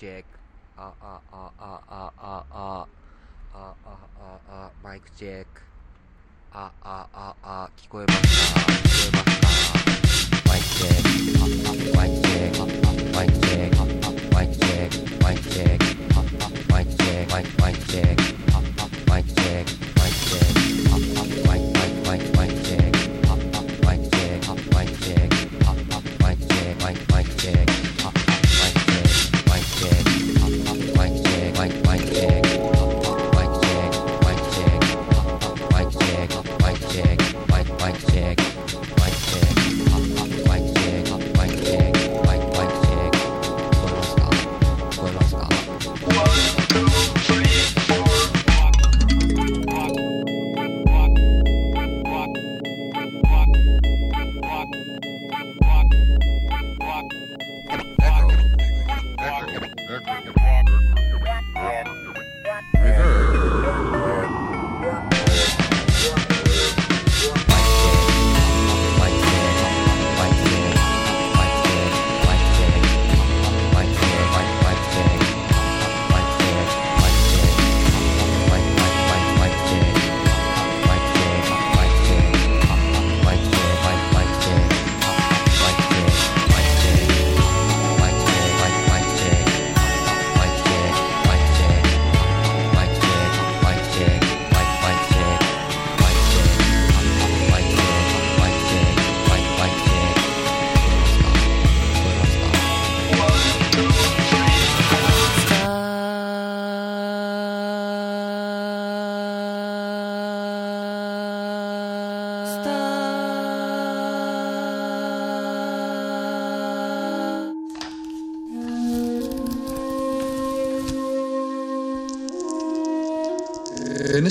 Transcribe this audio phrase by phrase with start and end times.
[0.00, 0.24] Check.
[0.76, 2.84] Ah, ah, ah, ah, ah, ah, ah.
[3.52, 5.69] Ah, ah, ah, ah, mic check.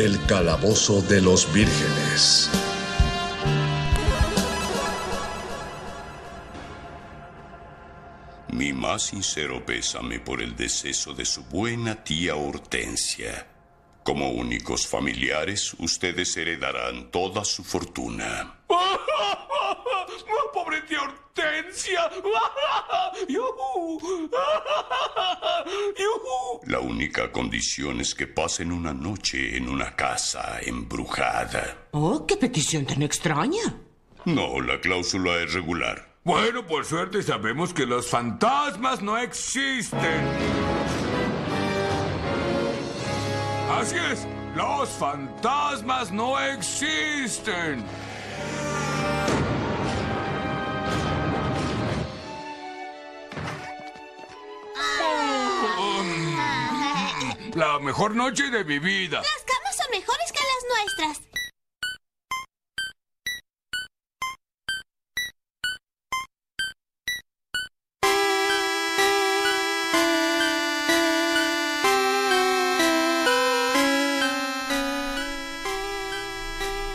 [0.00, 2.48] El calabozo de los vírgenes.
[8.48, 13.46] Mi más sincero pésame por el deceso de su buena tía Hortensia.
[14.02, 18.58] Como únicos familiares, ustedes heredarán toda su fortuna.
[20.54, 22.10] pobre tía Hortensia.
[23.28, 24.30] ¡Yujú!
[25.98, 26.60] ¡Yujú!
[27.20, 31.88] La única condición es que pasen una noche en una casa embrujada.
[31.90, 33.74] Oh, qué petición tan extraña.
[34.24, 36.14] No, la cláusula es regular.
[36.24, 40.00] Bueno, por suerte sabemos que los fantasmas no existen.
[43.70, 44.26] Así es,
[44.56, 47.84] los fantasmas no existen.
[57.54, 59.20] La mejor noche de mi vida.
[59.20, 61.29] Las camas son mejores que las nuestras.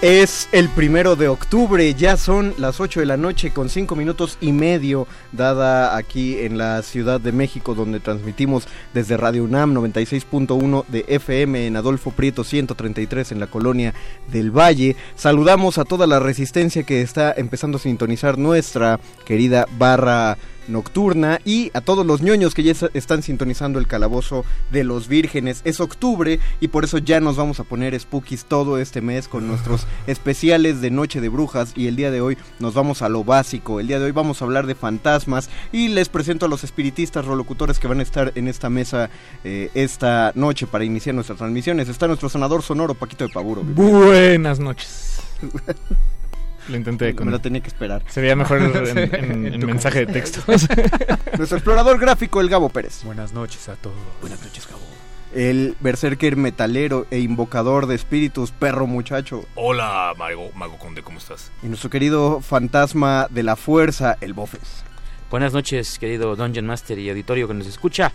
[0.06, 4.38] Es el primero de octubre, ya son las 8 de la noche con 5 minutos
[4.40, 10.86] y medio, dada aquí en la Ciudad de México, donde transmitimos desde Radio UNAM 96.1
[10.90, 13.96] de FM en Adolfo Prieto 133 en la colonia
[14.32, 14.96] del Valle.
[15.16, 21.72] Saludamos a toda la resistencia que está empezando a sintonizar nuestra querida barra nocturna y
[21.74, 25.62] a todos los ñoños que ya están sintonizando el calabozo de los vírgenes.
[25.64, 29.48] Es octubre y por eso ya nos vamos a poner spookies todo este mes con
[29.48, 33.24] nuestros especiales de Noche de Brujas y el día de hoy nos vamos a lo
[33.24, 33.80] básico.
[33.80, 37.26] El día de hoy vamos a hablar de fantasmas y les presento a los espiritistas
[37.26, 39.10] rolocutores que van a estar en esta mesa
[39.44, 41.90] eh, esta noche para iniciar nuestras transmisiones.
[41.90, 43.64] Está nuestro sonador sonoro Paquito de Paburo.
[43.64, 45.20] Buenas noches.
[46.70, 47.26] Lo intenté con...
[47.28, 48.04] Me lo tenía que esperar.
[48.10, 50.42] Sería mejor en, en- en mensaje de texto.
[51.38, 53.04] Nuestro explorador gráfico, el Gabo Pérez.
[53.04, 53.96] Buenas noches a todos.
[54.22, 54.82] Buenas noches, Gabo.
[55.34, 59.44] El berserker metalero e invocador de espíritus, perro muchacho.
[59.56, 61.52] Hola, Mago, Mago Conde, ¿cómo estás?
[61.62, 64.84] Y nuestro querido fantasma de la fuerza, el Bofes.
[65.30, 68.14] Buenas noches, querido Dungeon Master y auditorio que nos escucha.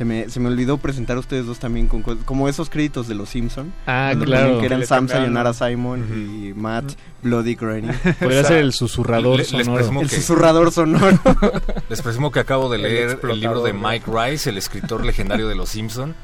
[0.00, 3.06] Se me, se me olvidó presentar a ustedes dos también con co- como esos créditos
[3.06, 3.70] de los Simpson.
[3.86, 4.58] Ah, claro.
[4.58, 5.06] Que eran Sam.
[5.08, 6.92] Sayonara Simon y Matt
[7.22, 7.92] Bloody Groening.
[8.18, 9.74] Podría ser el susurrador Le- sonoro.
[9.74, 11.18] presumo El que- susurrador sonoro.
[11.90, 13.74] Les presumo que acabo de El leer el, explotador, libro de.
[13.74, 16.14] Mike Rice, el escritor legendario de Los Simpson,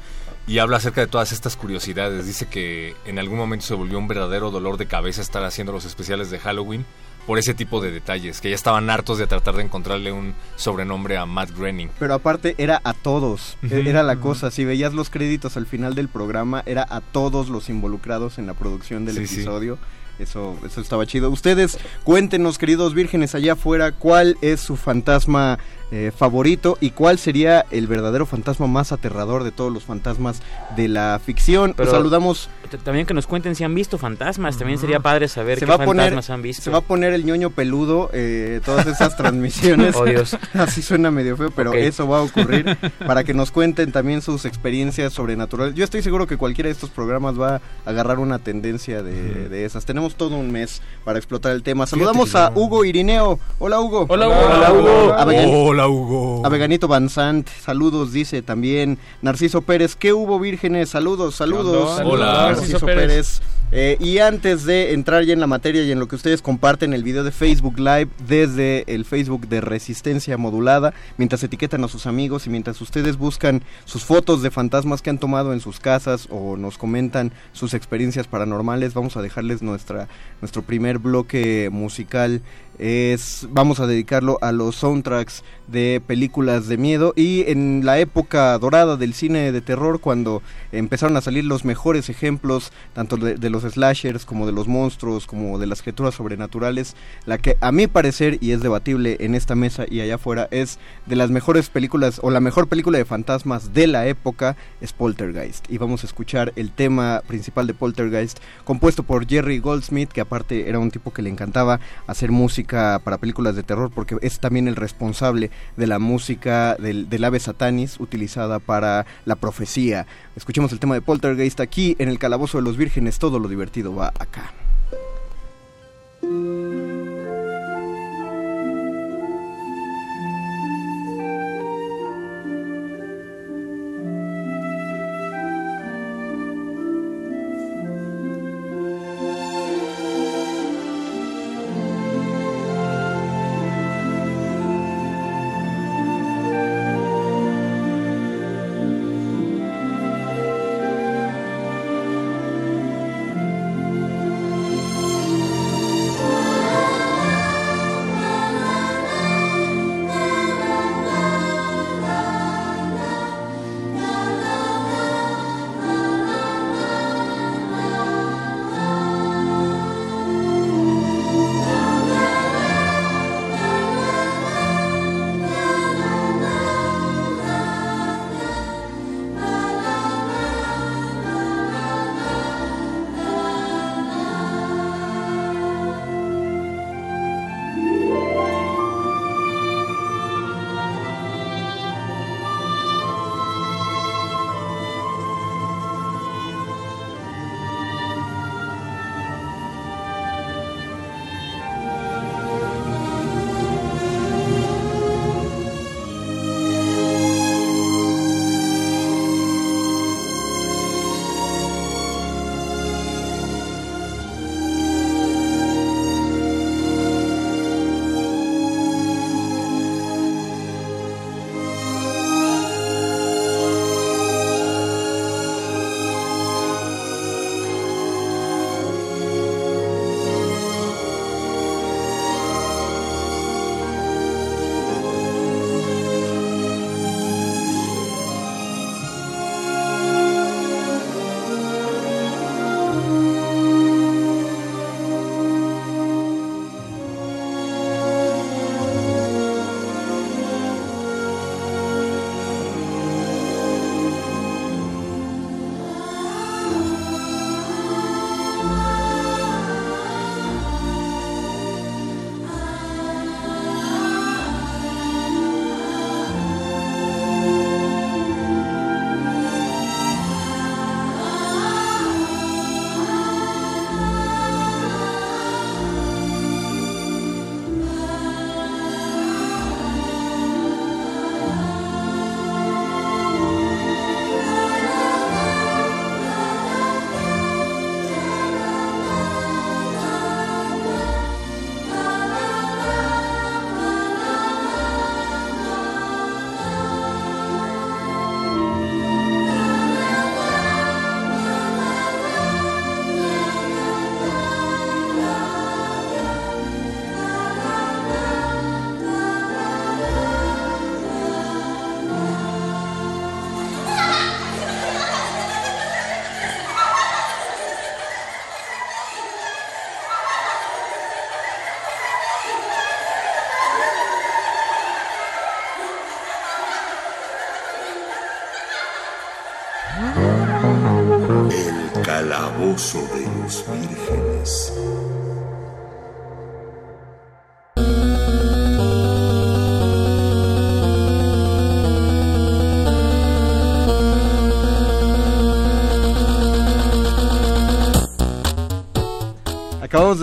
[0.47, 2.25] y habla acerca de todas estas curiosidades.
[2.25, 5.85] Dice que en algún momento se volvió un verdadero dolor de cabeza estar haciendo los
[5.85, 6.83] especiales de Halloween
[7.27, 11.17] por ese tipo de detalles, que ya estaban hartos de tratar de encontrarle un sobrenombre
[11.17, 11.89] a Matt Groening.
[11.99, 13.57] Pero aparte era a todos.
[13.69, 14.49] E- Era la cosa.
[14.49, 18.53] Si veías los créditos al final del programa, era a todos los involucrados en la
[18.55, 19.35] producción del Sí, sí.
[19.35, 19.77] episodio.
[20.19, 21.29] Eso, eso estaba chido.
[21.29, 25.59] Ustedes, cuéntenos, queridos vírgenes allá afuera, cuál es su fantasma
[25.91, 30.41] eh, favorito y cuál sería el verdadero fantasma más aterrador de todos los fantasmas
[30.75, 31.73] de la ficción.
[31.75, 32.49] Pero- Los saludamos.
[32.83, 34.57] También que nos cuenten si han visto fantasmas.
[34.57, 36.63] También sería padre saber Se qué va, a poner, fantasmas han visto.
[36.63, 39.95] se va a poner el ñoño peludo eh, todas esas transmisiones.
[39.95, 40.35] Oh, Dios.
[40.53, 44.43] Así suena medio feo, pero eso va a ocurrir para que nos cuenten también sus
[44.43, 45.75] experiencias sobrenaturales.
[45.75, 49.63] Yo estoy seguro que cualquiera de estos programas va a agarrar una tendencia de, de
[49.63, 49.85] esas.
[49.85, 51.87] Tenemos todo un mes para explotar el tema.
[51.87, 52.51] Saludamos a.
[52.53, 53.39] Hugo Irineo.
[53.59, 54.05] Hola Hugo.
[54.09, 54.35] Hola, Hugo.
[54.37, 55.15] Hola Hugo.
[55.17, 55.73] Hola, Hugo.
[55.79, 57.47] A Veganito Banzant.
[57.47, 59.95] Saludos, dice también Narciso Pérez.
[59.95, 60.89] ¿Qué hubo, vírgenes?
[60.89, 62.01] Saludos, saludos.
[62.03, 62.25] Hola.
[62.25, 63.07] Narciso Narciso Pérez.
[63.07, 63.41] Pérez.
[63.73, 66.93] Eh, y antes de entrar ya en la materia y en lo que ustedes comparten
[66.93, 72.07] el video de Facebook Live desde el Facebook de Resistencia Modulada, mientras etiquetan a sus
[72.07, 76.29] amigos y mientras ustedes buscan sus fotos de fantasmas que han tomado en sus casas
[76.31, 80.07] o nos comentan sus experiencias paranormales, vamos a dejarles nuestra
[80.39, 82.41] nuestro primer bloque musical.
[82.79, 88.55] Es vamos a dedicarlo a los soundtracks de películas de miedo y en la época
[88.59, 93.49] dorada del cine de terror cuando empezaron a salir los mejores ejemplos tanto de, de
[93.49, 96.95] los slashers como de los monstruos como de las criaturas sobrenaturales
[97.25, 100.79] la que a mi parecer y es debatible en esta mesa y allá afuera es
[101.05, 105.69] de las mejores películas o la mejor película de fantasmas de la época es Poltergeist
[105.69, 110.69] y vamos a escuchar el tema principal de Poltergeist compuesto por Jerry Goldsmith que aparte
[110.69, 114.67] era un tipo que le encantaba hacer música para películas de terror porque es también
[114.67, 120.05] el responsable de la música del, del ave satanis utilizada para la profecía.
[120.35, 124.11] Escuchemos el tema de Poltergeist aquí en el Calabozo de los Vírgenes, todo divertido va
[124.19, 124.53] acá.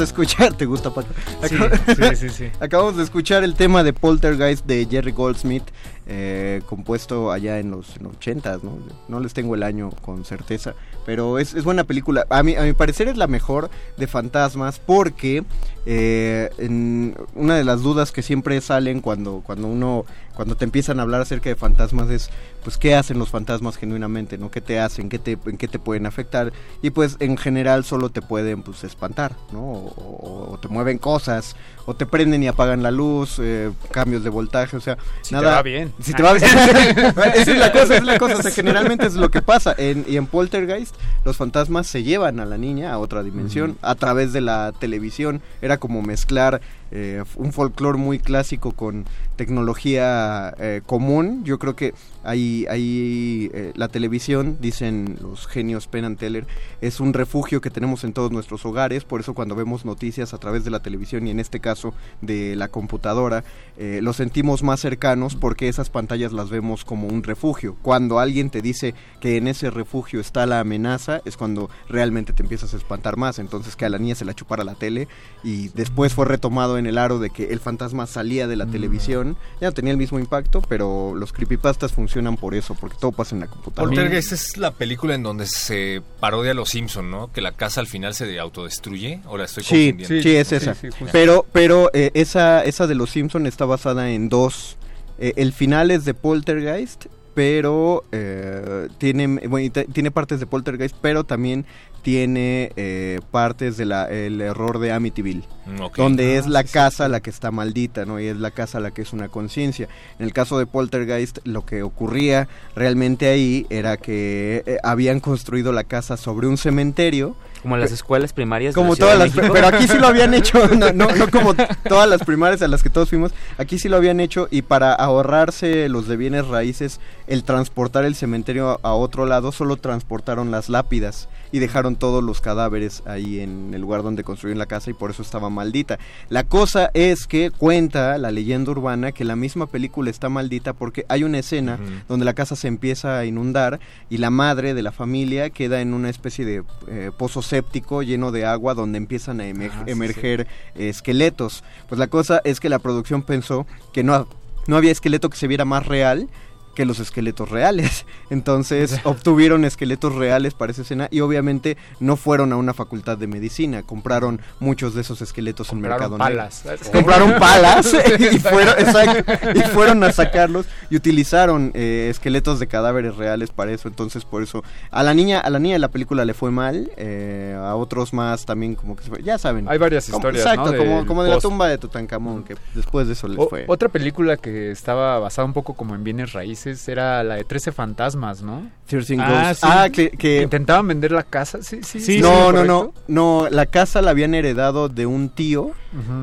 [0.04, 1.08] De escuchar, ¿te gusta Paco?
[1.48, 2.50] Sí, Acab- sí, sí, sí.
[2.60, 5.64] Acabamos de escuchar el tema de Poltergeist de Jerry Goldsmith,
[6.06, 8.78] eh, compuesto allá en los, en los 80s, ¿no?
[9.08, 10.74] No les tengo el año con certeza,
[11.06, 12.26] pero es, es buena película.
[12.30, 15.44] A mi, a mi parecer es la mejor de fantasmas porque
[15.86, 20.04] eh, en una de las dudas que siempre salen cuando, cuando uno
[20.34, 22.30] cuando te empiezan a hablar acerca de fantasmas es
[22.62, 24.50] pues qué hacen los fantasmas genuinamente, ¿no?
[24.50, 25.08] ¿Qué te hacen?
[25.10, 26.52] ¿Qué te, ¿En qué te pueden afectar?
[26.82, 29.60] Y pues en general solo te pueden pues espantar, ¿no?
[29.60, 34.30] O, o- te mueven cosas, o te prenden y apagan la luz, eh, cambios de
[34.30, 35.56] voltaje, o sea, Si te nada...
[35.56, 35.92] va bien.
[36.00, 36.44] Si te va bien.
[37.34, 39.74] esa es la cosa, es la cosa, o sea, generalmente es lo que pasa.
[39.76, 43.94] En, y en Poltergeist los fantasmas se llevan a la niña a otra dimensión a
[43.94, 45.42] través de la televisión.
[45.60, 46.60] Era como mezclar
[46.94, 49.04] eh, un folclore muy clásico con
[49.36, 51.42] tecnología eh, común.
[51.44, 51.92] Yo creo que
[52.24, 56.46] ahí, ahí eh, la televisión, dicen los genios Penn and Teller,
[56.80, 59.04] es un refugio que tenemos en todos nuestros hogares.
[59.04, 62.56] Por eso cuando vemos noticias a través de la televisión y en este caso de
[62.56, 63.44] la computadora,
[63.76, 67.76] eh, lo sentimos más cercanos porque esas pantallas las vemos como un refugio.
[67.82, 72.42] Cuando alguien te dice que en ese refugio está la amenaza, es cuando realmente te
[72.42, 73.38] empiezas a espantar más.
[73.38, 75.08] Entonces que a la niña se la chupara la tele
[75.42, 79.36] y después fue retomado en el aro de que el fantasma salía de la televisión.
[79.60, 81.92] Ya no tenía el mismo impacto, pero los creepypastas
[82.36, 83.88] por eso, porque todo pasa en la computadora.
[83.90, 87.32] Poltergeist es la película en donde se parodia a los Simpson, ¿no?
[87.32, 89.20] Que la casa al final se autodestruye.
[89.26, 90.22] ¿O la estoy Sí, confundiendo?
[90.22, 90.76] sí, es esa.
[91.12, 94.76] pero pero eh, esa, esa de los Simpson está basada en dos.
[95.18, 101.24] Eh, el final es de Poltergeist, pero eh, tiene, bueno, tiene partes de Poltergeist, pero
[101.24, 101.66] también
[102.04, 106.74] tiene eh, partes del el error de Amityville, Mm, donde es Ah, la sí, sí,
[106.74, 108.20] casa la que está maldita, ¿no?
[108.20, 109.88] Y es la casa la que es una conciencia.
[110.18, 115.72] En el caso de Poltergeist, lo que ocurría realmente ahí era que eh, habían construido
[115.72, 117.34] la casa sobre un cementerio.
[117.62, 118.74] Como las escuelas primarias.
[118.74, 119.54] de Como la Ciudad todas de las, México.
[119.54, 121.54] pero aquí sí lo habían hecho, no, no, no como
[121.88, 124.92] todas las primarias a las que todos fuimos, aquí sí lo habían hecho y para
[124.92, 130.50] ahorrarse los de bienes raíces, el transportar el cementerio a, a otro lado, solo transportaron
[130.50, 134.90] las lápidas y dejaron todos los cadáveres ahí en el lugar donde construyeron la casa
[134.90, 136.00] y por eso estaba maldita.
[136.28, 141.06] La cosa es que cuenta la leyenda urbana que la misma película está maldita porque
[141.08, 143.78] hay una escena donde la casa se empieza a inundar
[144.10, 148.32] y la madre de la familia queda en una especie de eh, pozo séptico lleno
[148.32, 151.62] de agua donde empiezan a emer- Ah, sí, emerger eh, esqueletos.
[151.88, 154.26] Pues la cosa es que la producción pensó que no,
[154.66, 156.28] no había esqueleto que se viera más real
[156.74, 158.06] que los esqueletos reales.
[158.30, 163.26] Entonces obtuvieron esqueletos reales para esa escena y obviamente no fueron a una facultad de
[163.26, 166.24] medicina, compraron muchos de esos esqueletos en Mercado Negro.
[166.24, 166.64] palas.
[166.92, 167.92] Compraron palas
[168.32, 173.72] y fueron, exacto, y fueron a sacarlos y utilizaron eh, esqueletos de cadáveres reales para
[173.72, 173.88] eso.
[173.88, 176.90] Entonces por eso a la niña a la niña de la película le fue mal,
[176.96, 179.68] eh, a otros más también como que se fue, ya saben.
[179.68, 181.06] Hay varias Como- historias, Exacto, ¿no?
[181.06, 183.64] como, de la tumba de Tutankamón que después de eso les O- fue.
[183.68, 187.72] Otra película que estaba basada un poco como en bienes raíces era la de 13
[187.72, 188.70] fantasmas, ¿no?
[188.86, 189.60] 13 Ghosts.
[189.62, 192.20] Ah, que- que- Intentaban vender la casa, sí, sí.
[192.20, 192.94] no, no, ¿correcto?
[193.08, 195.72] no, no, la casa la habían heredado de un tío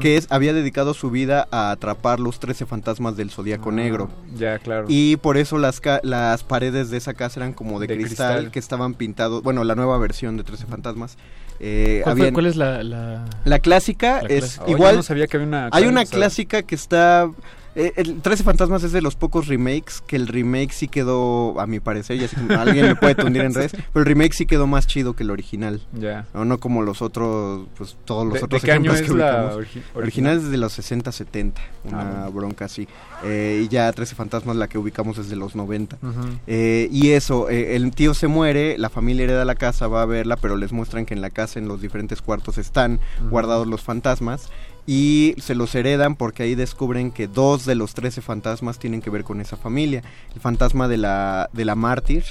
[0.01, 4.09] que es, había dedicado su vida a atrapar los 13 fantasmas del Zodíaco Ah, Negro.
[4.35, 4.85] Ya, claro.
[4.89, 8.51] Y por eso las, las paredes de esa casa eran como de, De cristal, cristal.
[8.51, 11.17] que estaban pintados, bueno, la nueva versión de 13 fantasmas.
[11.63, 13.25] eh, ¿Cuál, fue- habían- cuál es la, la...
[13.45, 14.63] La clásica La es clásica.
[14.63, 14.95] Oh, yo igual.
[14.97, 17.29] no sabía que había una Hay una o sea- clásica que está.
[17.75, 21.67] Eh, el 13 Fantasmas es de los pocos remakes que el remake sí quedó, a
[21.67, 24.45] mi parecer, ya sé que alguien me puede tundir en redes, pero el remake sí
[24.45, 25.81] quedó más chido que el original.
[25.93, 26.25] Ya.
[26.33, 29.11] No, no como los otros, pues todos los ¿De- otros de qué año ejemplos es
[29.11, 32.31] que la origi- original es de los 60, 70, una Ah, bueno.
[32.31, 32.87] bronca así.
[33.23, 35.97] Eh, y ya 13 Fantasmas la que ubicamos es de los 90.
[36.01, 36.11] Ujú.
[36.47, 40.05] Eh, y eso, eh, el tío se muere, la familia hereda la casa, va a
[40.05, 42.99] verla, pero les muestran que en la casa, en los diferentes cuartos, están
[43.29, 44.49] guardados los fantasmas.
[44.87, 49.09] Y se los heredan porque ahí descubren que dos de los 13 fantasmas tienen que
[49.09, 50.01] ver con esa familia.
[50.33, 52.23] El fantasma de la, de la mártir,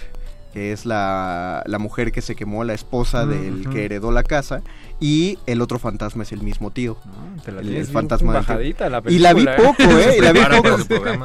[0.52, 4.62] que es la, la mujer que se quemó, la esposa del que heredó la casa.
[5.02, 6.98] Y el otro fantasma es el mismo tío.
[7.44, 9.56] te la el, tienes el bien fantasma bajadita la Y la vi ¿eh?
[9.56, 10.16] poco, ¿eh?
[10.18, 10.76] Y la vi poco.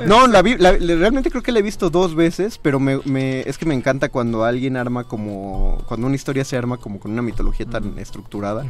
[0.05, 3.41] No, la vi, la- realmente creo que la he visto dos veces, pero me, me-
[3.41, 7.11] es que me encanta cuando alguien arma como, cuando una historia se arma como con
[7.11, 8.65] una mitología tan estructurada.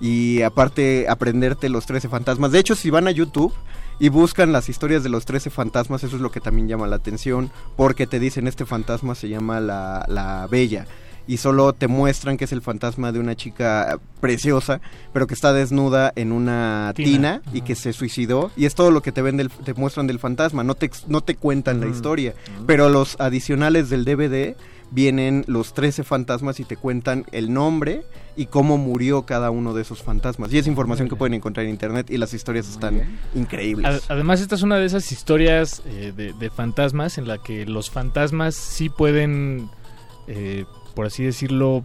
[0.00, 2.50] Y aparte aprenderte los 13 fantasmas.
[2.50, 3.52] De hecho, si van a YouTube
[4.00, 6.96] y buscan las historias de los 13 fantasmas, eso es lo que también llama la
[6.96, 10.86] atención, porque te dicen este fantasma se llama la, la Bella.
[11.28, 14.80] Y solo te muestran que es el fantasma de una chica preciosa,
[15.12, 17.42] pero que está desnuda en una tina, Tina.
[17.52, 18.50] y que se suicidó.
[18.56, 21.20] Y es todo lo que te ven del- te muestran del fantasma, no te no
[21.20, 22.34] te cuentan la historia,
[22.66, 24.56] pero los adicionales del DVD
[24.90, 28.04] vienen los 13 fantasmas y te cuentan el nombre
[28.36, 30.50] y cómo murió cada uno de esos fantasmas.
[30.50, 33.84] Y es información que pueden encontrar en internet y las historias están increíbles.
[33.86, 37.66] Ad- Además, esta es una de esas historias eh, de, de fantasmas en la que
[37.66, 39.68] los fantasmas sí pueden,
[40.26, 40.64] eh,
[40.98, 41.84] por así decirlo,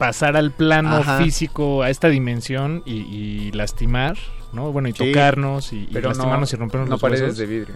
[0.00, 1.18] pasar al plano Ajá.
[1.18, 4.16] físico, a esta dimensión y, y lastimar,
[4.52, 4.72] ¿no?
[4.72, 4.98] Bueno, y Sí.
[5.12, 7.38] tocarnos y, no- lastimarnos y rompernos no los paredes huesos.
[7.38, 7.74] de vidrio.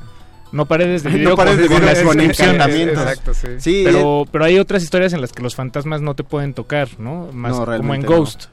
[0.51, 2.55] No paredes de No vidrio, paredes de con, vidrio con con descripciones.
[2.57, 2.99] encantamientos.
[3.05, 3.47] Exacto, sí.
[3.61, 6.89] Sí, pero, pero hay otras historias en las que los fantasmas no te pueden tocar,
[6.99, 7.31] ¿no?
[7.33, 8.09] Más No, como en no.
[8.09, 8.47] Ghost.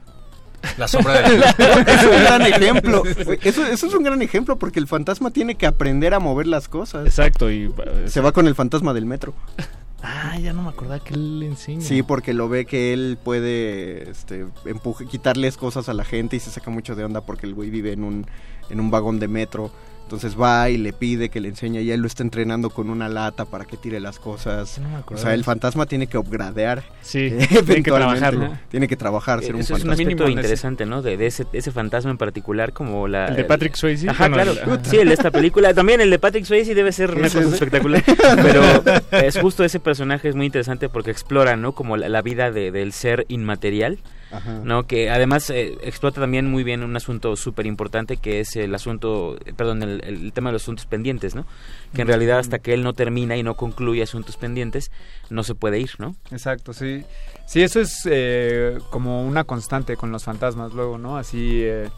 [0.78, 1.36] La sombra de
[1.92, 3.02] es un gran ejemplo.
[3.42, 6.68] Eso, eso es un gran ejemplo porque el fantasma tiene que aprender a mover las
[6.68, 7.04] cosas.
[7.06, 7.72] Exacto, y
[8.06, 9.34] Se va con el fantasma del metro.
[10.06, 11.80] Ah, ya no me acordaba que él le enseña.
[11.80, 16.40] Sí, porque lo ve que él puede este, empuje, quitarles cosas a la gente y
[16.40, 18.26] se saca mucho de onda porque el güey vive en un,
[18.68, 19.70] en un vagón de metro.
[20.04, 23.08] Entonces va y le pide que le enseñe y él lo está entrenando con una
[23.08, 24.78] lata para que tire las cosas.
[24.78, 26.82] No me o sea, el fantasma tiene que upgradear.
[27.00, 28.52] Sí, eh, tiene que trabajarlo.
[28.70, 30.02] Tiene que trabajar, ser un Eso es un fantasma.
[30.12, 31.00] aspecto interesante, ¿no?
[31.00, 33.28] De, de ese, ese fantasma en particular, como la...
[33.28, 34.08] El de Patrick Swayze.
[34.10, 34.52] Ajá, claro.
[34.52, 34.84] el-.
[34.84, 35.72] Sí, el de esta película.
[35.72, 38.04] También el de Patrick Swayze debe ser una cosa es- espectacular.
[38.36, 38.62] Pero
[39.24, 41.72] es justo ese personaje es muy interesante porque explora, ¿no?
[41.72, 43.98] Como la, la vida de- del ser inmaterial.
[44.36, 44.60] Ajá.
[44.64, 44.86] ¿no?
[44.86, 49.36] Que además eh, explota también muy bien un asunto súper importante que es el asunto,
[49.56, 51.46] perdón, el, el tema de los asuntos pendientes, ¿no?
[51.94, 54.90] Que en realidad hasta que él no termina y no concluye asuntos pendientes,
[55.30, 56.16] no se puede ir, ¿no?
[56.30, 57.04] Exacto, sí.
[57.46, 61.16] Sí, eso es eh, como una constante con los fantasmas luego, ¿no?
[61.16, 61.90] Así eh,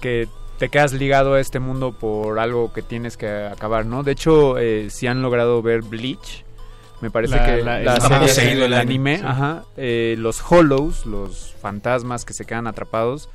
[0.00, 0.28] que
[0.58, 4.02] te quedas ligado a este mundo por algo que tienes que acabar, ¿no?
[4.02, 6.44] De hecho, eh, si han logrado ver Bleach,
[7.00, 9.24] me parece La- que la- la, serie, seguido el el anime, anime, sí.
[9.26, 13.28] ajá, eh, los hollows, los fantasmas que se quedan atrapados,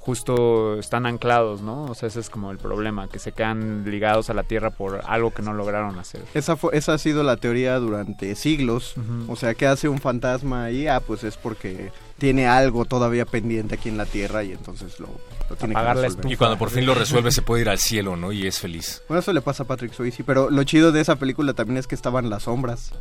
[0.00, 1.84] justo están anclados, ¿no?
[1.84, 5.02] O sea, ese es como el problema, que se quedan ligados a la tierra por
[5.06, 6.22] algo que no lograron hacer.
[6.32, 8.94] Esa, fue, esa ha sido la teoría durante siglos.
[9.28, 10.86] O sea, ¿qué hace un fantasma ahí?
[10.86, 15.08] Ah, pues es porque tiene algo todavía pendiente aquí en la Tierra y entonces lo,
[15.48, 16.32] lo tiene Apagar que la resolver.
[16.32, 18.32] Y cuando por fin lo resuelve se puede ir al cielo, ¿no?
[18.32, 19.02] Y es feliz.
[19.06, 21.86] Bueno, eso le pasa a Patrick Swayze, pero lo chido de esa película también es
[21.86, 22.92] que estaban las sombras.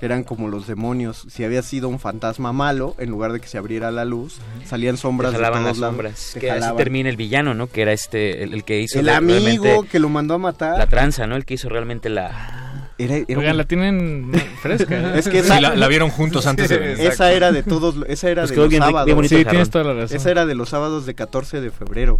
[0.00, 1.26] Que Eran como los demonios.
[1.28, 4.96] Si había sido un fantasma malo, en lugar de que se abriera la luz, salían
[4.96, 5.94] sombras Te de jalaban todos las lados.
[5.94, 6.30] sombras.
[6.34, 6.76] Te Que así jalaban.
[6.76, 7.66] termina el villano, ¿no?
[7.66, 10.78] Que era este, el, el que hizo El de- amigo que lo mandó a matar.
[10.78, 11.34] la tranza, ¿no?
[11.36, 12.64] El que hizo realmente la...
[13.00, 14.96] Era, era Oigan, un- la tienen fresca.
[15.14, 15.18] ¿eh?
[15.18, 17.06] Es que Sí, esa, la, la vieron juntos antes de venir.
[17.06, 19.06] esa era de todos, esa era Nos de los bien sábados.
[19.06, 20.16] bien bonito Sí, el tienes toda la razón.
[20.16, 22.18] Esa era de los sábados de 14 de febrero.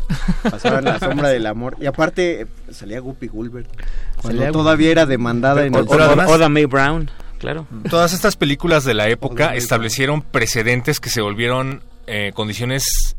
[0.49, 1.77] Pasaban la sombra del amor.
[1.81, 3.69] Y aparte, salía Guppy Gulbert.
[4.23, 7.67] Cuando Salía todavía era demandada en Pero- el pero Oda- Mae Brown, claro.
[7.89, 13.17] Todas estas películas de la época establecieron precedentes que se volvieron eh, condiciones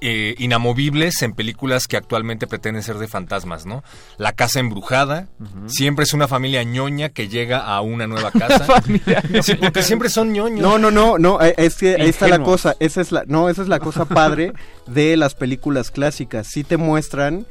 [0.00, 3.82] eh, inamovibles en películas que actualmente pretenden ser de fantasmas, ¿no?
[4.16, 5.26] La casa embrujada,
[5.66, 8.80] siempre es una familia ñoña que llega a una nueva casa.
[9.42, 10.60] sí, porque siempre son ñoños.
[10.60, 13.48] No, no, no, no, eh, es que ahí está la cosa, esa es la, no,
[13.48, 14.52] esa es la cosa padre
[14.86, 17.44] de las películas clásicas, sí te muestran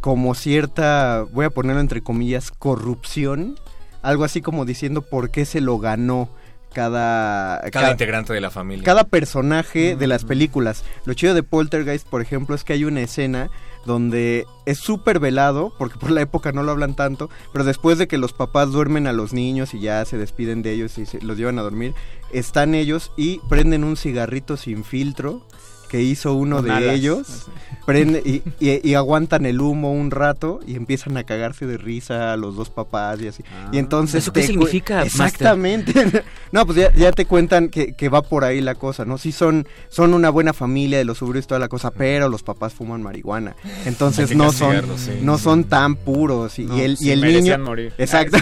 [0.00, 3.60] como cierta, voy a ponerlo entre comillas, corrupción,
[4.02, 6.28] algo así como diciendo por qué se lo ganó
[6.72, 8.84] cada, Cada integrante de la familia.
[8.84, 10.84] cada personaje de las películas.
[11.04, 13.50] Lo chido de Poltergeist, por ejemplo, es que hay una escena
[13.84, 18.06] donde es súper velado, porque por la época no lo hablan tanto, pero después de
[18.06, 21.20] que los papás duermen a los niños y ya se despiden de ellos y se
[21.20, 21.94] los llevan a dormir,
[22.32, 25.44] están ellos y prenden un cigarrito sin filtro
[25.92, 26.94] que hizo uno Con de alas.
[26.96, 27.46] ellos,
[27.86, 32.32] prende y, y- y aguantan el humo un rato y empiezan a cagarse de risa
[32.32, 33.44] a los dos papás y así.
[33.72, 35.02] y entonces ¿Eso qué significa?
[35.04, 36.24] Exactamente.
[36.52, 39.18] no, pues ya, ya te cuentan que, que va por ahí la cosa, ¿no?
[39.18, 42.42] Sí son, son una buena familia de los suburbios y toda la cosa, pero los
[42.42, 43.54] papás fuman marihuana.
[43.84, 45.10] Entonces no son, sí.
[45.20, 46.58] no son tan puros.
[46.58, 47.58] Y, No, y el, sí niño.
[47.58, 47.92] morir.
[47.98, 48.38] Exacto.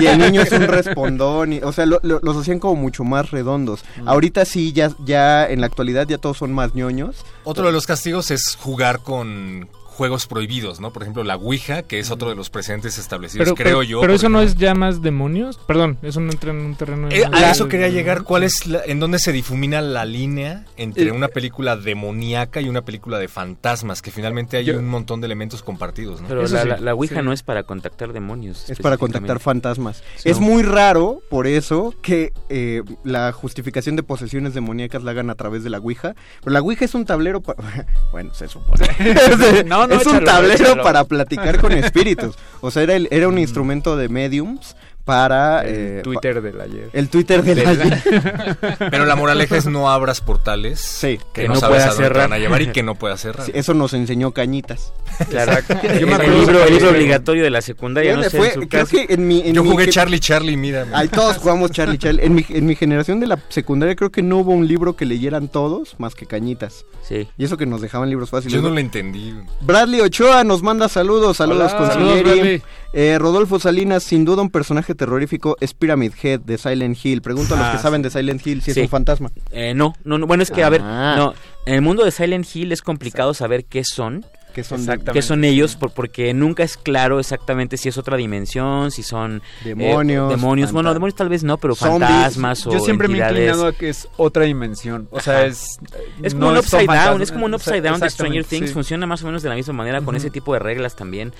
[0.00, 1.52] y el niño es un respondón.
[1.52, 3.84] y- o sea, lo- lo- los hacían como mucho más redondos.
[4.04, 7.24] Ahorita sí, ya, ya en la actualidad ya todos son más ñoños.
[7.44, 10.92] Otro de los castigos es jugar con juegos prohibidos, ¿no?
[10.92, 14.00] Por ejemplo, la Ouija, que es otro de los precedentes establecidos, Pero, creo pero, yo.
[14.00, 15.58] pero eso no es ya más demonios.
[15.66, 17.08] Perdón, eso no entra en un terreno.
[17.10, 18.22] Eh, a eso quería llegar.
[18.22, 22.68] ¿Cuál es la- en dónde se difumina la línea entre Eh, una película demoníaca y
[22.68, 24.02] una película de fantasmas?
[24.02, 26.28] Que finalmente hay Yo- un montón de elementos compartidos, ¿no?
[26.28, 27.22] Pero la, sí, la, la Ouija sí.
[27.22, 28.68] no es para contactar demonios.
[28.70, 30.02] Es para contactar fantasmas.
[30.16, 30.28] Sí.
[30.30, 35.34] Es muy raro, por eso, que eh, la justificación de posesiones demoníacas la hagan a
[35.34, 36.14] través de la Ouija.
[36.42, 37.62] Pero la Ouija es un tablero para...
[38.12, 38.86] Bueno, se supone.
[39.66, 40.82] No, no, es un échalo, tablero échalo.
[40.82, 42.36] para platicar con espíritus.
[42.60, 45.62] O sea, era, el- era un instrumento de mediums para...
[45.62, 46.90] El eh, Twitter del ayer.
[46.92, 48.56] El Twitter del Del- ayer.
[48.90, 51.92] Pero la moraleja es no abras portales Sí, que, que no, no sabes puedas a
[51.94, 52.28] dónde te cerrar.
[52.30, 53.46] van a llevar y que no puedas cerrar.
[53.46, 54.92] Sí, eso nos enseñó Cañitas.
[55.28, 55.52] Claro.
[55.68, 58.46] Yo me el, acuerdo- libro, el libro obligatorio de la secundaria, no Fue- sé, fue-
[58.48, 58.96] en su creo caso.
[58.96, 60.86] que en mi, en Yo mi jugué Charlie Charlie, mira.
[60.92, 62.24] Ahí todos jugamos Charlie Charlie.
[62.24, 65.04] En mi, en mi generación de la secundaria creo que no hubo un libro que
[65.04, 66.84] leyeran todos más que Cañitas.
[67.06, 67.28] Sí.
[67.36, 68.54] Y eso que nos dejaban libros fáciles.
[68.54, 69.34] Yo no lo entendí.
[69.60, 72.22] Bradley Ochoa nos manda saludos, saludos Hola.
[72.24, 72.62] con.
[72.94, 77.22] Eh, Rodolfo Salinas, sin duda un personaje terrorífico es Pyramid Head de Silent Hill.
[77.22, 77.82] Pregunto a los Ah, que sí.
[77.82, 78.80] saben de Silent Hill si Sí.
[78.80, 79.30] es un fantasma.
[79.50, 81.14] Eh, no, no, no, bueno, es que, a ver, Ah.
[81.16, 84.26] no, en el mundo de Silent Hill es complicado saber qué son.
[84.52, 84.86] ¿Qué son?
[85.12, 89.42] Qué son ellos por- porque nunca es claro exactamente si es otra dimensión, si son
[89.64, 92.08] eh, Demonios, demonios, bueno, demonios tal vez no, pero Zombies.
[92.08, 95.08] fantasmas o Yo siempre me he inclinado a que es otra dimensión.
[95.10, 95.46] O sea, Ajá.
[95.46, 95.78] es.
[96.22, 97.20] Es no como un upside down, fantasmas.
[97.22, 98.74] es como un upside down de Stranger Things, sí.
[98.74, 101.32] funciona más o menos de la misma manera con ese tipo de reglas también.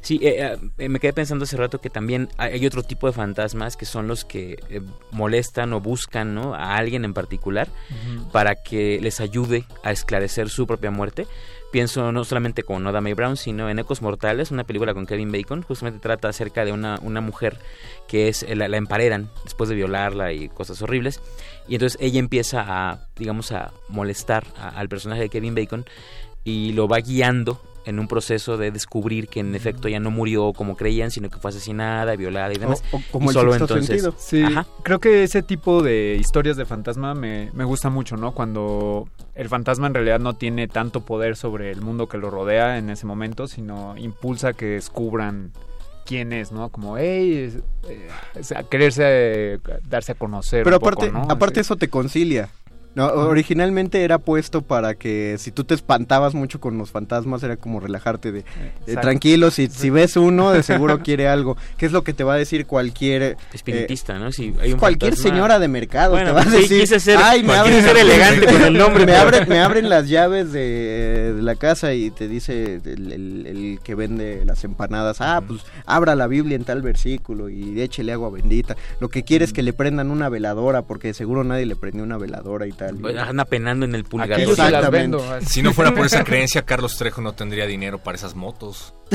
[0.00, 3.76] Sí, eh, eh, me quedé pensando hace rato que también hay otro tipo de fantasmas
[3.76, 6.54] que son los que eh, molestan o buscan ¿no?
[6.54, 7.68] a alguien en particular
[8.32, 11.26] para que les ayude a esclarecer su propia muerte.
[11.74, 15.32] Pienso no solamente con Oda Mae Brown, sino en Ecos Mortales, una película con Kevin
[15.32, 15.62] Bacon.
[15.62, 17.58] Justamente trata acerca de una, una mujer
[18.06, 21.20] que es la, la emparedan después de violarla y cosas horribles.
[21.66, 25.84] Y entonces ella empieza a, digamos, a molestar al personaje de Kevin Bacon
[26.44, 30.52] y lo va guiando en un proceso de descubrir que en efecto ya no murió
[30.52, 32.82] como creían, sino que fue asesinada, violada y demás.
[32.92, 34.14] O- o como Y el solo sexto entonces, sentido.
[34.18, 34.66] Sí, Ajá.
[34.82, 38.32] creo que ese tipo de historias de fantasma me, me gusta mucho, ¿no?
[38.32, 42.78] Cuando el fantasma en realidad no tiene tanto poder sobre el mundo que lo rodea
[42.78, 45.52] en ese momento, sino impulsa que descubran
[46.06, 46.68] quién es, ¿no?
[46.68, 47.50] Como, hey,
[47.88, 48.08] eh,
[48.70, 49.02] quererse
[49.54, 50.62] eh, darse a conocer.
[50.64, 51.22] Pero un poco, aparte, ¿no?
[51.30, 51.66] aparte Así.
[51.66, 52.48] eso te concilia.
[52.94, 57.56] No, originalmente era puesto para que si tú te espantabas mucho con los fantasmas era
[57.56, 58.38] como relajarte de,
[58.86, 59.00] Exacto.
[59.00, 61.56] tranquilo, si, si ves uno de seguro quiere algo.
[61.76, 64.30] ¿Qué es lo que te va a decir cualquier eh, Espiritista, ¿no?
[64.30, 67.00] Si hay un cualquier fantasma- señora de mercado Bueno, te va a sí, decir, quise
[67.00, 70.52] ser- ay, me abren, ser elegante con el nombre, me abren, me abren las llaves
[70.52, 75.42] de, de la casa y te dice el, el- el que vende las empanadas, ah,
[75.46, 78.76] pues abra la Biblia en tal versículo y échele agua bendita.
[79.00, 82.18] Lo que quiere es que le prendan una veladora porque seguro nadie le prendió una
[82.18, 82.83] veladora y tal.
[83.00, 84.32] Pues, Anda penando en el pulgar.
[84.32, 85.16] Aquí yo se las Exactamente.
[85.18, 85.32] vendo.
[85.34, 85.46] así.
[85.46, 88.94] Si no fuera por esa creencia, Carlos Trejo no tendría dinero para esas motos.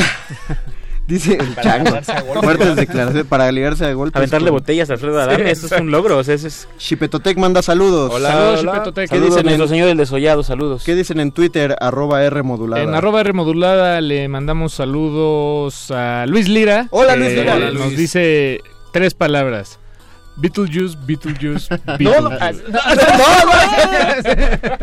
[1.08, 2.42] Dice el Para chango.
[2.44, 4.16] Fuertes declaraciones para liarse a golpes.
[4.16, 6.68] Aventarle con- botellas a Alfredo Adame, eso es un logro, o sea, eso es...
[6.78, 8.12] Chipetotec manda saludos.
[8.14, 8.72] Hola, Saludos, hola.
[8.74, 9.10] Chipetotec.
[9.10, 10.84] ¿Qué Saludos, dicen nuestro en- señor del desollado, saludos.
[10.84, 11.76] ¿Qué dicen en Twitter?
[11.82, 12.84] Arroba R modulada.
[12.84, 16.86] En arroba R modulada le mandamos saludos a Luis Lira.
[16.92, 17.56] Hola, Luis Lira.
[17.56, 17.98] Hola, Nos Luis.
[17.98, 18.62] dice
[18.94, 19.80] tres palabras.
[20.40, 22.60] Beetlejuice, Beetlejuice, No, no, Beetlejuice.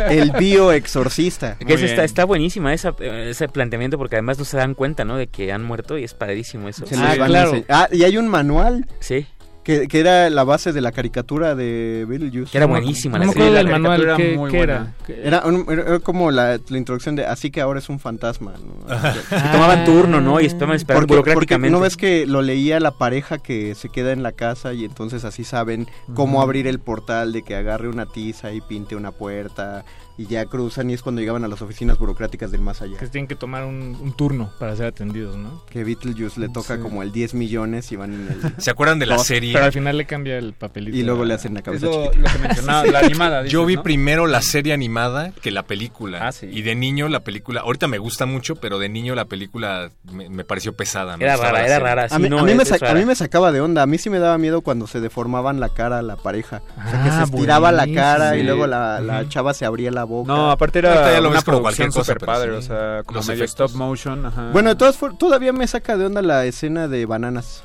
[0.09, 1.57] El bioexorcista.
[1.59, 5.17] Que está, está buenísima esa, eh, ese planteamiento porque además no se dan cuenta, ¿no?
[5.17, 6.87] De que han muerto y es padrísimo eso.
[6.87, 7.65] Se Ah, claro.
[7.69, 9.27] Ah, y hay un manual Sí,
[9.67, 12.53] que, que era la base de la caricatura de Beetlejuice.
[12.53, 13.51] que era buenísima No la me serie.
[13.51, 14.01] la del manual.
[14.01, 14.77] caricatura ¿Qué, era muy qué era?
[14.79, 14.95] buena.
[15.07, 17.99] ¿Qué- Era, un- era- era como la, la introducción de así que ahora es un
[17.99, 18.53] fantasma.
[18.53, 18.95] ¿no?
[19.29, 20.41] Se tomaban turno, ¿no?
[20.41, 21.73] Y esperaban, esperaban Porque, porque burocráticamente.
[21.73, 25.25] no ves que lo leía la pareja que se queda en la casa y entonces
[25.25, 29.85] así saben cómo abrir el portal de que agarre una tiza y pinte una puerta
[30.19, 32.97] y ya cruzan y es cuando llegaban a las oficinas burocráticas del más allá.
[32.99, 35.63] Que tienen que tomar un, un turno para ser atendidos, ¿no?
[35.71, 36.83] Que Beetlejuice le toca Sí.
[36.83, 38.55] como el 10 millones y van en el...
[38.63, 39.53] ¿Se acuerdan de la Dos, serie?
[39.53, 40.97] Pero al final le cambia el papelito.
[40.97, 42.19] y luego a- le hacen la cabeza lo, chiquita.
[42.19, 43.47] lo que mencionaba, la animada.
[43.47, 43.83] Yo vi ¿no?
[43.83, 46.27] primero la serie animada que la película.
[46.27, 46.49] Ah, sí.
[46.51, 50.29] Y de niño la película, ahorita me gusta mucho, pero de niño la película me,
[50.31, 51.17] me pareció pesada.
[51.17, 52.05] me Era rara, era rara.
[52.05, 52.95] A sí, mí, no, a mí es- me es sa- a rara.
[52.95, 53.83] mí me sacaba de onda.
[53.83, 56.63] A mí sí me daba miedo cuando se deformaban la cara a la pareja.
[56.87, 59.91] O sea, que se Ah, estiraba la cara y luego la, la chava se abría
[59.91, 60.33] la boca.
[60.33, 62.51] No, aparte Ahorita era ya lo una ves como producción cualquier cosa, super pero padre,
[62.53, 62.57] sí.
[62.59, 63.71] o sea, como Los medio efectos.
[63.71, 64.27] stop motion.
[64.27, 64.51] Ajá.
[64.53, 67.65] Bueno, de todas for- todavía me saca de onda la escena de bananas.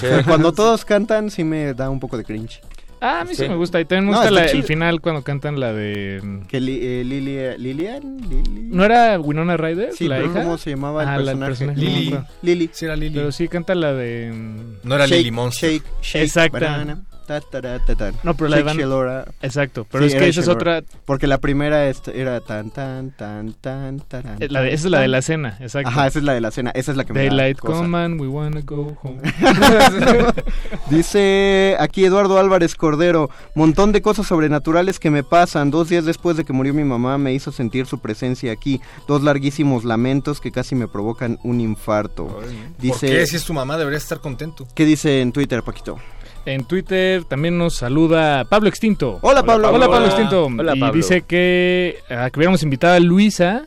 [0.26, 2.60] Cuando todos cantan sí me da un poco de cringe.
[2.98, 3.48] Ah, a mí sí, Sí.
[3.48, 3.78] me gusta.
[3.78, 4.66] Y también me No, gusta está la- el chido.
[4.66, 6.18] final cuando cantan la de...
[6.22, 9.92] mm, Que li- eh, Lili- Lilian, Lili- ¿No era Winona Ryder?
[9.92, 10.42] Sí, la pero hija?
[10.42, 11.74] ¿cómo se llamaba el Ah, la- el personaje?
[11.74, 12.18] personaje, Lili.
[12.40, 12.70] Lili.
[12.72, 13.14] Sí, era Lili.
[13.14, 14.32] Pero sí canta la de...
[14.34, 15.70] mm, No era Shake, Lily Monster.
[15.72, 16.58] Shake, shake, Exacta.
[16.58, 18.12] banana, ta, ta, ta, ta, ta.
[18.22, 19.24] No, pero la de.
[19.42, 20.82] Exacto, pero Sí, es que esa es otra...
[21.04, 24.90] Porque la primera est- era tan, tan, tan, tan, taran, eh, La de, esa es
[24.90, 25.88] la de la cena, exacto.
[25.88, 26.70] Ajá, esa es la de la cena.
[26.70, 29.20] Esa es la que me da Daylight and we wanna go home.
[30.90, 35.70] Dice aquí Eduardo Álvarez Cordero, montón de cosas sobrenaturales que me pasan.
[35.70, 38.80] Dos días después de que murió mi mamá me hizo sentir su presencia aquí.
[39.08, 42.26] Dos larguísimos lamentos que casi me provocan un infarto.
[42.26, 42.44] ¿Por
[42.78, 43.26] Dice, qué?
[43.26, 44.66] Si es tu mamá, deberías estar contento.
[44.74, 45.98] ¿Qué dice en Twitter, Paquito?
[46.46, 49.18] En Twitter también nos saluda Pablo Extinto.
[49.22, 49.68] Hola, Pablo.
[49.70, 50.06] Hola, Pablo Hola.
[50.06, 50.46] Extinto.
[50.46, 50.94] Hola, y Pablo.
[50.94, 53.66] dice que, a que hubiéramos invitado a Luisa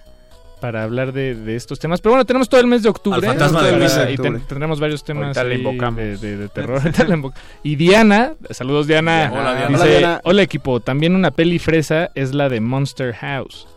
[0.62, 2.00] para hablar de, de estos temas.
[2.00, 3.18] Pero bueno, tenemos todo el mes de octubre.
[3.20, 4.10] Al fantasma de Luisa.
[4.10, 6.82] y ten- tendremos varios temas de, de- de terror.
[7.64, 9.30] Y Diana, saludos Diana.
[9.34, 9.68] Hola, Diana.
[9.68, 10.22] Dice, Hola, Diana.
[10.24, 13.68] hola equipo, también una peli fresa es la de Monster House.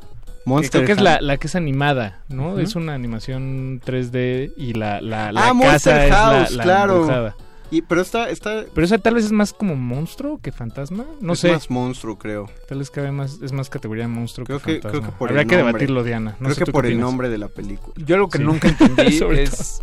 [0.44, 2.58] Que Monster creo que es la, la que es animada, ¿no?
[2.58, 6.62] Es una animación 3D y la, la, la Ah, Monster casa House, es la, la
[6.64, 6.94] claro.
[7.00, 7.36] embrujada.
[7.72, 11.06] Y, pero está, está Pero esa tal vez es más como monstruo que fantasma.
[11.20, 11.50] No es sé.
[11.52, 12.48] más monstruo, creo.
[12.68, 14.90] Tal vez cabe más, es más categoría monstruo Creo que, que, fantasma.
[15.00, 16.37] creo que por Habrá el que debatirlo, Diana.
[16.38, 17.06] No creo sé que por el opinas.
[17.08, 17.94] nombre de la película.
[18.06, 18.44] Yo lo que Sí.
[18.44, 19.82] nunca entendí es...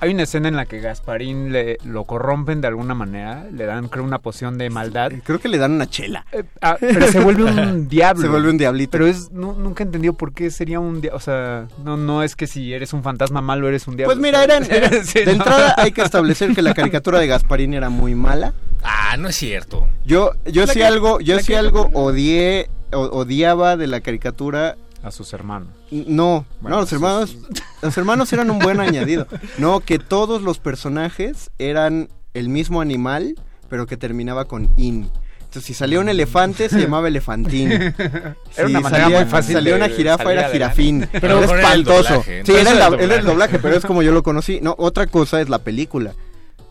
[0.00, 3.88] Hay una escena en la que Gasparín le, lo corrompen de alguna manera, le dan
[3.88, 6.24] creo una poción de maldad, Creo que le dan una chela.
[6.32, 8.22] Eh, ah, pero se vuelve un diablo.
[8.22, 8.92] Se vuelve un diablito.
[8.92, 12.22] Pero es nu- nunca he entendido por qué sería un diablo, o sea, no no
[12.22, 14.14] es que si eres un fantasma malo eres un diablo.
[14.14, 15.32] Pues mira, eran, eran- Sí, de no.
[15.32, 18.54] entrada hay que establecer que la caricatura de Gasparín era muy mala.
[18.84, 19.88] Ah, no es cierto.
[20.04, 24.00] Yo, yo La sí que- algo, yo sí que- algo odié, o- odiaba de la
[24.00, 24.76] caricatura.
[25.08, 25.68] A sus hermanos.
[25.90, 27.36] No, Bueno, no, los sus- hermanos,
[27.82, 29.26] los hermanos eran un buen añadido.
[29.58, 33.34] No, que todos los personajes eran el mismo animal,
[33.68, 35.10] pero que terminaba con in.
[35.40, 37.72] Entonces, si salía un elefante, se llamaba elefantín.
[37.72, 41.08] Era Si una manera salía, muy fácil salía una jirafa, era jirafín.
[41.10, 42.08] Pero era era el espantoso.
[42.14, 43.58] doblaje, Sí, era el, era doblaje.
[43.58, 44.60] pero es como yo lo conocí.
[44.60, 46.12] No, otra cosa es la película.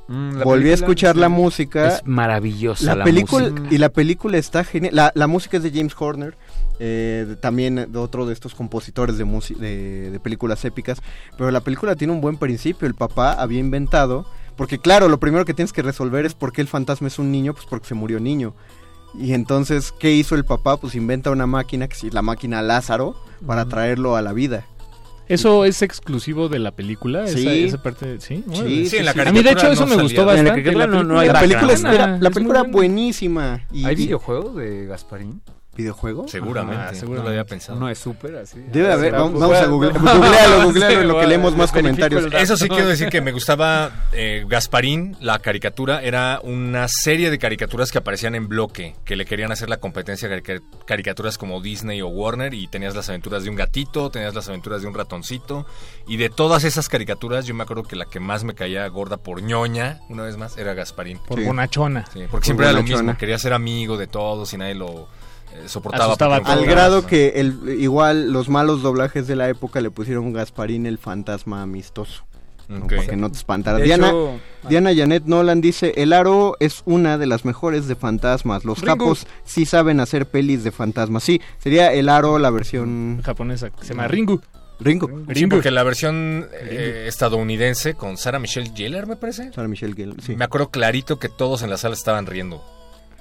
[0.10, 1.19] Mm, la Volví a escuchar sí.
[1.21, 1.88] la música.
[1.88, 3.67] Es maravillosa la, la, película música.
[3.73, 4.95] y la película está genial.
[4.95, 6.38] La, la música es de James Horner,
[6.80, 9.26] eh, también de otro de estos compositores de,
[9.60, 11.02] de, de películas épicas.
[11.38, 12.88] Pero la película tiene un buen principio.
[12.88, 16.62] El papá había inventado, porque claro, lo primero que tienes que resolver es por qué
[16.62, 18.54] el fantasma es un niño, pues porque se murió niño.
[19.18, 20.78] Y entonces, ¿qué hizo el papá?
[20.78, 24.66] Pues inventa una máquina, que es la máquina Lázaro, para traerlo a la vida.
[25.30, 27.28] ¿Eso es exclusivo de la película?
[27.28, 27.42] Sí.
[27.42, 28.44] Esa, esa parte, ¿sí?
[28.54, 29.12] Sí, en la.
[29.12, 30.22] A mí, de hecho, eso me gustó.
[30.22, 30.52] En la bastante.
[30.52, 33.66] caricatura no- no hay La película, es, la película buenísima.
[33.74, 35.42] Y, ¿Hay y- videojuego de Gasparín?
[35.78, 36.28] ¿Videojuego?
[36.28, 36.82] Seguramente.
[36.84, 37.24] Ah, no seguramente.
[37.24, 37.78] lo había pensado.
[37.78, 38.60] Uno es súper así.
[38.72, 42.34] Debe haber, vamos, vamos a googlear, googlealo, googlealo en lo que leemos más comentarios.
[42.34, 47.38] Eso sí quiero decir que me gustaba eh, Gasparín, la caricatura, era una serie de
[47.38, 51.62] caricaturas que aparecían en bloque, que le querían hacer la competencia a carica- caricaturas como
[51.62, 54.94] Disney o Warner, y tenías las aventuras de un gatito, tenías las aventuras de un
[54.96, 55.66] ratoncito,
[56.08, 59.18] y de todas esas caricaturas yo me acuerdo que la que más me caía gorda
[59.18, 61.20] por ñoña, una vez más, era Gasparín.
[61.20, 61.46] Por Sí.
[61.46, 62.06] bonachona.
[62.06, 65.08] Sí, porque Por siempre era lo mismo, quería ser amigo de todos y nadie lo
[65.65, 66.06] soportaba.
[66.06, 69.91] Asustaba porque a Al grado que el, igual los malos doblajes de la época le
[69.91, 72.24] pusieron Gasparín el fantasma amistoso.
[72.67, 72.86] ¿no?
[72.86, 72.96] Ok.
[72.96, 73.78] Para que no te espantara.
[73.78, 78.65] Diana, hecho, Diana Janet Nolan dice, el aro es una de las mejores de fantasmas.
[78.65, 78.91] Los Ringo.
[78.91, 81.24] japos sí saben hacer pelis de fantasmas.
[81.24, 84.41] Sí, sería el aro la versión Japonesa, que se llama Ringu.
[84.80, 85.08] Ringo.
[85.08, 85.56] Sí, Ringo.
[85.56, 89.52] porque la versión eh, estadounidense con Sarah Michelle Gellar, me parece.
[89.54, 90.36] Sarah Michelle Gellar, sí.
[90.36, 92.63] Me acuerdo clarito que todos en la sala estaban riendo.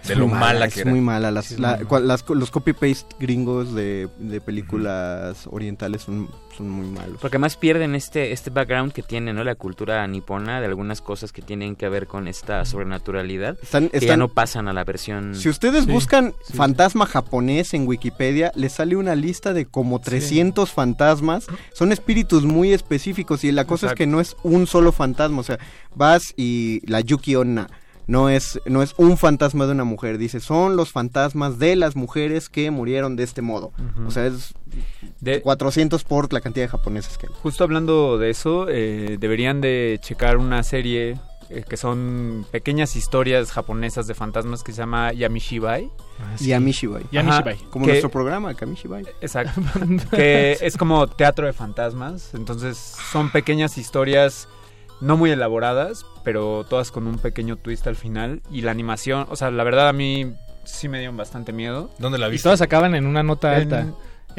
[0.07, 0.91] De Es lo muy mala es que era.
[0.91, 1.31] muy mala.
[1.31, 6.71] Las, Sí, es la- muy las- los copy-paste gringos de, de películas orientales son, son
[6.71, 7.19] muy malos.
[7.21, 9.43] Porque más pierden este, este background que tiene, ¿no?
[9.45, 13.57] La cultura nipona de algunas cosas que tienen que ver con esta sobrenaturalidad.
[13.63, 15.35] Están, Que ya no pasan a la versión...
[15.35, 16.53] Si ustedes Sí, buscan sí.
[16.55, 21.47] fantasma japonés en Wikipedia, les sale una lista de como 300 fantasmas.
[21.73, 25.41] Son espíritus muy específicos y la cosa es que no es un solo fantasma.
[25.41, 25.59] O sea,
[25.95, 27.69] vas y la Yuki Onna
[28.07, 30.19] no es, no es un fantasma de una mujer.
[30.19, 33.73] Dice, son los fantasmas de las mujeres que murieron de este modo.
[34.07, 34.55] O sea, es
[35.21, 37.33] de- 400 por la cantidad de japoneses que hay.
[37.43, 43.53] Justo hablando de eso, eh, deberían de checar una serie eh, que son pequeñas historias
[43.53, 45.89] japonesas de fantasmas que se llama Yamishibai.
[46.41, 47.05] Y Amishibai.
[47.13, 47.57] Yamishibai.
[47.71, 49.05] Como que- nuestro programa, Kamishibai.
[49.21, 49.61] Exacto.
[50.11, 52.35] que es como teatro de fantasmas.
[52.35, 52.77] Entonces
[53.13, 54.49] son pequeñas historias
[55.01, 58.41] no muy elaboradas, pero todas con un pequeño twist al final.
[58.51, 60.33] Y la animación, o sea, la verdad a mí
[60.65, 61.91] sí me dieron bastante miedo.
[61.99, 62.45] ¿Dónde la Y viste?
[62.45, 63.87] todas acaban en una nota En- alta.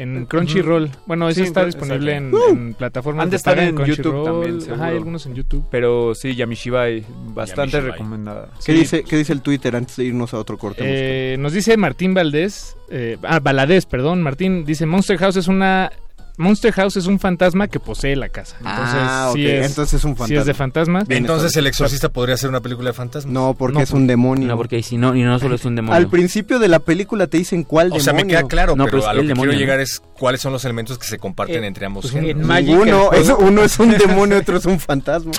[0.00, 0.90] En Crunchyroll.
[1.06, 2.48] Bueno, eso Sí, está disponible en, exacto.
[2.50, 4.24] en plataformas Han de estar en YouTube Crunchyroll.
[4.24, 4.74] también, seguro.
[4.76, 5.64] Ajá, hay algunos en YouTube.
[5.72, 7.90] Pero sí, Yamishibai, bastante Yamishibai.
[7.98, 8.48] recomendada.
[8.64, 8.78] ¿Qué, Sí.
[8.78, 10.82] dice, ¿Qué dice el Twitter antes de irnos a otro corte?
[10.84, 15.90] Eh, nos dice Martín Valdés, eh, ah, Valadez, perdón, Martín, dice Monster House es una...
[16.38, 18.56] Monster House es un fantasma que posee la casa.
[18.60, 20.54] Entonces, Ah, sí ok, es, entonces es un sí es de fantasma.
[21.00, 21.08] fantasmas.
[21.08, 23.32] Bien, Entonces el exorcista podría ser una película de fantasmas.
[23.32, 24.46] No, porque No, es un demonio.
[24.48, 25.96] No, porque si no, y no solo es un demonio.
[25.96, 28.38] Al principio de la película te dicen cuál O sea, me demonio.
[28.38, 30.96] queda claro, No, pero a lo que demonio, quiero llegar es cuáles son los elementos
[30.98, 32.48] que se comparten Eh, entre ambos pues, géneros.
[32.48, 35.32] el es- uno es un demonio, otro es un fantasma.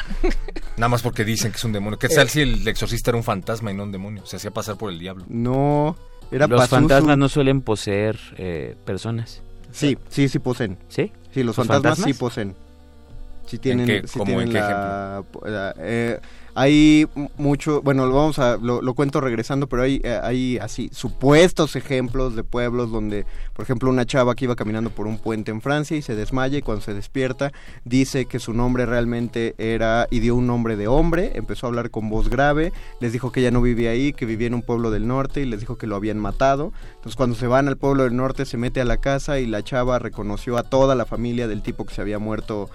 [0.78, 1.98] Nada más porque dicen que es un demonio.
[1.98, 4.26] ¿Qué tal si el exorcista era un fantasma y no un demonio?
[4.26, 5.26] Se hacía pasar por el diablo.
[5.30, 5.98] No,
[6.32, 6.76] era Los Pazuzu.
[6.76, 9.42] fantasmas no suelen poseer eh, personas.
[9.72, 10.78] Sí, sí, sí poseen.
[10.88, 11.12] ¿Sí?
[11.34, 12.08] Sí, los, ¿Los fantasmas, fantasmas?
[12.08, 12.56] sí poseen.
[13.46, 14.08] Si tienen, qué?
[14.08, 16.20] si ¿Cómo, en tienen qué la- la- eh,
[16.60, 20.90] hay mucho, bueno, lo vamos a, lo, lo cuento regresando, pero hay, eh, hay así
[20.92, 25.52] supuestos ejemplos de pueblos donde, por ejemplo, una chava que iba caminando por un puente
[25.52, 27.54] en Francia y se desmaya y cuando se despierta
[27.86, 31.92] dice que su nombre realmente era y dio un nombre de hombre, empezó a hablar
[31.92, 34.92] con voz grave, les dijo que ella no vivía ahí, que vivía en un pueblo
[34.92, 36.74] del norte y les dijo que lo habían matado.
[36.96, 39.64] Entonces cuando se van al pueblo del norte se mete a la casa y la
[39.64, 42.70] chava reconoció a toda la familia del tipo que se había muerto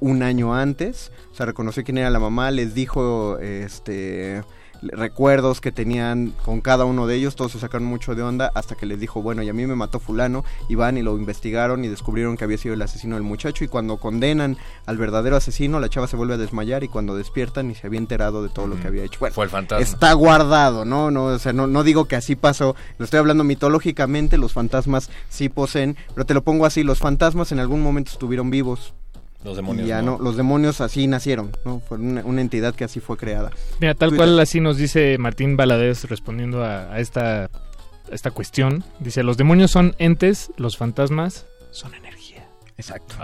[0.00, 4.42] un año antes, o sea, reconoció quién era la mamá, les dijo este
[4.82, 8.74] recuerdos que tenían con cada uno de ellos, todos se sacaron mucho de onda hasta
[8.74, 11.84] que les dijo, bueno, y a mí me mató fulano, y van y lo investigaron
[11.84, 15.78] y descubrieron que había sido el asesino del muchacho y cuando condenan al verdadero asesino,
[15.80, 18.66] la chava se vuelve a desmayar y cuando despiertan y se había enterado de todo
[18.66, 19.20] lo que había hecho.
[19.20, 19.84] Bueno, Fue el fantasma.
[19.84, 21.10] está guardado, ¿no?
[21.10, 25.10] no o sea, no, no digo que así pasó, lo estoy hablando mitológicamente, los fantasmas
[25.28, 28.94] sí poseen, pero te lo pongo así, los fantasmas en algún momento estuvieron vivos.
[29.44, 30.18] Los demonios Y ya no.
[30.18, 31.80] no, los demonios así nacieron, ¿no?
[31.80, 33.50] Fue una, una entidad que así fue creada.
[33.80, 34.26] Mira, tal Twitter.
[34.26, 37.50] cual así nos dice Martín Valadez respondiendo a, a esta, a
[38.12, 38.84] esta cuestión.
[39.00, 42.46] Dice, los demonios son entes, los fantasmas son energía.
[42.76, 43.16] Exacto.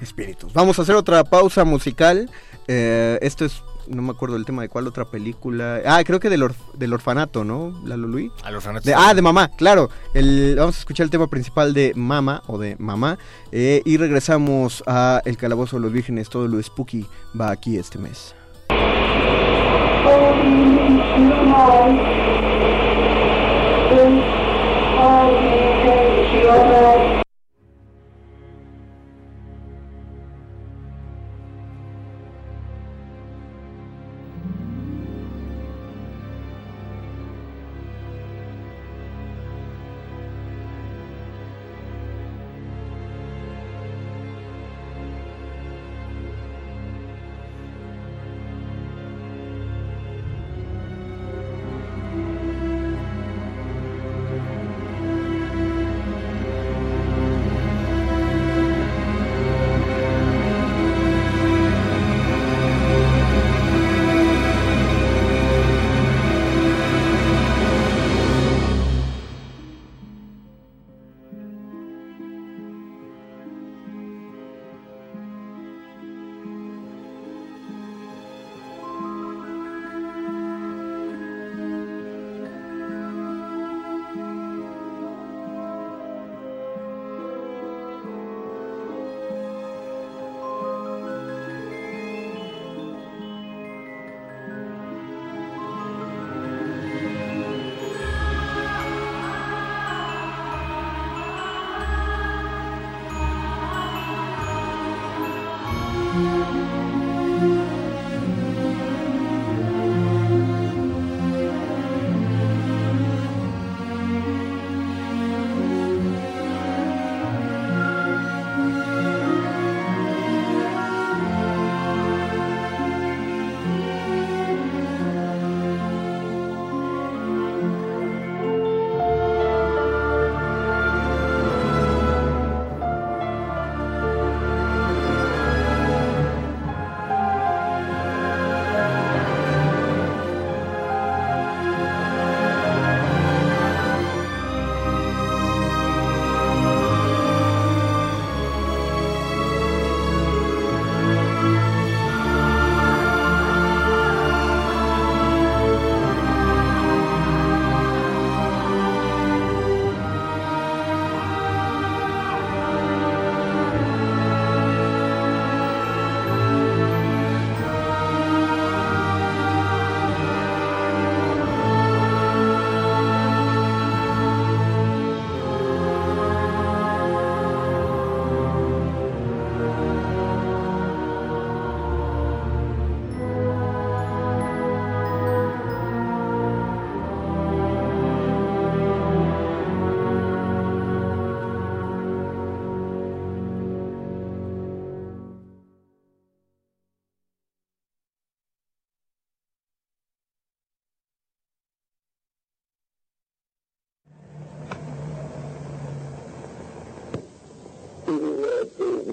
[0.00, 0.52] Espíritus.
[0.52, 2.30] Vamos a hacer otra pausa musical.
[2.68, 5.80] Eh, esto es, no me acuerdo el tema de cuál otra película.
[5.86, 7.72] Ah, creo que del, orf- del orfanato, ¿no?
[7.84, 8.30] Lalo Luis.
[8.42, 8.84] Al orfanato.
[8.88, 9.90] De- ah, de mamá, claro.
[10.14, 13.18] El, vamos a escuchar el tema principal de Mama o de Mamá.
[13.52, 16.28] eh, y regresamos a El Calabozo de los Vírgenes.
[16.28, 17.06] Todo lo spooky
[17.38, 18.34] va aquí este mes.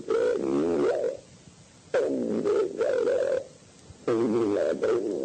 [0.06, 0.40] Thank
[5.04, 5.23] you.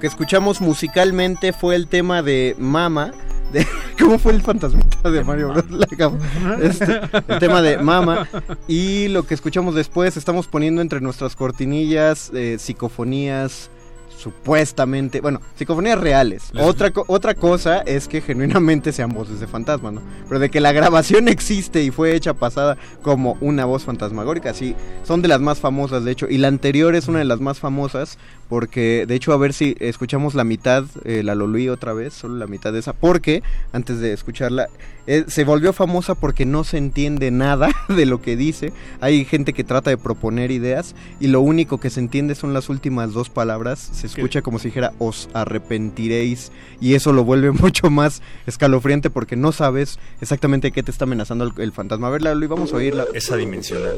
[0.00, 3.12] Que escuchamos musicalmente fue el tema de Mama.
[3.52, 3.66] De,
[3.98, 5.64] ¿Cómo fue el fantasmita de Mario Bros?
[6.62, 8.28] Este, el tema de Mama.
[8.68, 13.70] Y lo que escuchamos después, estamos poniendo entre nuestras cortinillas eh, psicofonías
[14.16, 16.50] supuestamente, bueno, psicofonías reales.
[16.52, 20.02] Les- Otra, otra cosa es que genuinamente sean voces de fantasma, ¿no?
[20.28, 24.76] Pero de que la grabación existe y fue hecha pasada como una voz fantasmagórica, sí,
[25.04, 26.26] son de las más famosas, de hecho.
[26.28, 28.18] Y la anterior es una de las más famosas
[28.50, 32.34] porque, de hecho, a ver si escuchamos la mitad, eh, la Lolui otra vez, solo
[32.34, 34.68] la mitad de esa, porque, antes de escucharla,
[35.06, 38.72] eh, se volvió famosa porque no se entiende nada de lo que dice.
[39.00, 42.68] Hay gente que trata de proponer ideas y lo único que se entiende son las
[42.68, 43.78] últimas dos palabras.
[43.92, 49.36] Se escucha como si dijera os arrepentiréis y eso lo vuelve mucho más escalofriante porque
[49.36, 52.08] no sabes exactamente qué te está amenazando el, el fantasma.
[52.08, 53.04] A ver, y vamos a oírla.
[53.14, 53.96] Esa dimensional.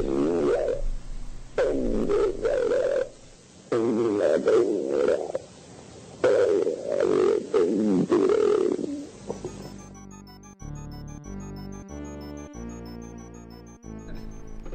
[3.73, 5.11] သိနေတာတော့ဟုတ်တ
[8.35, 8.42] ယ်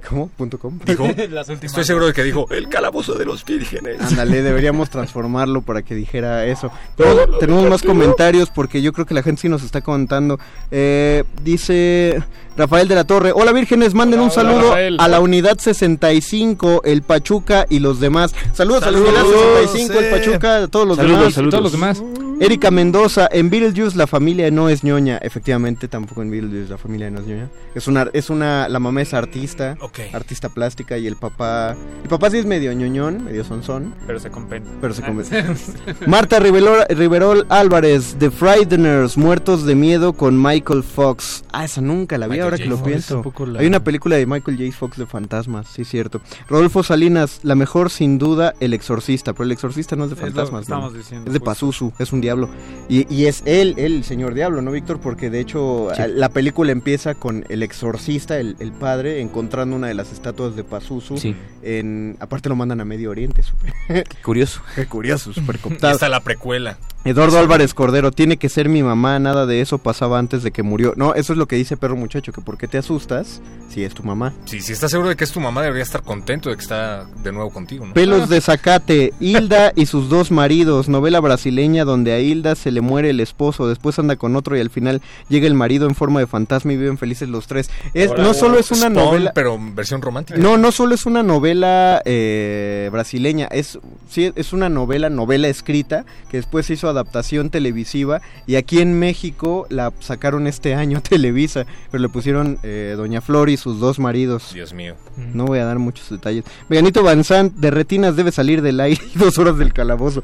[0.09, 0.29] ¿Cómo?
[0.29, 0.79] ¿Punto com?
[0.87, 1.05] Dijo,
[1.63, 4.01] estoy seguro de que dijo, el calabozo de los vírgenes.
[4.01, 6.71] Ándale, deberíamos transformarlo para que dijera eso.
[6.97, 10.39] Tenemos, tenemos más comentarios porque yo creo que la gente sí nos está contando.
[10.71, 12.23] Eh, dice
[12.57, 17.67] Rafael de la Torre, hola vírgenes, manden un saludo a la unidad 65, el Pachuca
[17.69, 18.35] y los demás.
[18.55, 20.11] Saludos, a la unidad Saludos, 65, el eh.
[20.11, 21.35] Pachuca, a todos los Saludos, demás.
[21.35, 21.51] saludos.
[21.53, 22.03] Todos los demás.
[22.41, 25.18] Erika Mendoza, en Beetlejuice la familia no es ñoña.
[25.18, 27.49] Efectivamente, tampoco en Beetlejuice la familia no es ñoña.
[27.74, 29.76] Es una, es una, la mamá es artista,
[30.12, 33.93] artista plástica y el papá, el papá sí es medio ñoñón, medio sonzón.
[34.07, 34.70] Pero se compensa.
[34.80, 35.45] Pero se convence.
[36.07, 41.43] Marta Riverol, Riverol Álvarez, The Frighteners, Muertos de Miedo con Michael Fox.
[41.53, 42.62] Ah, esa nunca la vi Michael ahora J.
[42.64, 43.47] que lo Fox, pienso.
[43.53, 44.76] la- Hay una película de Michael J.
[44.78, 46.20] Fox de fantasmas, sí, cierto.
[46.49, 49.32] Rodolfo Salinas, la mejor sin duda, El Exorcista.
[49.32, 50.91] Pero El Exorcista no es de Es lo que fantasmas, ¿no?
[50.93, 51.41] diciendo, Es de.
[51.41, 52.51] Pazuzu, es un diablo.
[52.89, 54.99] Y, y es él, él, el señor diablo, ¿no, Víctor?
[55.01, 56.03] Porque de hecho Sí.
[56.14, 60.64] la película empieza con el exorcista, el, el padre, encontrando una de las estatuas de
[60.64, 61.18] Pazuzu.
[61.18, 61.35] Sí.
[61.62, 63.74] En, aparte lo mandan a Medio Oriente, súper.
[64.22, 64.62] Curioso.
[64.74, 65.93] Qué curioso, súper Y cooptado.
[65.93, 66.79] está la precuela.
[67.09, 70.63] Eduardo Álvarez Cordero, tiene que ser mi mamá, nada de eso pasaba antes de que
[70.63, 70.93] murió.
[70.97, 73.95] No, eso es lo que dice perro muchacho, que por qué te asustas si es
[73.95, 74.35] tu mamá.
[74.45, 77.05] Sí, si estás seguro de que es tu mamá, debería estar contento de que está
[77.05, 77.95] de nuevo contigo, ¿no?
[77.95, 82.83] Pelos de Zacate, Hilda y sus dos maridos, novela brasileña donde a Hilda se le
[82.83, 86.21] muere el esposo, después anda con otro y al final llega el marido en forma
[86.21, 87.71] de fantasma y viven felices los tres.
[87.95, 89.33] Es, no solo es una Spawn, novela...
[89.35, 90.39] pero versión romántica.
[90.39, 93.79] No, no solo es una novela eh, brasileña, es,
[94.11, 98.99] sí, es una novela, novela escrita, que después se hizo adaptación televisiva y aquí en
[98.99, 103.99] México la sacaron este año Televisa, pero le pusieron eh, Doña Flor y sus dos
[103.99, 104.53] maridos.
[104.55, 104.95] Dios mío.
[105.35, 106.45] No voy a dar muchos detalles.
[106.69, 110.23] Veganito Banzant, de retinas debe salir del aire dos horas del calabozo.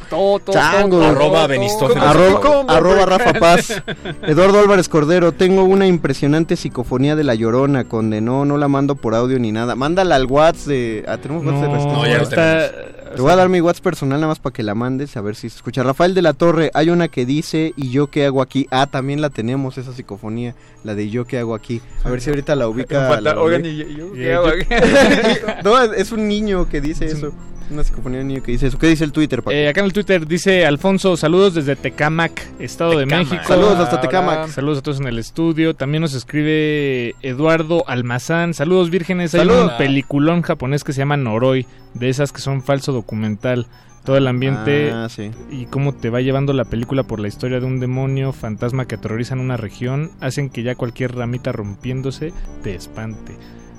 [0.50, 1.02] Chango.
[1.02, 2.02] Arroba Benistófeles.
[2.02, 3.82] Arroba, arroba Rafa Paz.
[4.22, 9.14] Eduardo Álvarez Cordero, tengo una impresionante psicofonía de La Llorona, condenó, no la mando por
[9.14, 9.74] audio ni nada.
[9.76, 11.04] Mándala al WhatsApp de...
[11.08, 12.02] Ah, tenemos WhatsApp de No, Resistencia.
[12.02, 14.62] No, ya lo está- Te voy a dar mi WhatsApp personal nada más para que
[14.62, 15.82] la mandes, a ver si se escucha.
[15.82, 18.66] Rafael de la Torre, hay una que dice, ¿y yo qué hago aquí?
[18.70, 21.80] Ah, también la tenemos, esa psicofonía, la de ¿yo qué hago aquí?
[22.04, 23.08] A ver si ahorita la ubica.
[23.40, 23.64] Oigan.
[23.64, 24.66] ¿y yo- Y qué hago aquí?
[25.64, 27.32] no, es- es un niño que dice eso.
[27.70, 28.78] Una psicofonía de niño que dice eso.
[28.78, 29.52] ¿Qué dice el Twitter, Paco?
[29.52, 33.06] Eh, acá en el Twitter dice Alfonso, saludos desde Tecamac, Estado de.
[33.06, 33.42] México.
[33.46, 34.48] Saludos hasta Tecámac.
[34.48, 35.74] Saludos a todos en el estudio.
[35.74, 38.52] También nos escribe Eduardo Almazán.
[38.54, 39.34] Saludos vírgenes.
[39.34, 39.72] Hay Saludos.
[39.72, 43.66] un peliculón japonés que se llama Noroi, de esas que son falso documental.
[44.04, 45.30] Todo el ambiente Ah, sí.
[45.50, 48.96] y cómo te va llevando la película por la historia de un demonio fantasma que
[48.96, 53.34] aterroriza en una región, hacen que ya cualquier ramita rompiéndose te espante.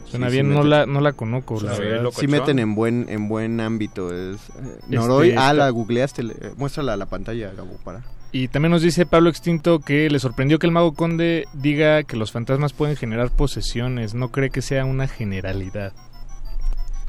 [0.10, 2.10] Suena Sí, sí bien, no meten- la, no la conozco, la Sí, verdad.
[2.18, 4.14] sí meten en buen en buen ámbito.
[4.14, 8.04] Es, eh, Noroi, Este, ah, la googleaste, le- eh, muéstrala a la pantalla, Gabo, para.
[8.32, 12.18] Y también nos dice Pablo Extinto que le sorprendió que el mago conde diga que
[12.18, 14.14] los fantasmas pueden generar posesiones.
[14.14, 15.94] No cree que sea una generalidad.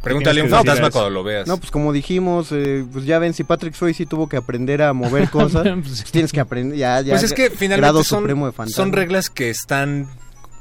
[0.03, 1.49] Pregúntale a un fantasma cuando lo veas.
[1.49, 4.93] No, pues como dijimos, eh, pues ya ven, si Patrick Swayze tuvo que aprender a
[4.93, 7.15] mover cosas, pues tienes que aprender, ya, ya.
[7.15, 8.77] Pues es que grado finalmente son, supremo de fantasma.
[8.85, 10.09] son reglas que están,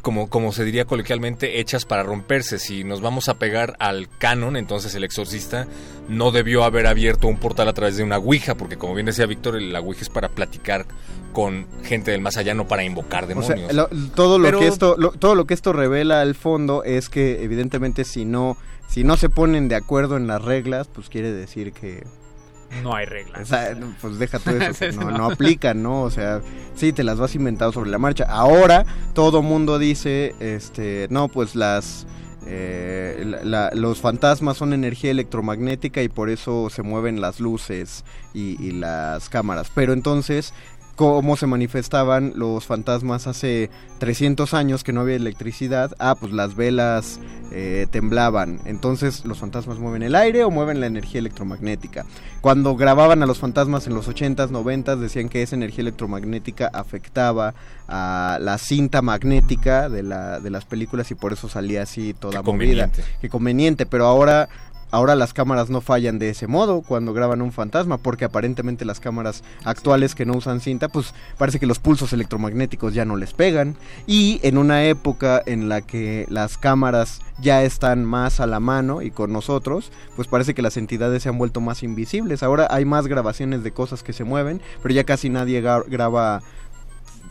[0.05, 2.59] como, como se diría coloquialmente, hechas para romperse.
[2.59, 5.65] Si nos vamos a pegar al canon, entonces el exorcista
[6.07, 9.25] no debió haber abierto un portal a través de una ouija, porque como bien decía
[9.25, 10.85] Víctor, el- la ouija es para platicar
[11.33, 13.65] con gente del más allá, no para invocar O demonios.
[13.65, 16.83] sea, lo- todo lo Pero- que esto lo- todo lo que esto revela al fondo
[16.83, 21.09] es que evidentemente si no si no se ponen de acuerdo en las reglas, pues
[21.09, 22.03] quiere decir que
[22.83, 23.41] no hay reglas.
[23.41, 26.01] O sea, no, pues deja todo eso, pues, no, no aplican, ¿no?
[26.03, 26.41] O sea,
[26.75, 28.25] sí, te las vas inventando sobre la marcha.
[28.29, 32.05] Ahora todo mundo dice, este, no, pues las...
[32.47, 38.03] eh, la- la- los fantasmas son energía electromagnética y por eso se mueven las luces
[38.33, 39.71] y, y las cámaras.
[39.73, 40.53] Pero entonces,
[40.95, 43.69] ¿cómo se manifestaban los fantasmas hace
[43.99, 45.91] 300 años que no había electricidad?
[45.99, 47.19] Ah, pues las velas
[47.51, 48.59] eh, temblaban.
[48.65, 52.05] Entonces, ¿los fantasmas mueven el aire o mueven la energía electromagnética?
[52.41, 57.53] Cuando grababan a los fantasmas en los 80s, 90s, decían que esa energía electromagnética afectaba
[57.87, 62.41] a la cinta magnética de, la, de las películas y por eso salía así toda
[62.41, 62.83] Qué movida.
[62.85, 63.03] conveniente.
[63.21, 64.49] Qué conveniente, pero ahora...
[64.95, 69.01] Ahora las cámaras no fallan de ese modo cuando graban un fantasma, porque aparentemente las
[69.01, 73.33] cámaras actuales que no usan cinta, pues parece que los pulsos electromagnéticos ya no les
[73.33, 73.75] pegan.
[74.07, 79.01] Y en una época en la que las cámaras ya están más a la mano
[79.01, 82.41] y con nosotros, pues parece que las entidades se han vuelto más invisibles.
[82.41, 86.41] Ahora hay más grabaciones de cosas que se mueven, pero ya casi nadie graba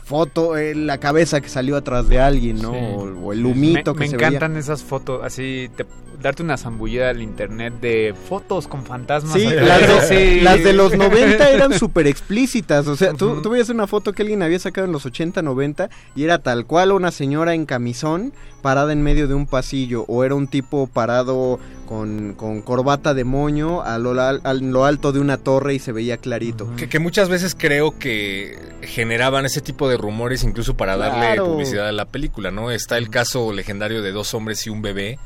[0.05, 2.71] foto, eh, la cabeza que salió atrás de alguien, ¿no?
[2.71, 2.77] Sí.
[2.95, 4.59] O, o el humito me, que me se encantan veía.
[4.61, 5.85] esas fotos, así, te-
[6.21, 9.33] darte una zambullida al internet de fotos con fantasmas.
[9.33, 10.39] Sí, las de, Sí.
[10.41, 12.87] las de los 90 eran súper explícitas.
[12.87, 15.89] O sea, tú, tú veías una foto que alguien había sacado en los 80, 90
[16.15, 18.31] y era tal cual una señora en camisón
[18.65, 23.23] parada en medio de un pasillo o era un tipo parado con, con corbata de
[23.23, 26.67] moño a lo, al- a lo alto de una torre y se veía clarito.
[26.75, 31.45] Que, que muchas veces creo que generaban ese tipo de rumores incluso para darle Claro.
[31.45, 32.71] publicidad a la película, ¿no?
[32.71, 35.19] Está el caso legendario de dos hombres y un bebé,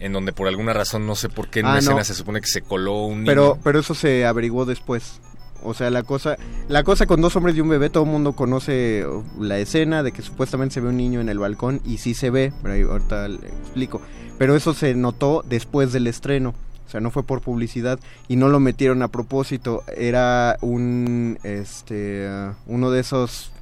[0.00, 1.80] en donde por alguna razón, no sé por qué en Ah, una no.
[1.82, 3.26] escena se supone que se coló un niño.
[3.26, 5.20] Pero, pero eso se averiguó después.
[5.62, 6.36] O sea, la cosa,
[6.68, 9.04] la cosa con dos hombres y un bebé, todo el mundo conoce
[9.38, 12.30] la escena de que supuestamente se ve un niño en el balcón y sí se
[12.30, 14.00] ve, pero ahorita le explico.
[14.38, 16.54] Pero eso se notó después del estreno.
[16.86, 19.84] O sea, no fue por publicidad y no lo metieron a propósito.
[19.96, 22.28] Era un, este,
[22.66, 23.52] uno de esos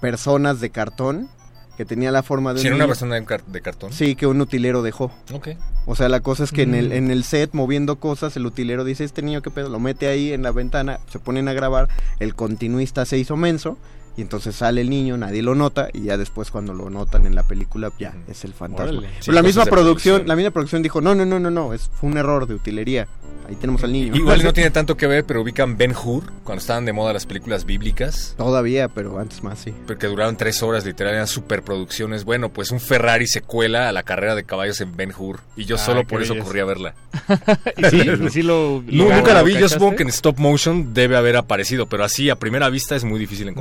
[0.00, 1.28] personas de cartón
[1.76, 2.90] que tenía la forma de ¿Sí un era una niño.
[2.92, 3.92] persona de, car- de cartón?
[3.92, 5.10] Sí, que un utilero dejó.
[5.32, 5.48] Ok.
[5.86, 6.92] O sea, la cosa es que en, el, Mm.
[6.92, 10.32] en el set, moviendo cosas, el utilero dice, este niño qué pedo, lo mete ahí
[10.32, 13.78] en la ventana, se ponen a grabar, el continuista se hizo menso,
[14.16, 17.34] y entonces sale el niño, nadie lo nota, y ya después cuando lo notan en
[17.34, 18.84] la película, ya, es el fantasma.
[18.98, 19.08] Órale.
[19.08, 20.28] Pero Sí, la misma producción, producción.
[20.28, 23.06] la misma producción dijo, no, no, no, no, no, es, fue un error de utilería.
[23.48, 24.16] Ahí tenemos al niño.
[24.16, 27.26] Igual no tiene tanto que ver, pero ubican Ben Hur, cuando estaban de moda las
[27.26, 28.34] películas bíblicas.
[28.36, 29.72] Todavía, pero antes más, sí.
[29.86, 32.24] Porque duraron tres horas, literal, eran superproducciones.
[32.24, 35.40] Bueno, pues un Ferrari se cuela a la carrera de caballos en Ben Hur.
[35.56, 36.44] Y yo Ah, solo por eso belleza.
[36.46, 36.94] corrí a verla.
[37.76, 38.00] ¿Y sí?
[38.26, 39.56] ¿Y sí lo- No, lo- nunca la lo vi.
[39.56, 43.04] Yo supongo que en stop motion debe haber aparecido, pero así a primera vista es
[43.04, 43.52] muy difícil Ni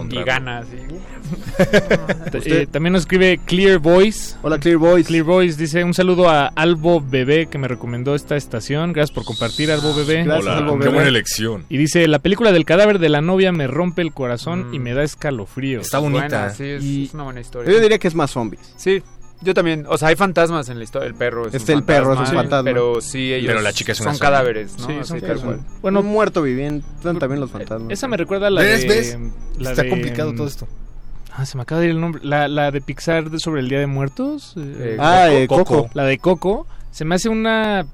[2.48, 4.36] Eh, también nos escribe Clear Voice.
[4.44, 5.08] Hola Clear Voice.
[5.08, 8.94] Clear Voice dice un saludo a Albo Bebé que me recomendó esta estación.
[8.94, 10.24] Gracias por compartir Albo Bebé.
[10.26, 11.66] Gracias, Hola, Albo qué buena elección.
[11.70, 14.74] Y dice, la película del cadáver de la novia me rompe el corazón Mm.
[14.74, 15.80] y me da escalofrío.
[15.82, 16.50] Está bonita.
[16.52, 17.72] Sí, es, Y- es una buena historia.
[17.74, 18.74] Yo diría que es más zombies.
[18.76, 19.02] Sí,
[19.46, 19.86] yo también.
[19.88, 21.08] O sea, hay fantasmas en la historia.
[21.08, 22.64] El perro es Este, un el perro es un fantasma, fantasma.
[22.66, 24.88] Pero sí, ellos Pero la chica es una son cadáveres, ¿no?
[24.88, 25.60] Sí, son cual.
[25.82, 27.92] Bueno, un muerto viviente, también los fantasmas.
[27.92, 28.88] esa me recuerda a la ¿Ves, de...
[28.88, 29.18] ves?
[29.60, 30.68] la Está de, complicado mm, todo esto.
[31.38, 32.22] Ah, se me acaba de ir el nombre.
[32.24, 34.54] La, la de Pixar de- sobre el Día de Muertos.
[34.58, 35.64] eh, Eh, Ah, Coco, eh, Coco.
[35.84, 35.90] Coco.
[35.94, 36.68] La de Coco.
[36.92, 37.86] Se me hace una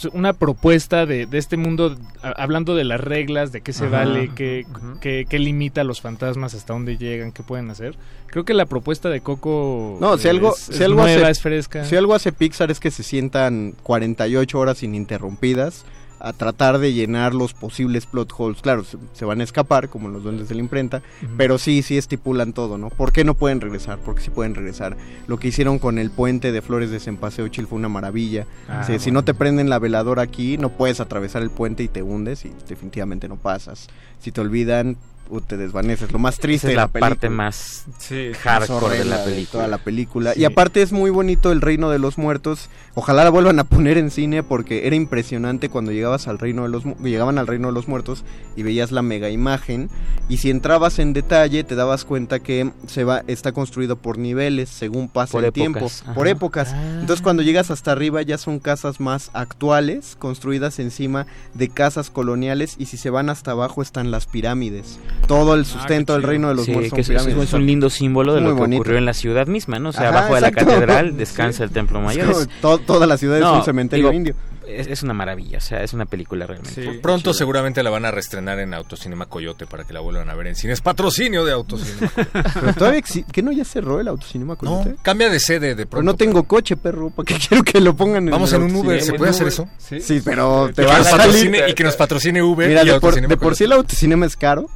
[0.00, 3.86] pues, una propuesta de, de este mundo a- hablando de las reglas, de qué se
[3.86, 4.66] Ajá, vale, qué,
[5.00, 7.96] qué- qué limita a los fantasmas, hasta dónde llegan, qué pueden hacer.
[8.26, 11.30] Creo que la propuesta de Coco No, si eh, algo, si es algo nueva, hace,
[11.30, 11.84] es fresca.
[11.84, 15.84] Si algo hace Pixar es que se sientan 48 horas ininterrumpidas
[16.24, 18.62] a tratar de llenar los posibles plot holes.
[18.62, 21.02] Claro, se, se van a escapar, como los duendes de la imprenta,
[21.36, 22.88] pero sí, sí estipulan todo, ¿no?
[22.90, 23.98] ¿Por qué no pueden regresar?
[23.98, 24.96] Porque sí pueden regresar.
[25.26, 28.46] Lo que hicieron con el puente de Flores de Cempasúchil fue una maravilla.
[28.68, 32.02] Ah, Si no te prenden la veladora aquí, no puedes atravesar el puente y te
[32.02, 33.88] hundes y definitivamente no pasas.
[34.18, 34.96] Si te olvidan,
[35.28, 36.10] uh, te desvaneces.
[36.12, 38.30] Lo más triste Esa es la, parte más Sí.
[38.42, 39.50] hardcore de la película.
[39.52, 40.32] toda la película.
[40.32, 40.40] Sí.
[40.40, 42.68] Y aparte es muy bonito el Reino de los Muertos.
[42.96, 46.68] Ojalá la vuelvan a poner en cine porque era impresionante cuando llegabas al Reino de
[46.68, 48.24] los llegaban al Reino de los Muertos
[48.54, 49.90] y veías la mega imagen
[50.28, 54.68] y si entrabas en detalle te dabas cuenta que se va está construido por niveles
[54.68, 56.14] según pasa Por el épocas, tiempo, ajá.
[56.14, 56.70] por épocas.
[56.72, 56.98] Ah.
[57.00, 62.76] Entonces cuando llegas hasta arriba ya son casas más actuales construidas encima de casas coloniales
[62.78, 65.00] y si se van hasta abajo están las pirámides.
[65.26, 67.00] todo el sustento del reino de los Sí, muertos que
[67.42, 68.80] es, un lindo símbolo de Muy lo que bonito.
[68.82, 69.88] ocurrió en la ciudad misma, ¿no?
[69.88, 71.62] O sea, Ajá, abajo de la catedral descansa Sí.
[71.64, 72.26] el templo Es mayor.
[72.28, 74.34] como Es- to- toda la ciudad es No, un cementerio digo, indio.
[74.66, 76.98] Es, es una maravilla, o sea, es una película realmente.
[77.02, 80.46] Pronto seguramente la van a reestrenar en Autocinema Coyote para que la vuelvan a ver
[80.46, 80.80] en cines.
[80.80, 82.10] Patrocinio de Autocinema.
[82.60, 84.90] Pero todavía ¿Que no ya cerró el autocinema Coyote?
[84.90, 86.12] No, cambia de sede de Pero pronto.
[86.12, 87.10] no tengo coche, perro.
[87.10, 89.02] ¿Para qué quiero que lo pongan en Vamos el en un Uber?
[89.02, 89.68] ¿se puede hacer eso?
[89.76, 91.62] Sí, pero te Que va a salir...
[91.68, 93.58] y que nos patrocine Uber Mira, y de por, Autocinema de por Coyote.
[93.58, 94.66] sí el autocinema es caro.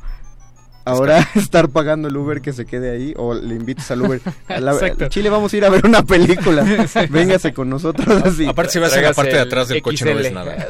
[0.88, 4.20] Ahora estar pagando el Uber que se quede ahí o le invites al Uber.
[4.48, 6.64] A la- Chile vamos a ir a ver una película.
[7.10, 8.46] Véngase con nosotros así.
[8.46, 10.68] Aparte si vas en la parte de atrás del coche no ves nada.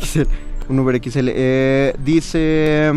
[0.00, 0.22] XL,
[0.68, 1.28] un Uber XL.
[1.32, 2.92] Eh, dice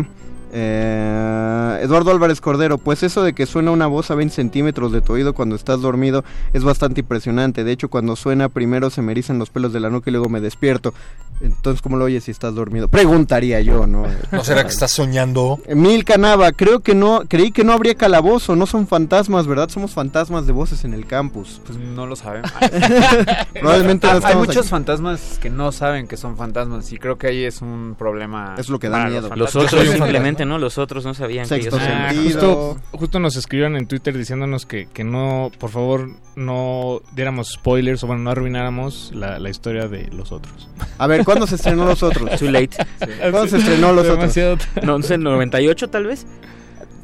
[0.56, 5.00] eh, Eduardo Álvarez Cordero, pues eso de que suena una voz a 20 centímetros de
[5.00, 7.64] tu oído cuando estás dormido es bastante impresionante.
[7.64, 10.28] De hecho, cuando suena primero se me erizan los pelos de la nuca y luego
[10.28, 10.94] me despierto.
[11.40, 12.86] Entonces, ¿cómo lo oyes si estás dormido?
[12.86, 14.06] Preguntaría yo, ¿no?
[14.30, 15.58] ¿No será que estás soñando?
[15.74, 19.68] Mil Canava, creo que no, creí que no habría calabozo, no son fantasmas, ¿verdad?
[19.68, 21.60] Somos fantasmas de voces en el campus.
[21.66, 22.52] Pues no lo sabemos.
[23.60, 24.68] Probablemente no Hay muchos aquí.
[24.68, 28.54] fantasmas que no saben que son fantasmas y creo que ahí es un problema.
[28.56, 29.28] Es lo que da miedo.
[29.34, 29.72] Los fantasmas.
[29.74, 30.58] otros simplemente, ¿no?
[30.58, 34.86] Los otros no sabían que ellos Ah, justo, justo nos escribieron en Twitter diciéndonos que,
[34.86, 40.08] que no, por favor, no diéramos spoilers o bueno, no arruináramos la, la historia de
[40.08, 40.68] los otros.
[40.98, 42.38] A ver, ¿cuándo se estrenó Los Otros?
[42.38, 42.70] Too late.
[43.20, 44.18] ¿Cuándo se estrenó Los Otros?
[44.18, 46.26] Demasiado- No, no sé, 98 tal vez.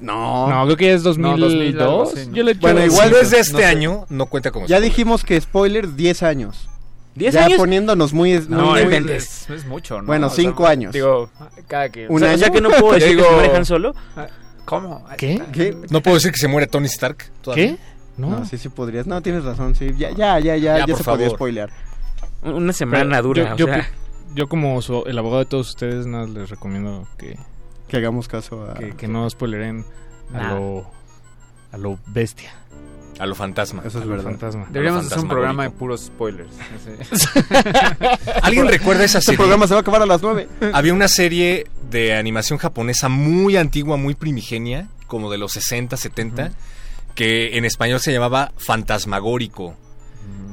[0.01, 0.49] No.
[0.49, 1.39] No, creo que ya es No, 2002.
[1.39, 2.35] 2000, algo así, ¿no?
[2.37, 3.65] Yo le echo- Bueno, igual Si no es de no este sé.
[3.67, 4.91] año, no cuenta como Ya spoiler.
[4.91, 6.70] dijimos que spoiler 10 años.
[7.21, 7.59] 10 ya años.
[7.59, 8.45] poniéndonos muy...
[8.49, 10.07] No, muy- es, muy- es- es mucho, ¿no?
[10.09, 10.93] Bueno, O sea, cinco años.
[10.93, 11.31] Digo,
[11.69, 12.09] cada que.
[12.09, 12.53] Un o, sea, año.
[12.53, 13.95] que no puedo decir que digo- se manejan solo.
[14.65, 15.05] ¿Cómo?
[15.17, 15.43] ¿Qué?
[15.53, 15.77] ¿Qué?
[15.91, 17.31] No puedo decir que se muere Tony Stark.
[17.43, 17.77] todavía.
[17.77, 17.77] ¿Qué?
[18.17, 18.31] No.
[18.31, 19.07] No, sí, sí podrías.
[19.07, 19.93] No, tienes razón, sí.
[19.97, 21.37] Ya, ya, ya, ya, ya, Ya, se podía favor.
[21.39, 21.71] spoilear.
[22.43, 23.43] Una semana Pero dura.
[23.49, 23.91] Yo, o yo, sea,
[24.35, 27.39] yo como su- el abogado de todos ustedes, nada, les recomiendo que,
[27.89, 28.75] Que hagamos caso a...
[28.75, 29.85] que, que no spoileren
[30.33, 30.55] a Nah.
[30.55, 30.91] lo,
[31.73, 32.53] a lo bestia.
[33.21, 33.83] A lo fantasma.
[33.85, 34.25] Eso es verdad.
[34.25, 34.67] fantasma.
[34.71, 36.51] Deberíamos hacer un programa de puros spoilers.
[38.43, 39.39] ¿Alguien recuerda esa Este serie?
[39.39, 40.49] programa se va a acabar a las 9.
[40.73, 46.53] Había una serie de animación japonesa muy antigua, muy primigenia, como de los 60, 70,
[47.15, 49.75] que en español se llamaba Fantasmagórico.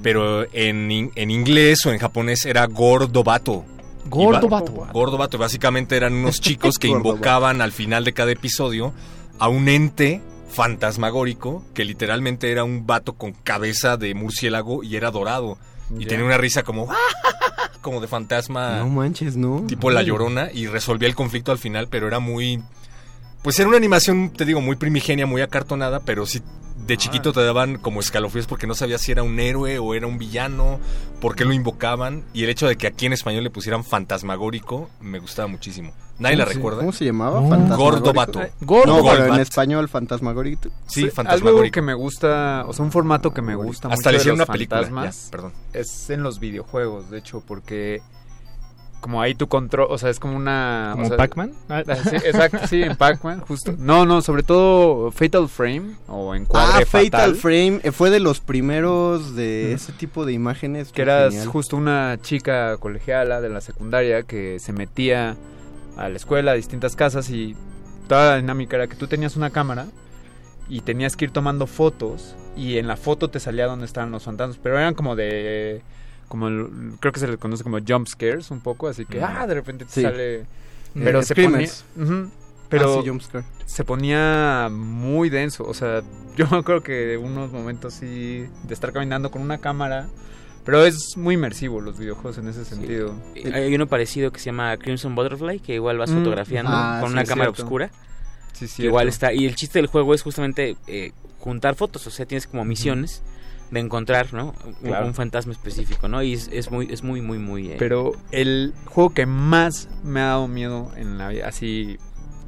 [0.04, 3.66] Pero en, en inglés o en japonés era Gordo Bato.
[4.10, 4.88] Gordo Y ba- vato.
[4.94, 5.38] Gordo Bato.
[5.38, 8.94] Básicamente eran unos chicos que invocaban al final de cada episodio
[9.40, 15.12] a un ente fantasmagórico que literalmente era un vato con cabeza de murciélago y era
[15.12, 15.58] dorado.
[15.98, 16.08] Y Ya.
[16.10, 16.88] tenía una risa como...
[17.82, 19.62] como de fantasma No manches, ¿no?
[19.68, 22.62] tipo La Llorona y resolvía el conflicto al final, pero era muy...
[23.44, 26.42] Pues era una animación, te digo, muy primigenia, muy acartonada, pero sí
[26.86, 30.08] de chiquito te daban como escalofríos porque no sabías si era un héroe o era
[30.08, 30.80] un villano,
[31.22, 34.90] por qué lo invocaban, y el hecho de que aquí en español le pusieran fantasmagórico
[35.02, 35.94] me gustaba muchísimo.
[36.20, 36.80] ¿Nadie la ¿Cómo se- recuerda?
[36.80, 37.42] ¿Cómo se llamaba?
[37.42, 37.78] No.
[37.78, 38.42] Gordo Vato.
[38.62, 40.70] Gordo No, pero en español, fantasmagórico.
[40.88, 41.74] Sí, Algo fantasmagórico.
[41.74, 44.40] que me gusta, o sea, un formato que me gusta Hasta mucho le de hicieron
[44.40, 44.78] los una película.
[44.82, 45.52] fantasmas Ya, perdón.
[45.74, 48.02] es en los videojuegos, de hecho, porque
[49.00, 50.90] como ahí tu control, o sea, es como una...
[50.94, 51.52] ¿Como o sea, Pac-Man?
[51.70, 53.76] Ah, sí, exacto, sí, en Pac-Man, justo.
[53.78, 58.20] No, no, sobre todo Fatal Frame o Encuadre Ah, Fatal Fatal, Frame eh, fue de
[58.20, 60.92] los primeros de ese tipo de imágenes.
[60.92, 61.48] que eras genial.
[61.48, 65.38] justo una chica colegiala de la secundaria que se metía
[65.98, 67.56] a la escuela, a distintas casas y
[68.08, 69.88] toda la dinámica era que tú tenías una cámara
[70.70, 74.24] y tenías que ir tomando fotos y en la foto te salía donde estaban los
[74.24, 75.82] fantasmas, pero eran como de
[76.28, 76.68] como el-
[77.00, 79.24] creo que se les conoce como jump scares un poco, así que Mm.
[79.24, 80.02] ah, de repente te Sí.
[80.04, 80.46] sale Eh,
[81.04, 81.68] pero se ponía
[82.70, 83.12] pero Ah, sí,
[83.66, 86.02] se ponía muy denso, o sea,
[86.36, 90.08] yo acuerdo que unos momentos sí de estar caminando con una cámara,
[90.68, 93.16] pero es muy inmersivo los videojuegos en ese sentido.
[93.52, 96.18] hay uno parecido que se llama Crimson Butterfly, que igual vas Mm.
[96.20, 97.64] fotografiando Ah, con sí, una cámara cierto.
[97.64, 97.90] oscura.
[98.54, 98.84] Sí, sí.
[98.84, 99.34] Igual está.
[99.34, 103.24] Y el chiste del juego es justamente eh, juntar fotos, o sea, tienes como misiones
[103.72, 104.54] de encontrar, ¿no?
[104.66, 105.08] Un, Claro.
[105.08, 106.22] un fantasma específico, ¿no?
[106.24, 107.72] Y es, es muy, es muy, muy, muy.
[107.72, 111.98] eh, Pero el juego que más me ha dado miedo en la vida, así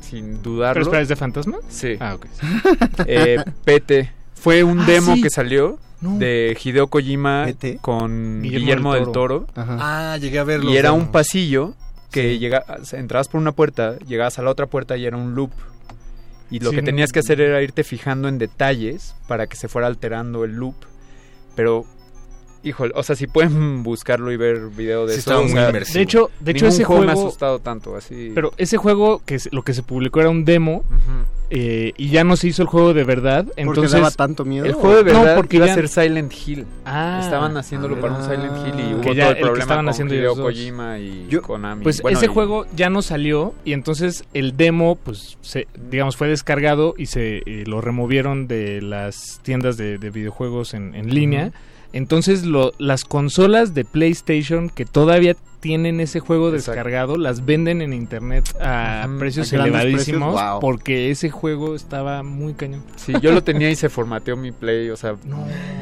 [0.02, 0.74] sin dudarlo.
[0.76, 1.58] ¿Pero espera, es de fantasma?
[1.68, 1.96] Sí.
[2.00, 2.26] Ah, ok.
[3.06, 4.12] Eh, PT.
[4.34, 5.22] Fue un Ah, demo sí.
[5.22, 6.18] que salió No.
[6.18, 7.80] de Hideo Kojima PT.
[7.82, 9.48] con Guillermo Guillermo, del del Toro.
[9.56, 9.78] Ajá.
[10.14, 10.72] Ah, llegué a verlo.
[10.72, 11.74] Y era un pasillo
[12.12, 15.52] que llega, entrabas por una puerta, llegabas a la otra puerta y era un loop.
[16.50, 19.56] Y lo Sí, que no- tenías que hacer era irte fijando en detalles para que
[19.58, 20.76] se fuera alterando el loop.
[21.56, 21.86] Pero
[22.64, 25.30] Híjole, o sea, si pueden buscarlo y ver video de Sí, eso.
[25.32, 25.96] estaba o muy sea, inmersivo.
[25.98, 28.32] De hecho, de hecho ese juego juego, me ha asustado tanto, así.
[28.36, 30.84] pero ese juego que se- lo que se publicó era un demo
[31.52, 33.46] eh, y ya no se hizo el juego de verdad.
[33.56, 34.66] Entonces daba tanto miedo?
[34.66, 36.66] El juego de No, verdad porque iba ya- a ser Silent Hill.
[36.86, 37.22] Ah.
[37.24, 39.86] Estaban haciéndolo para un Silent Hill y hubo Que ya todo el el que estaban
[39.86, 40.36] con haciendo Hideo.
[40.36, 41.84] Kojima y Konami.
[41.84, 46.18] Pues Bueno, ese y- juego ya no salió y entonces el demo, pues, se, digamos,
[46.18, 51.14] fue descargado y se eh, lo removieron de las tiendas de, de videojuegos en, en
[51.14, 51.52] línea.
[51.94, 56.72] Entonces lo, las consolas de PlayStation que todavía tienen ese juego Exacto.
[56.72, 60.60] descargado las venden en internet a precios a elevadísimos precios, wow.
[60.62, 62.84] porque ese juego estaba muy cañón.
[62.96, 65.16] Sí, yo lo tenía y se formateó mi play, o sea,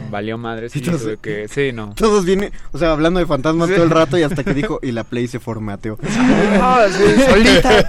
[0.09, 0.69] valió madre.
[0.69, 1.93] Sí, Entonces- que, sí, no.
[1.95, 4.91] Todos vienen, o sea, hablando de fantasmas todo el rato y hasta que dijo, y
[4.91, 5.97] la Play se formateó.
[6.59, 7.83] Ah, sí, solita.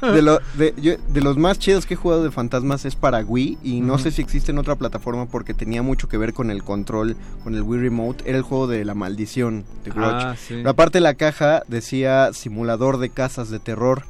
[0.12, 3.20] De, lo- de, yo- de los más chidos que he jugado de fantasmas es para
[3.20, 6.50] Wii y no sé si existe en otra plataforma porque tenía mucho que ver con
[6.50, 8.24] el control, con el Wii Remote.
[8.28, 10.24] Era el juego de la maldición de Grudge.
[10.24, 10.54] Ah, sí.
[10.56, 14.04] Pero aparte la caja decía simulador de casas de terror.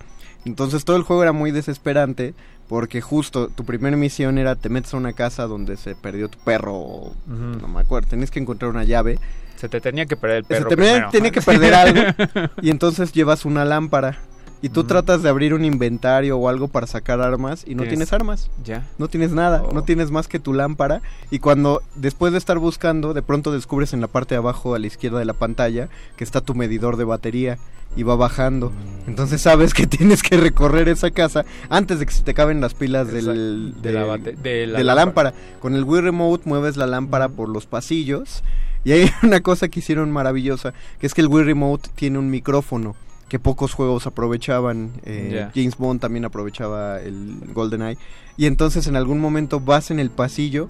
[0.45, 2.35] Entonces todo el juego era muy desesperante
[2.69, 6.39] porque justo tu primera misión era te metes a una casa donde se perdió tu
[6.39, 9.19] perro, no me acuerdo, tenías que encontrar una llave.
[9.57, 10.69] Se te tenía que perder el Se perro.
[10.69, 11.11] te tenía, primero.
[11.11, 12.03] tenía que perder algo
[12.63, 14.19] y entonces llevas una lámpara
[14.63, 17.89] y tú tratas de abrir un inventario o algo para sacar armas y no Tienes-
[17.91, 18.51] tienes armas.
[18.65, 18.87] Ya.
[18.99, 19.73] No tienes nada, Oh.
[19.73, 23.93] no tienes más que tu lámpara y cuando después de estar buscando, de pronto descubres
[23.93, 26.97] en la parte de abajo a la izquierda de la pantalla que está tu medidor
[26.97, 27.59] de batería
[27.97, 28.71] y va bajando.
[28.71, 29.09] Mm.
[29.11, 32.75] Entonces sabes que tienes que recorrer esa casa antes de que se te acaben las
[32.75, 35.31] pilas del, De la del- bate- de la de la lámpara.
[35.31, 35.59] lámpara.
[35.61, 38.43] Con el Wii Remote mueves la lámpara por los pasillos
[38.85, 42.31] y hay una cosa que hicieron maravillosa, que es que el Wii Remote tiene un
[42.31, 42.97] micrófono
[43.29, 44.93] que pocos juegos aprovechaban.
[45.05, 45.49] eh.
[45.55, 47.99] James Bond también aprovechaba el GoldenEye.
[48.37, 50.69] Y entonces en algún momento vas en el pasillo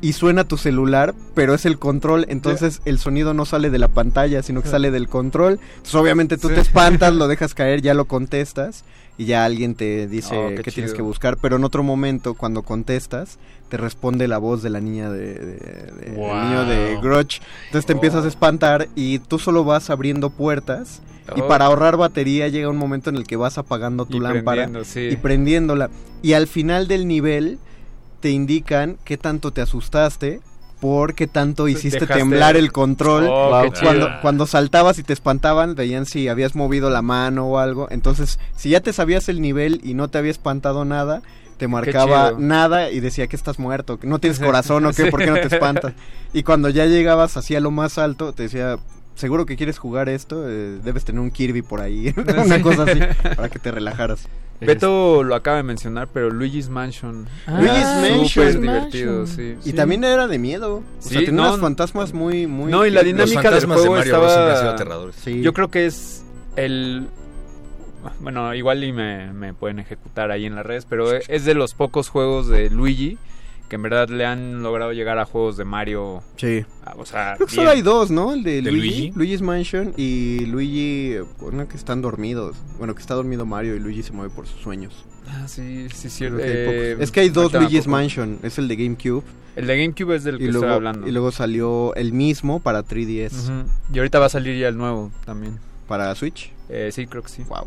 [0.00, 3.88] y suena tu celular, pero es el control, entonces el sonido no sale de la
[3.88, 5.58] pantalla, sino que sale del control.
[5.70, 6.54] Entonces obviamente tú Sí.
[6.54, 8.84] te espantas, lo dejas caer, ya lo contestas
[9.18, 12.34] y ya alguien te dice Oh, qué que tienes que buscar, pero en otro momento
[12.34, 13.38] cuando contestas
[13.68, 16.28] te responde la voz de la niña de, de- de- Wow.
[16.28, 17.40] del niño de Grudge.
[17.66, 21.02] Entonces te empiezas a espantar y tú solo vas abriendo puertas
[21.36, 21.48] y Oh.
[21.48, 25.08] para ahorrar batería llega un momento en el que vas apagando tu Y lámpara sí.
[25.12, 25.90] y prendiéndola.
[26.22, 27.58] Y al final del nivel
[28.20, 30.40] te indican qué tanto te asustaste,
[30.80, 33.26] por qué tanto hiciste Dejaste- temblar el control.
[33.28, 33.72] Oh, Wow.
[33.82, 37.88] cuando, cuando saltabas y te espantaban, veían si habías movido la mano o algo.
[37.90, 41.22] Entonces, si ya te sabías el nivel y no te había espantado nada,
[41.56, 45.18] te marcaba nada y decía que estás muerto, que no tienes corazón o qué, ¿por
[45.20, 45.94] qué no te espantas?
[46.32, 48.78] Y cuando ya llegabas hacia lo más alto, te decía,
[49.16, 52.14] seguro que quieres jugar esto, Eh, debes tener un Kirby por ahí,
[52.44, 53.00] una cosa así,
[53.36, 54.28] para que te relajaras.
[54.60, 57.26] Beto lo acaba de mencionar, pero Luigi's Mansion.
[57.46, 58.28] Ah, Luigi's era Mansion.
[58.28, 59.56] súper divertido, sí.
[59.64, 59.72] Y Sí.
[59.72, 60.76] también era de miedo.
[60.76, 61.62] O Sí, sea, tenía no, unos no.
[61.62, 62.70] fantasmas muy, muy...
[62.70, 64.70] No, y la dinámica del de juego han sido estaba...
[64.70, 65.16] aterradores.
[65.16, 65.40] Sí.
[65.42, 66.24] Yo creo que es
[66.56, 67.06] el...
[68.20, 71.74] Bueno, igual y me, me pueden ejecutar ahí en las redes, pero es de los
[71.74, 73.18] pocos juegos de Luigi
[73.68, 76.22] que en verdad le han logrado llegar a juegos de Mario.
[76.36, 76.64] Sí.
[76.84, 78.32] ah, O sea, Creo que solo hay dos, ¿no?
[78.32, 79.12] El de, ¿De Luigi, Luigi?
[79.14, 82.56] Luigi's Mansion y Luigi, uno que están dormidos.
[82.78, 85.04] Bueno, que está dormido Mario y Luigi se mueve por sus sueños.
[85.28, 86.38] Ah, sí, sí, cierto.
[86.40, 87.90] Eh, es que hay dos Luigi's poco.
[87.90, 88.38] Mansion.
[88.42, 89.22] Es el de GameCube.
[89.56, 91.06] El de GameCube es del que Y estoy luego, hablando.
[91.06, 93.32] y luego salió el mismo para 3DS.
[93.50, 93.68] Ujú.
[93.92, 95.58] Y ahorita va a salir ya el nuevo también.
[95.86, 96.52] ¿Para Switch?
[96.68, 97.42] Eh, sí, creo que sí.
[97.48, 97.66] Wow.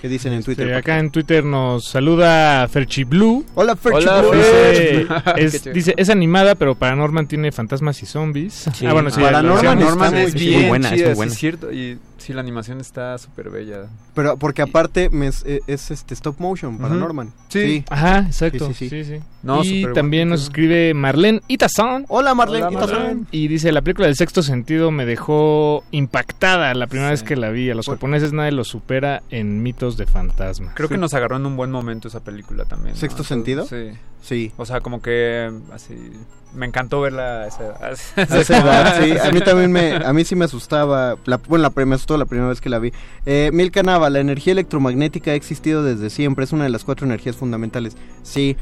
[0.00, 0.74] ¿Qué dicen en Este, Twitter?
[0.74, 3.44] acá en Twitter nos saluda Ferchi Blue.
[3.54, 4.30] Hola, Ferchi Hola, Blue.
[4.32, 8.68] Dice, es, dice, es animada, pero Paranorman tiene fantasmas y zombies.
[8.74, 8.86] Sí.
[8.86, 9.20] Ah, bueno, sí.
[9.20, 11.32] Paranorman la- está Norman muy es bien Muy buena, es chida, muy sí, buena.
[11.32, 11.72] es cierto.
[11.72, 13.88] Y sí, la animación está súper bella.
[14.14, 16.94] Pero porque aparte me es, es, este stop motion para.
[16.94, 17.32] Norman.
[17.48, 17.84] Sí.
[17.90, 18.68] Ajá, exacto.
[18.68, 19.16] Sí, Sí, sí, sí.
[19.18, 19.22] sí.
[19.42, 22.04] No, y también nos escribe Marlene Itazón.
[22.08, 22.70] Hola, Marlene.
[22.70, 23.24] Marlene.
[23.30, 27.12] Y dice, la película del sexto sentido me dejó impactada la primera Sí.
[27.12, 27.70] vez que la vi.
[27.70, 30.72] A los Por- japoneses nadie los supera en mitos de fantasma.
[30.74, 32.94] Creo que nos agarró en un buen momento esa película también.
[32.94, 33.00] ¿no?
[33.00, 33.66] ¿Sexto sentido?
[33.66, 33.90] Sí.
[34.22, 34.52] Sí.
[34.58, 35.94] O sea, como que así.
[36.54, 37.82] Me encantó verla a esa edad.
[38.16, 41.70] A esa edad, sí, a mí también me, a mí sí me asustaba, la, bueno,
[41.74, 42.92] la, me asustó la primera vez que la vi.
[43.26, 47.06] Eh, Milka Nava, la energía electromagnética ha existido desde siempre, es una de las cuatro
[47.06, 47.96] energías fundamentales.
[48.22, 48.56] Sí,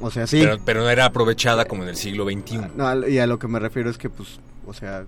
[0.00, 0.40] o sea, sí.
[0.40, 2.60] Pero, pero no era aprovechada como en el siglo XXI.
[2.76, 5.04] No, al- y a lo que me refiero es que, pues, o sea,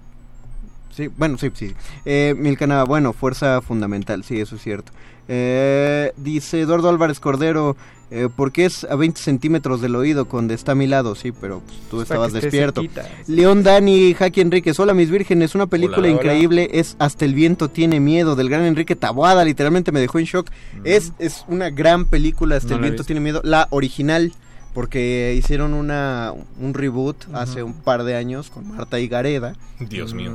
[0.95, 1.75] sí, bueno, sí, sí.
[2.05, 4.93] Eh, Milka Nava, bueno, fuerza fundamental, sí, eso es cierto.
[5.29, 7.77] Eh, dice Eduardo Álvarez Cordero,
[8.11, 11.15] eh, ¿por qué es a 20 centímetros del oído cuando está a mi lado?
[11.15, 12.83] Sí, pero pues, tú estabas despierto.
[13.27, 16.17] León Dani, Jackie Enríquez, hola mis vírgenes, una película Hola, hola.
[16.17, 20.27] increíble, es Hasta el viento tiene miedo, del gran Enrique Taboada, literalmente me dejó en
[20.27, 20.51] shock.
[20.85, 24.33] Es, es una gran película, Hasta No el viento tiene miedo, la original,
[24.73, 29.55] porque hicieron una un reboot hace un par de años con Marta y Gareda.
[29.81, 30.33] Dios mío.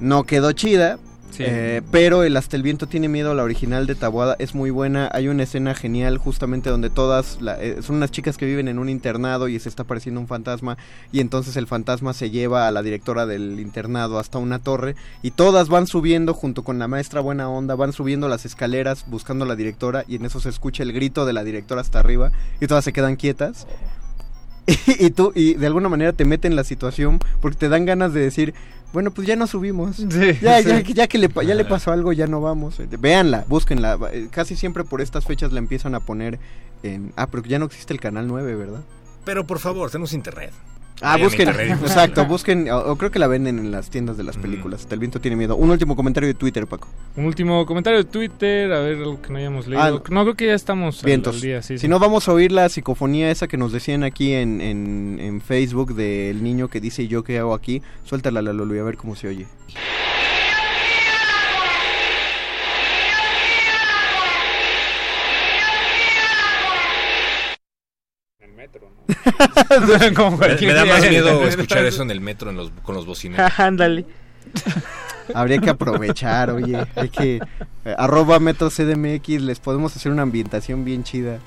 [0.00, 0.98] No quedó chida.
[1.40, 5.08] Eh, pero el Hasta el viento tiene miedo, la original de Tabuada es muy buena.
[5.12, 8.78] Hay una escena genial justamente donde todas la- eh, son unas chicas que viven en
[8.78, 10.76] un internado y se está apareciendo un fantasma
[11.12, 15.30] y entonces el fantasma se lleva a la directora del internado hasta una torre y
[15.30, 19.48] todas van subiendo junto con la maestra buena onda, van subiendo las escaleras buscando a
[19.48, 22.30] la directora y en eso se escucha el grito de la directora hasta arriba
[22.60, 23.66] y todas se quedan quietas.
[24.98, 28.12] y tú y de alguna manera te mete en la situación porque te dan ganas
[28.14, 28.54] de decir
[28.92, 29.98] bueno pues ya no subimos.
[29.98, 30.68] Ya, sí.
[30.68, 33.98] ya, ya que le, ya le pasó algo ya no vamos véanla búsquenla.
[34.12, 36.38] Eh, casi siempre por estas fechas la empiezan a poner
[36.82, 38.80] en ah pero ya no existe el canal 9 verdad
[39.24, 40.52] Pero por favor, tenemos internet.
[41.00, 44.22] Ah, Vayan busquen, exacto, busquen, o, o creo que la venden en las tiendas de
[44.22, 44.82] las películas.
[44.82, 45.56] Hasta el viento tiene miedo.
[45.56, 46.88] Un último comentario de Twitter, Paco.
[47.16, 49.82] Un último comentario de Twitter, a ver algo que no hayamos leído.
[49.82, 51.34] Ah, no, creo que ya estamos Vientos.
[51.34, 51.88] al día, sí, si sí.
[51.88, 55.94] no, vamos a oír la psicofonía esa que nos decían aquí en, en, en Facebook
[55.94, 57.82] del niño que dice "¿Y yo qué hago aquí.
[58.04, 59.46] Suéltala, la Lulu, y a ver cómo se oye.
[68.80, 68.93] Como
[70.60, 73.52] Me, da más miedo escuchar eso en el metro en los, con los bocineros.
[73.58, 74.06] Ándale.
[75.34, 76.86] Habría que aprovechar, oye.
[76.94, 77.40] Hay que.
[77.84, 81.38] eh, arroba Metro CDMX, les podemos hacer una ambientación bien chida.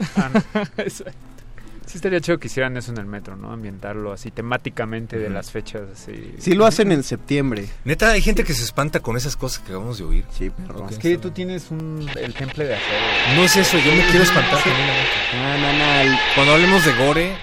[1.88, 3.52] Sí estaría chido que hicieran eso en el metro, ¿no?
[3.52, 6.36] Ambientarlo así temáticamente de las fechas así.
[6.38, 7.68] Sí lo hacen en septiembre.
[7.86, 10.26] Neta, hay gente que se espanta con esas cosas que acabamos de oír.
[10.30, 10.88] Sí, perro.
[10.90, 13.36] Es que tú tienes un, el temple de acero.
[13.36, 14.70] No es eso, yo me quiero espantar Sí.
[14.70, 16.02] No, no, no.
[16.02, 17.36] el- Cuando hablemos de gore,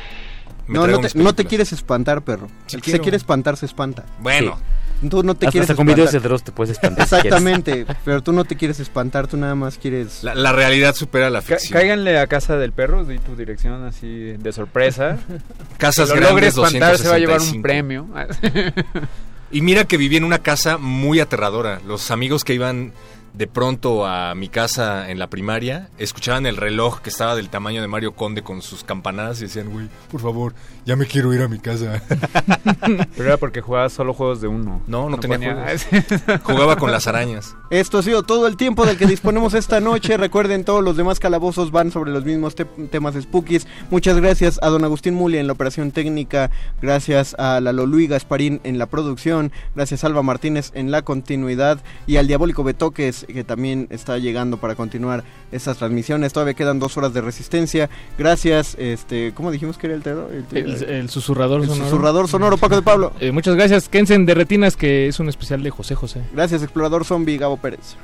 [0.66, 2.48] me No, no te, no te quieres espantar, perro.
[2.66, 4.04] Sí el que se quiere espantar se espanta.
[4.20, 4.58] Bueno,
[5.10, 7.06] Tú no te Hasta, quieres hasta con videos de te puedes espantar.
[7.08, 7.14] si.
[7.16, 10.22] Exactamente, pero tú no te quieres espantar, tú nada más quieres...
[10.24, 11.78] la, la realidad supera la Ca- ficción.
[11.78, 15.18] cáiganle a casa del perro, di tu dirección así de sorpresa.
[15.78, 17.62] Casas Si lo grandes, espantar, se va a llevar un 265.
[17.62, 18.08] premio.
[19.50, 21.80] Y mira que viví en una casa muy aterradora.
[21.86, 22.92] Los amigos que iban
[23.34, 27.80] de pronto a mi casa en la primaria escuchaban el reloj que estaba del tamaño
[27.82, 30.54] de Mario Conde con sus campanadas y decían, güey, por favor,
[30.86, 32.00] ya me quiero ir a mi casa.
[33.16, 34.82] Pero era porque jugabas solo juegos de uno.
[34.86, 36.42] No, no, tenía ponía- juegos.
[36.44, 37.56] Jugaba con las arañas.
[37.70, 40.16] Esto ha sido todo el tiempo del que disponemos esta noche.
[40.16, 43.66] Recuerden, todos los demás calabozos van sobre los mismos te- temas spookies.
[43.90, 46.50] Muchas gracias a don Agustín Muli en la operación técnica.
[46.80, 49.50] Gracias a la Luis Gasparín en la producción.
[49.74, 51.80] Gracias a Alba Martínez en la continuidad.
[52.06, 56.32] Y al Diabólico Betoques, que también está llegando para continuar estas transmisiones.
[56.32, 57.90] Todavía quedan dos horas de resistencia.
[58.18, 60.28] Gracias, este, ¿cómo dijimos que era el teatro?
[60.52, 61.84] El, el susurrador El sonoro.
[61.84, 63.12] susurrador sonoro, Paco de Pablo.
[63.20, 63.88] Eh, muchas gracias.
[63.88, 66.22] Kensen de Retinas, que es un especial de José José.
[66.32, 67.96] Gracias, explorador zombie Gabo Pérez.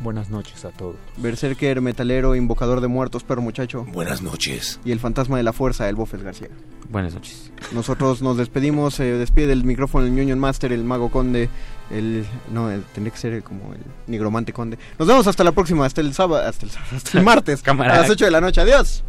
[0.00, 0.96] Buenas noches a todos.
[1.16, 3.84] Berserker, metalero, invocador de muertos, perro muchacho.
[3.92, 4.78] Buenas noches.
[4.84, 6.48] Y el fantasma de la fuerza, el Bofes García.
[6.90, 7.50] Buenas noches.
[7.72, 11.48] Nosotros nos despedimos, se despide del micrófono el Union Master, el Mago Conde,
[11.90, 12.24] el...
[12.52, 14.78] No, el- tendría que ser el- como el Nigromante Conde.
[14.98, 17.94] Nos vemos hasta la próxima, hasta el sábado, hasta el, sábado, hasta el martes, Cámara.
[17.94, 18.60] a las 8 de la noche.
[18.60, 19.02] Adiós.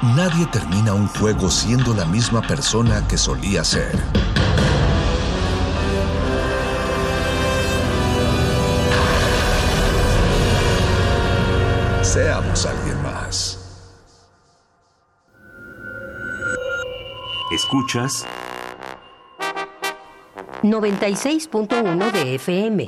[0.00, 3.98] Nadie termina un juego siendo la misma persona que solía ser.
[12.00, 13.58] Seamos alguien más.
[17.50, 18.24] Escuchas
[20.62, 22.86] 96.1 de FM.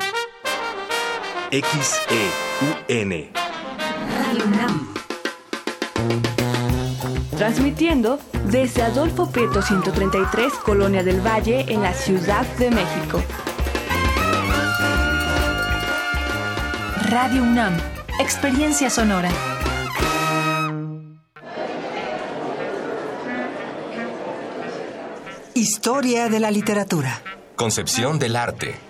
[1.51, 3.31] XEUN.
[7.41, 8.19] Transmitiendo
[8.51, 13.23] desde Adolfo Prieto 133, Colonia del Valle, en la Ciudad de México.
[17.09, 17.79] Radio UNAM,
[18.21, 19.31] experiencia sonora.
[25.55, 27.23] Historia de la literatura.
[27.57, 28.90] Concepción del arte.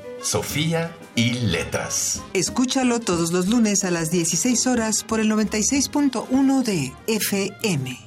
[0.21, 2.21] Sofía y Letras.
[2.33, 7.99] Escúchalo todos los lunes a las 16 horas por el 96.1 de FM.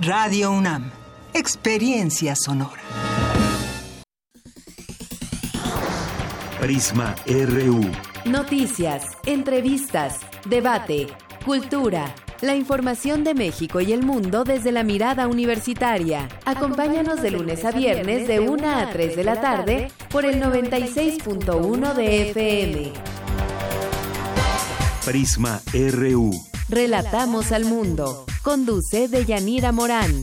[0.00, 0.90] Radio UNAM.
[1.34, 2.82] Experiencia sonora.
[6.60, 7.80] Prisma RU.
[8.24, 11.08] Noticias, entrevistas, debate,
[11.44, 12.14] cultura.
[12.40, 16.28] La información de México y el mundo desde la mirada universitaria.
[16.44, 21.94] Acompáñanos de lunes a viernes de 1 a 3 de la tarde por el 96.1
[21.94, 22.92] de FM.
[25.04, 26.30] Prisma RU.
[26.68, 28.24] Relatamos al mundo.
[28.42, 30.22] Conduce Deyanira Morán.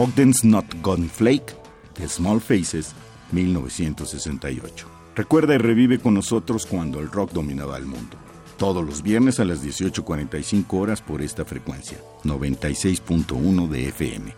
[0.00, 1.54] Ogden's Not Gone Flake,
[1.98, 2.94] de Small Faces,
[3.32, 4.86] 1968.
[5.14, 8.16] Recuerda y revive con nosotros cuando el rock dominaba el mundo.
[8.56, 14.34] Todos los viernes a las 18.45 horas por esta frecuencia, 96.1 de FM.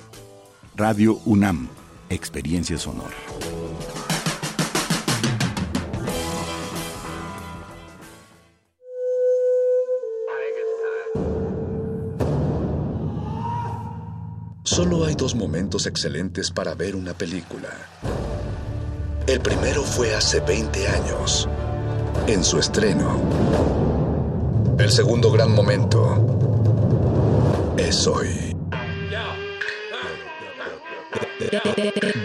[0.74, 1.68] Radio UNAM,
[2.10, 3.14] Experiencia Sonora.
[14.72, 17.68] Solo hay dos momentos excelentes para ver una película.
[19.26, 21.46] El primero fue hace 20 años,
[22.26, 23.20] en su estreno.
[24.78, 26.16] El segundo gran momento
[27.76, 28.56] es hoy.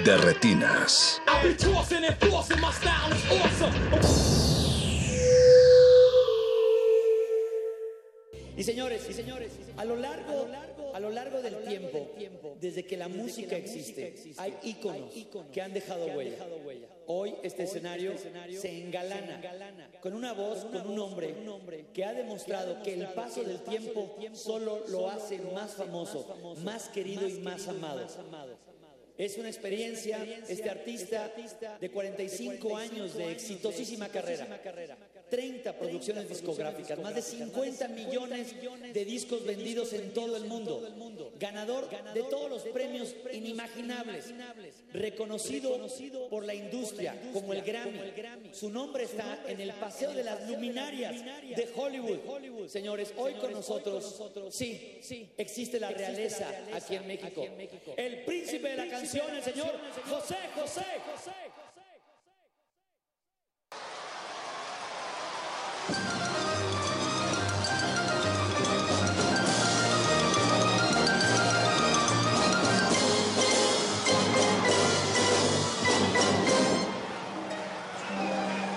[0.05, 1.21] De retinas.
[8.55, 10.47] Y señores, y señores, a lo largo,
[10.97, 15.13] a lo largo del tiempo, desde que la música existe, hay íconos
[15.53, 16.39] que han dejado huella.
[17.05, 19.39] Hoy este escenario se engalana
[20.01, 24.85] con una voz, con un hombre que ha demostrado que el paso del tiempo solo
[24.87, 28.07] lo hace más famoso, más querido y más amado.
[29.19, 31.31] Es una experiencia, este artista
[31.79, 34.47] de 45 años de exitosísima carrera.
[35.29, 38.55] 30 producciones discográficas, más de 50 millones
[38.93, 44.33] de discos vendidos en todo el mundo, ganador de todos los premios inimaginables,
[44.93, 45.77] reconocido
[46.29, 47.99] por la industria como el Grammy.
[48.53, 52.67] Su nombre está en el Paseo de las Luminarias de Hollywood.
[52.67, 54.99] Señores, hoy con nosotros, sí,
[55.37, 57.45] existe la realeza aquí en México.
[57.95, 59.71] El príncipe de la canción, el señor
[60.07, 61.66] José José.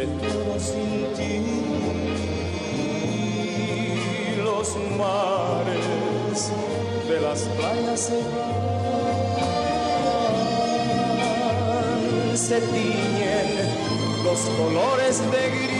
[0.00, 1.40] luce todo sin ti.
[4.42, 6.50] Los mares
[7.08, 8.56] de las playas se van,
[12.36, 13.48] se tiñen
[14.24, 15.79] los colores de gris.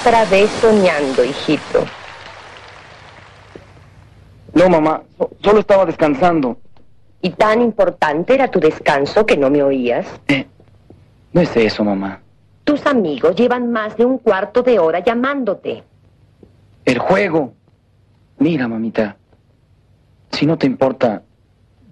[0.00, 1.84] Otra vez soñando, hijito.
[4.54, 6.58] No, mamá, so- solo estaba descansando.
[7.20, 10.06] ¿Y tan importante era tu descanso que no me oías?
[11.32, 12.20] No es eso, mamá.
[12.64, 15.82] Tus amigos llevan más de un cuarto de hora llamándote.
[16.84, 17.54] El juego.
[18.38, 19.16] Mira, mamita.
[20.32, 21.22] Si no te importa,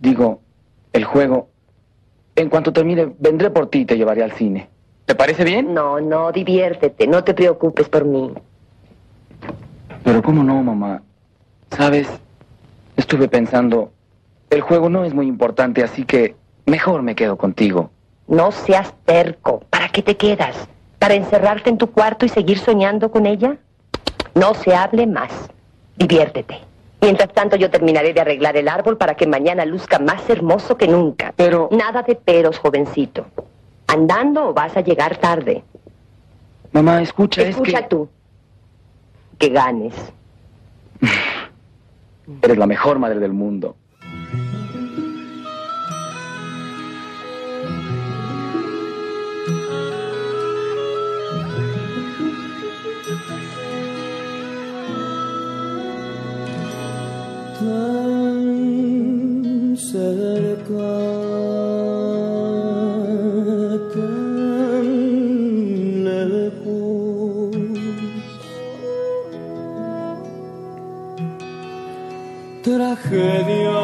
[0.01, 0.41] digo,
[0.93, 1.49] el juego.
[2.37, 4.69] En cuanto termine, vendré por ti y te llevaré al cine.
[5.07, 5.73] ¿Te parece bien?
[5.73, 8.33] No, no, diviértete, no te preocupes por mí.
[10.03, 11.03] Pero cómo no, mamá.
[11.71, 12.09] Sabes,
[12.97, 13.93] estuve pensando,
[14.51, 16.35] el juego no es muy importante, así que
[16.67, 17.91] mejor me quedo contigo.
[18.27, 19.61] No seas terco.
[19.71, 20.69] ¿Para qué te quedas?
[20.99, 23.59] ¿Para encerrarte en tu cuarto y seguir soñando con ella?
[24.35, 25.31] No se hable más.
[25.97, 26.59] Diviértete.
[27.01, 30.89] Mientras tanto yo terminaré de arreglar el árbol para que mañana luzca más hermoso que
[30.89, 31.33] nunca.
[31.37, 31.69] Pero...
[31.71, 33.27] Nada de peros, jovencito.
[33.87, 35.63] ¿Andando o vas a llegar tarde?
[36.73, 38.09] Mamá, escucha, Escucha es que tú.
[39.39, 39.95] Que ganes.
[42.43, 43.77] eres la mejor madre del mundo.
[57.59, 60.96] tan cerca,
[73.09, 73.83] Tragedia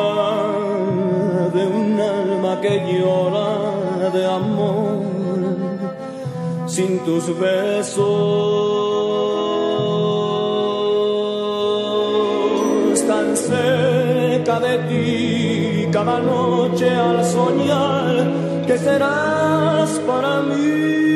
[1.55, 5.03] de un alma que llora de amor
[6.67, 8.03] sin tus besos
[13.07, 18.27] tan cerca de ti cada noche al soñar
[18.67, 21.12] que serás para mí.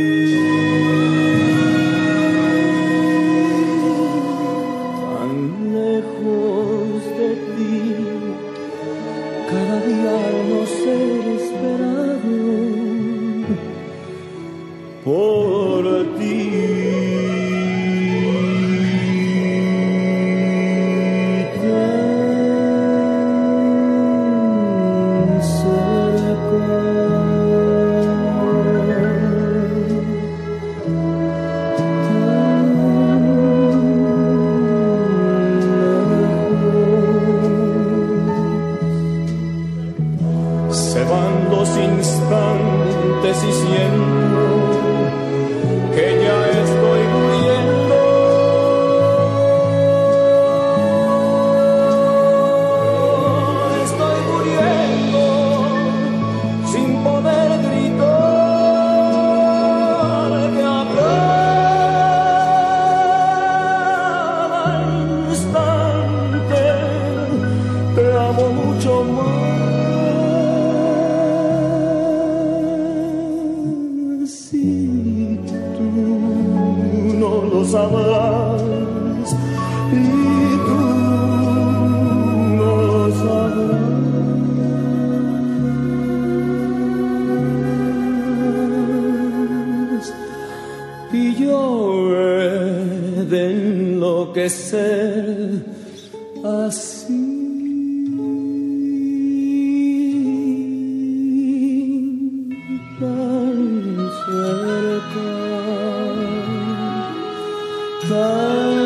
[108.36, 108.85] Tan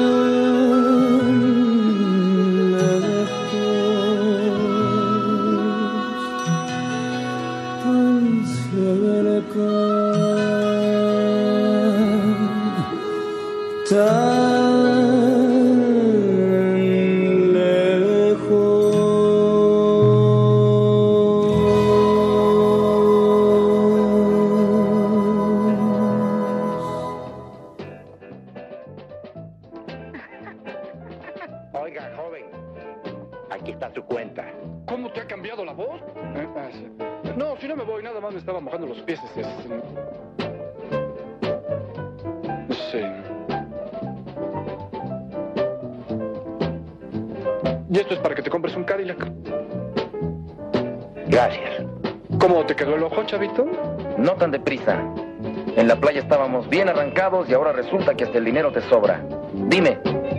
[57.48, 59.20] y ahora resulta que hasta el dinero te sobra.
[59.54, 59.98] Dime.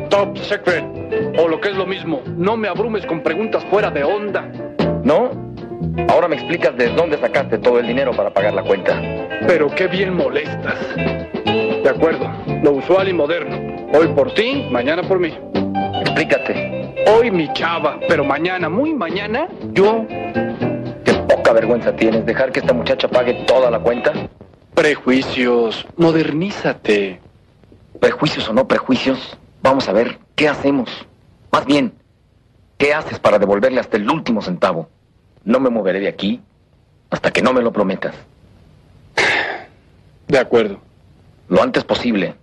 [0.10, 0.84] Top secret.
[1.40, 4.46] O lo que es lo mismo, no me abrumes con preguntas fuera de onda.
[5.04, 5.32] ¿No?
[6.10, 9.02] Ahora me explicas de dónde sacaste todo el dinero para pagar la cuenta.
[9.48, 10.76] Pero qué bien molestas.
[11.46, 12.30] De acuerdo,
[12.62, 13.58] lo usual y moderno.
[13.98, 15.34] Hoy por ti, mañana por mí.
[16.02, 17.06] Explícate.
[17.08, 20.06] Hoy mi chava, pero mañana, muy mañana, yo.
[21.06, 24.12] Qué poca vergüenza tienes dejar que esta muchacha pague toda la cuenta.
[24.82, 27.20] Prejuicios, modernízate.
[28.00, 30.90] Prejuicios o no prejuicios, vamos a ver qué hacemos.
[31.52, 31.94] Más bien,
[32.80, 34.90] ¿qué haces para devolverle hasta el último centavo?
[35.44, 36.42] No me moveré de aquí
[37.12, 38.16] hasta que no me lo prometas.
[40.28, 40.82] De acuerdo.
[41.48, 42.34] Lo antes posible,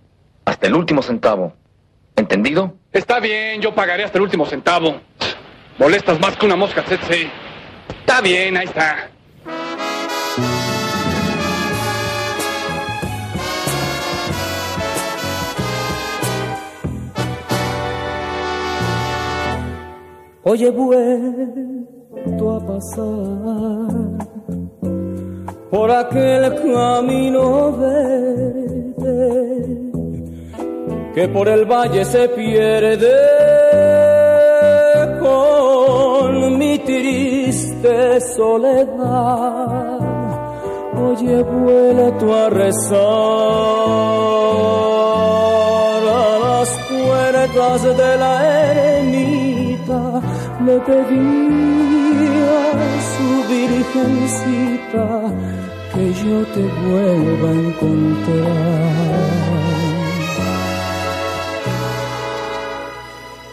[0.45, 1.51] hasta el último centavo.
[2.15, 2.73] ¿Entendido?
[2.93, 5.01] Está bien, yo pagaré hasta el último centavo.
[5.77, 7.29] Molestas más que una mosca tsetse.
[7.99, 9.09] Está bien, ahí está.
[20.41, 23.89] Hoy he vuelto a pasar
[25.69, 29.41] por aquel camino verde
[31.13, 33.11] que por el valle se pierde
[35.19, 39.99] con mi triste soledad.
[41.01, 42.97] Hoy he vuelto a rezar
[46.07, 49.28] a las puertas de la ermita.
[50.65, 51.47] Le pedí
[52.47, 52.71] a
[53.11, 55.05] su virgencita
[55.93, 58.99] que yo te vuelva a encontrar.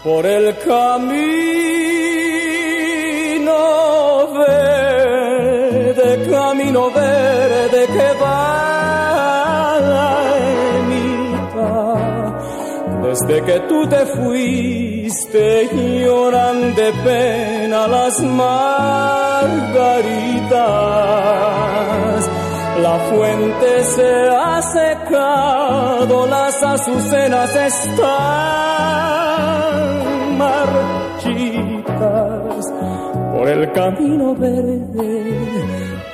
[0.07, 0.87] por el camino
[4.39, 8.76] verde, camino verde que va
[13.19, 18.69] Desde que tú te fuiste llorando de pena las margaritas.
[22.83, 27.97] La fuente se ha secado, las azucenas están
[30.37, 31.47] marchitas
[33.33, 35.35] por el camino verde,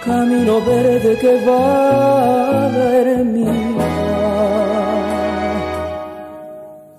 [0.05, 3.72] camino verde que va a la ermita.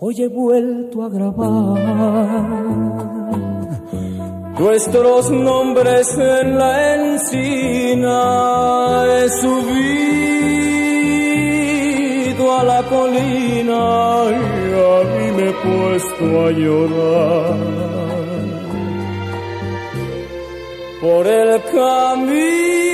[0.06, 1.80] Hoy he vuelto a grabar
[4.60, 8.18] nuestros nombres en la encina.
[9.08, 9.64] He subido
[12.60, 17.60] a la colina y a mí me he puesto a llorar.
[21.00, 22.93] Por el camino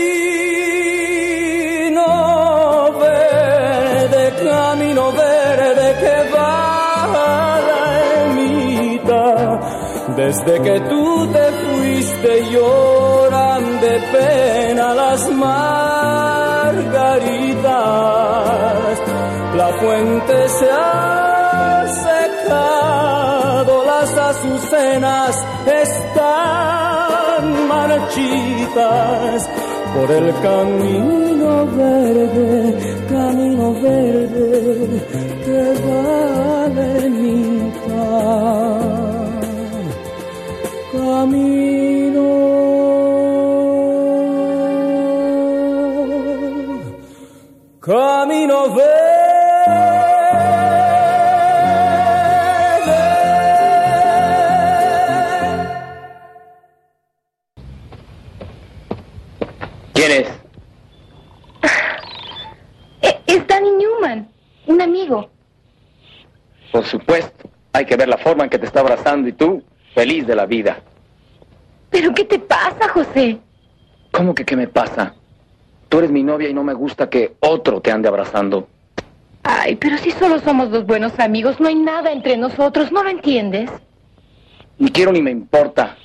[10.20, 16.84] Desde que tú te fuiste lloran de pena las margaritas.
[19.56, 25.41] La fuente se ha secado, las azucenas
[25.86, 29.50] están marchitas
[29.96, 32.76] por el camino verde,
[33.10, 35.02] camino verde
[35.46, 39.09] que va a la ermita.
[41.10, 42.30] Camino,
[47.80, 48.99] camino verde.
[59.94, 60.27] ¿Quién es?
[63.02, 64.30] Eh, Es Danny Newman,
[64.68, 65.30] un amigo.
[66.72, 67.49] Por supuesto.
[67.73, 69.64] Hay que ver la forma en que te está abrazando y tú,
[69.94, 70.77] feliz de la vida.
[71.90, 73.40] ¿Pero qué te pasa, José?
[74.11, 75.14] ¿Cómo que qué me pasa?
[75.88, 78.68] Tú eres mi novia y no me gusta que otro te ande abrazando.
[79.44, 83.10] Ay, pero si solo somos dos buenos amigos, no hay nada entre nosotros, ¿no lo
[83.10, 83.72] entiendes?
[84.78, 85.98] Ni quiero ni me importa.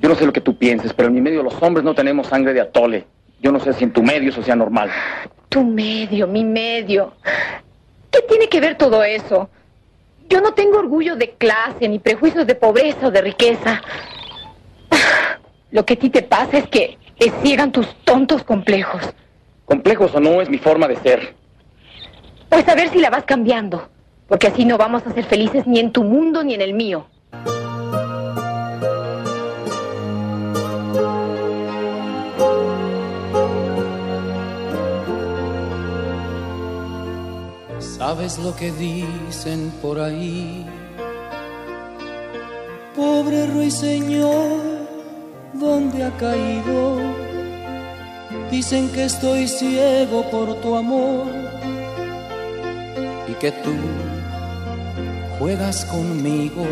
[0.00, 2.26] Yo no sé lo que tú pienses, pero en mi medio los hombres no tenemos
[2.26, 3.06] sangre de atole.
[3.40, 4.90] Yo no sé si en tu medio eso sea normal.
[5.48, 7.12] Tu medio, mi medio.
[8.10, 9.48] ¿Qué tiene que ver todo eso?
[10.32, 13.82] Yo no tengo orgullo de clase, ni prejuicios de pobreza o de riqueza.
[15.70, 19.02] Lo que a ti te pasa es que te ciegan tus tontos complejos.
[19.66, 21.34] Complejos o no es mi forma de ser.
[22.48, 23.90] Pues a ver si la vas cambiando,
[24.26, 27.06] porque así no vamos a ser felices ni en tu mundo ni en el mío.
[38.14, 40.66] ¿Sabes lo que dicen por ahí?
[42.94, 44.60] Pobre ruiseñor,
[45.54, 46.98] ¿dónde ha caído?
[48.50, 51.24] Dicen que estoy ciego por tu amor
[53.28, 53.72] y que tú
[55.38, 56.66] juegas conmigo.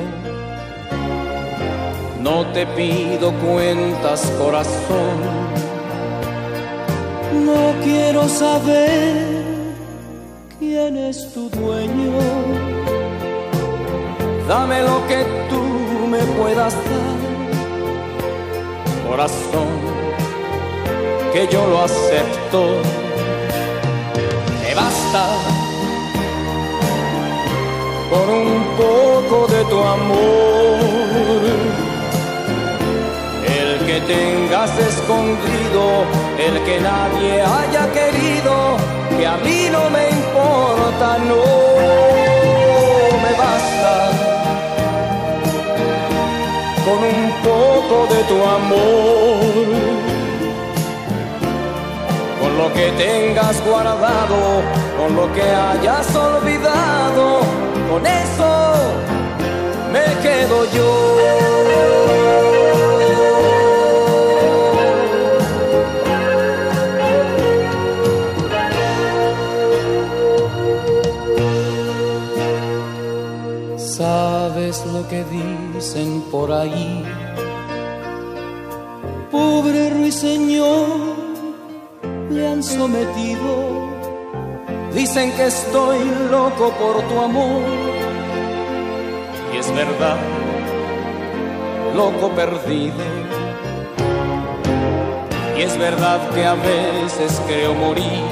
[2.23, 5.19] No te pido cuentas, corazón.
[7.47, 9.40] No quiero saber
[10.91, 12.13] quién es tu dueño.
[14.49, 15.63] Dame lo que tú
[16.09, 17.19] me puedas dar,
[19.09, 19.69] corazón,
[21.33, 22.61] que yo lo acepto.
[24.63, 25.25] Me basta
[28.11, 30.81] por un poco de tu amor.
[33.61, 35.83] El que tengas escondido,
[36.47, 38.77] el que nadie haya querido,
[39.17, 40.10] que a mí no me
[41.19, 41.43] no
[43.23, 43.95] me basta
[46.85, 49.41] con un poco de tu amor.
[52.41, 54.63] Con lo que tengas guardado,
[54.99, 57.41] con lo que hayas olvidado,
[57.91, 58.51] con eso
[59.93, 61.21] me quedo yo.
[75.01, 77.05] Lo que dicen por ahí?
[79.31, 80.89] Pobre ruiseñor,
[82.31, 83.53] le han sometido.
[84.93, 85.99] Dicen que estoy
[86.31, 87.63] loco por tu amor.
[89.55, 90.19] Y es verdad,
[91.95, 93.05] loco perdido.
[95.57, 98.25] Y es verdad que a veces creo morir.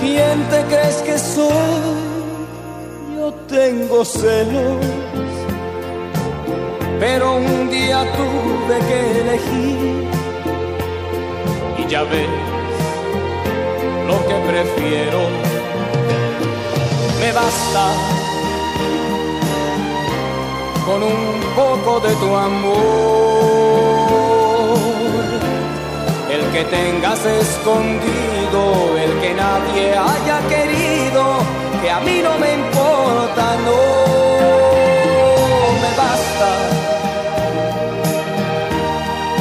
[0.00, 2.03] ¿Quién te crees que soy?
[3.54, 4.84] Tengo celos
[6.98, 10.08] pero un día tuve que elegir
[11.78, 12.28] y ya ves
[14.08, 15.20] lo que prefiero.
[17.20, 17.84] Me basta
[20.86, 22.74] con un poco de tu amor,
[26.30, 28.62] el que tengas escondido,
[29.04, 33.80] el que nadie haya querido, que a mí no me importa, no
[35.82, 36.50] me basta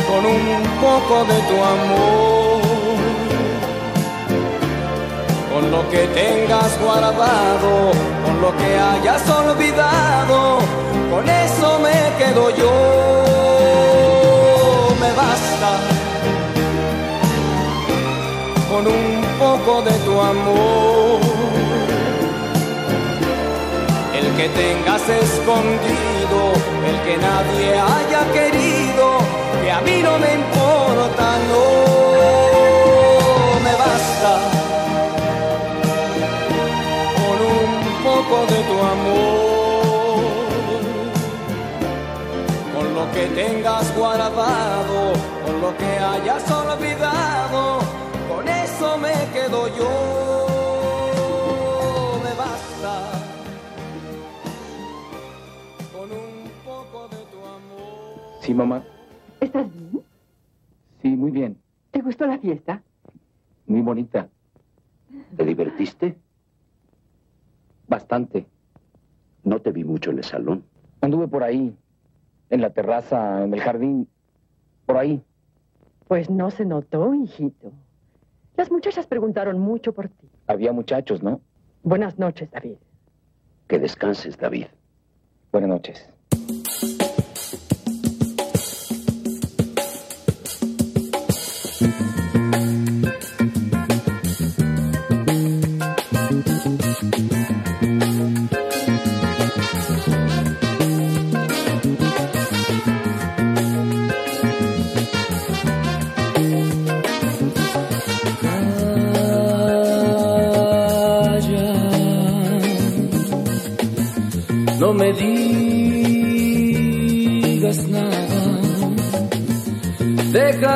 [0.10, 2.62] con un poco de tu amor,
[5.54, 7.72] con lo que tengas guardado,
[8.26, 10.60] con lo que hayas olvidado,
[11.12, 12.76] con eso me quedo yo,
[15.00, 15.72] me basta
[18.70, 21.23] con un poco de tu amor,
[24.38, 26.54] que tengas escondido,
[26.88, 29.20] el que nadie haya querido,
[29.62, 31.66] que a mí no me importa, no
[33.64, 34.34] me basta
[37.20, 37.74] con un
[38.04, 40.24] poco de tu amor,
[42.76, 45.14] con lo que tengas guardado,
[45.46, 47.80] con lo que hayas olvidado,
[48.30, 50.43] con eso me quedo yo,
[58.54, 58.84] Sí, mamá.
[59.42, 60.04] ¿Estás bien?
[61.02, 61.58] Sí, muy bien.
[61.90, 62.84] ¿Te gustó la fiesta?
[63.66, 64.30] Muy bonita.
[65.36, 66.16] ¿Te divertiste?
[67.88, 68.46] Bastante.
[69.44, 70.64] No te vi mucho en el salón.
[71.02, 71.76] Anduve por ahí,
[72.52, 74.08] en la terraza, en el jardín,
[74.86, 75.24] por ahí.
[76.08, 77.72] Pues no se notó, hijito.
[78.56, 80.30] Las muchachas preguntaron mucho por ti.
[80.46, 81.42] Había muchachos, ¿no?
[81.82, 82.76] Buenas noches, David.
[83.68, 84.68] Que descanses, David.
[85.52, 86.13] Buenas noches.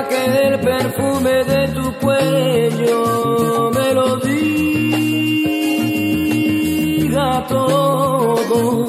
[0.10, 4.68] Que el perfume de tu cuello me lo diga
[7.48, 8.86] todo.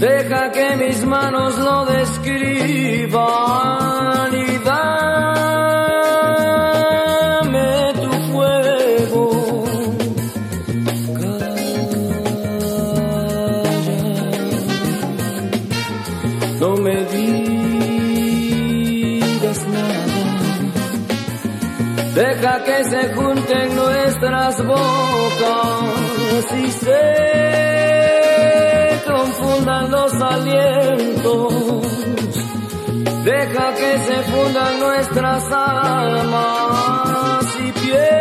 [0.00, 2.37] Deja que mis manos lo describan
[24.48, 27.02] nuestras bocas y se
[29.06, 31.52] confundan los alientos.
[33.24, 36.64] Deja que se fundan nuestras almas
[37.58, 38.12] y piérdete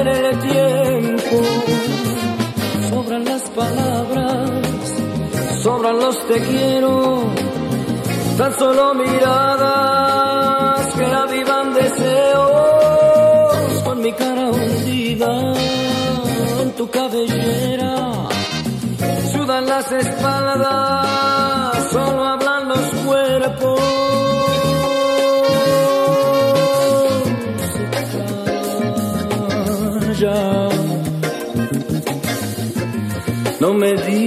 [0.00, 1.36] en el tiempo.
[2.90, 4.50] Sobran las palabras
[5.62, 7.22] sobran los te quiero,
[8.36, 9.75] tan solo miradas
[16.88, 18.28] cabellera.
[19.32, 23.96] Sudan las espaldas, solo hablan los cuerpos.
[33.60, 34.26] No me digas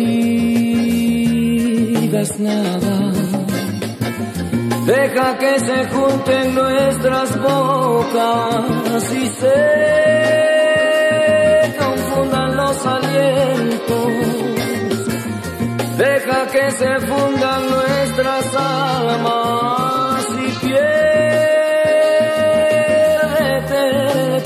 [2.39, 3.11] nada.
[4.85, 10.48] Deja que se junten nuestras bocas y se
[16.29, 21.01] Que se fundan nuestras almas y piérdete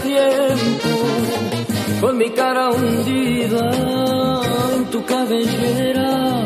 [0.04, 0.90] tiempo
[2.02, 3.72] con mi cara hundida
[4.76, 6.44] en tu cabellera.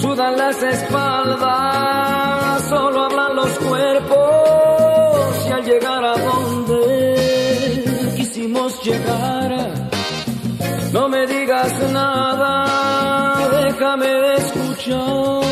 [0.00, 7.84] Sudan las espaldas, solo hablan los cuerpos y al llegar a donde
[8.16, 9.70] quisimos llegar,
[10.92, 12.64] no me digas nada,
[13.78, 15.42] déjame escuchar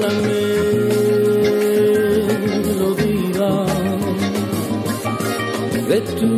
[0.00, 0.10] la
[2.64, 3.50] melodía
[5.88, 6.30] de tu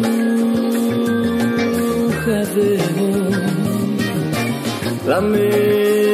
[2.25, 3.09] jadeo.
[5.07, 6.14] la melodía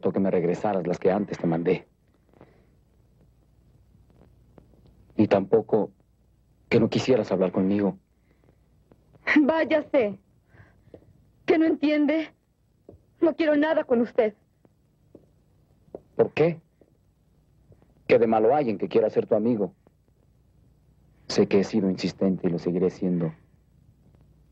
[0.00, 1.86] que me regresaras las que antes te mandé.
[5.16, 5.90] Ni tampoco
[6.68, 7.98] que no quisieras hablar conmigo.
[9.40, 10.18] Váyase.
[11.46, 12.30] ¿Que no entiende?
[13.20, 14.34] No quiero nada con usted.
[16.16, 16.60] ¿Por qué?
[18.06, 19.74] ¿Qué de malo hay en que quiera ser tu amigo?
[21.28, 23.32] Sé que he sido insistente y lo seguiré siendo.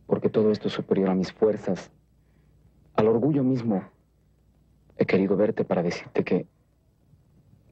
[0.06, 1.90] Porque todo esto es superior a mis fuerzas,
[2.94, 3.85] al orgullo mismo.
[5.02, 6.46] He querido verte para decirte que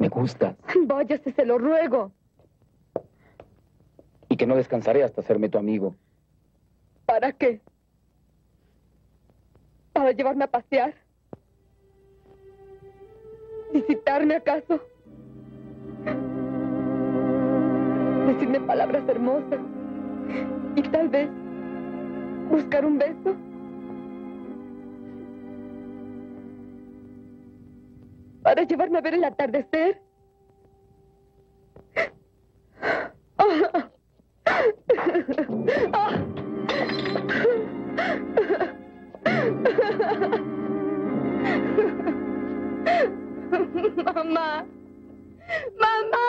[0.01, 2.11] me gusta Váyase, se lo ruego.
[4.29, 5.95] y que no descansaré hasta hacerme tu amigo.
[7.07, 7.61] ¿Para qué?
[9.93, 10.93] ¿Para llevarme a pasear?
[13.73, 14.81] ¿Visitarme acaso?
[18.27, 19.61] Decirme palabras hermosas.
[20.75, 21.29] Y tal vez
[22.51, 23.37] buscar un beso.
[28.43, 30.01] Para llevarme a ver el atardecer.
[44.05, 44.67] Mamá.
[45.79, 46.27] Mamá.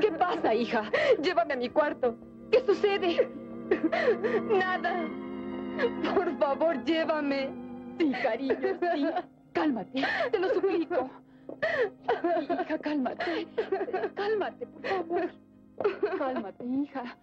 [0.00, 0.90] ¿Qué pasa, hija?
[1.22, 2.16] Llévame a mi cuarto.
[2.50, 3.45] ¿Qué sucede?
[4.58, 5.08] Nada.
[6.14, 7.50] Por favor, llévame.
[7.98, 8.56] Sí, cariño,
[8.94, 9.06] sí.
[9.52, 11.10] Cálmate, te lo suplico.
[12.42, 13.46] Hija, cálmate.
[14.14, 15.30] Cálmate, por favor.
[16.18, 17.16] Cálmate, hija.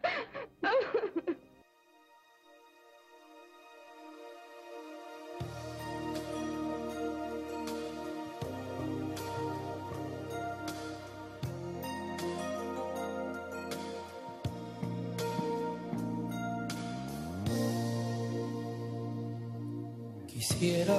[20.63, 20.95] Quisiera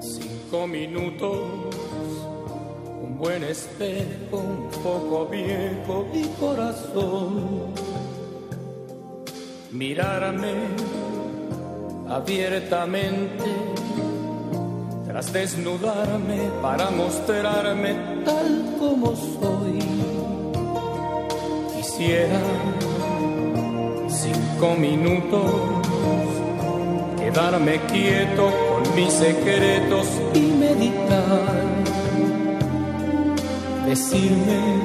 [0.00, 1.42] cinco minutos,
[3.04, 7.72] un buen espejo, un poco viejo y corazón.
[9.70, 10.54] Mirarme
[12.08, 13.44] abiertamente,
[15.06, 19.78] tras desnudarme para mostrarme tal como soy.
[21.76, 22.40] Quisiera
[24.08, 25.79] cinco minutos
[27.30, 31.62] quedarme quieto con mis secretos y meditar.
[33.86, 34.82] Decirme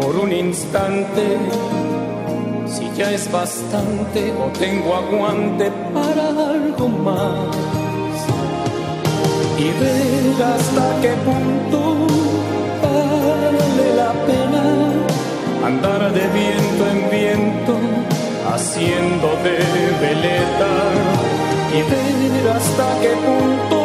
[0.00, 1.36] por un instante
[2.66, 7.56] si ya es bastante o tengo aguante para algo más.
[9.58, 11.96] Y ver hasta qué punto
[12.82, 14.64] vale la pena
[15.66, 17.74] andar de viento en viento
[18.52, 19.73] haciendo de
[20.24, 23.78] y ver hasta qué punto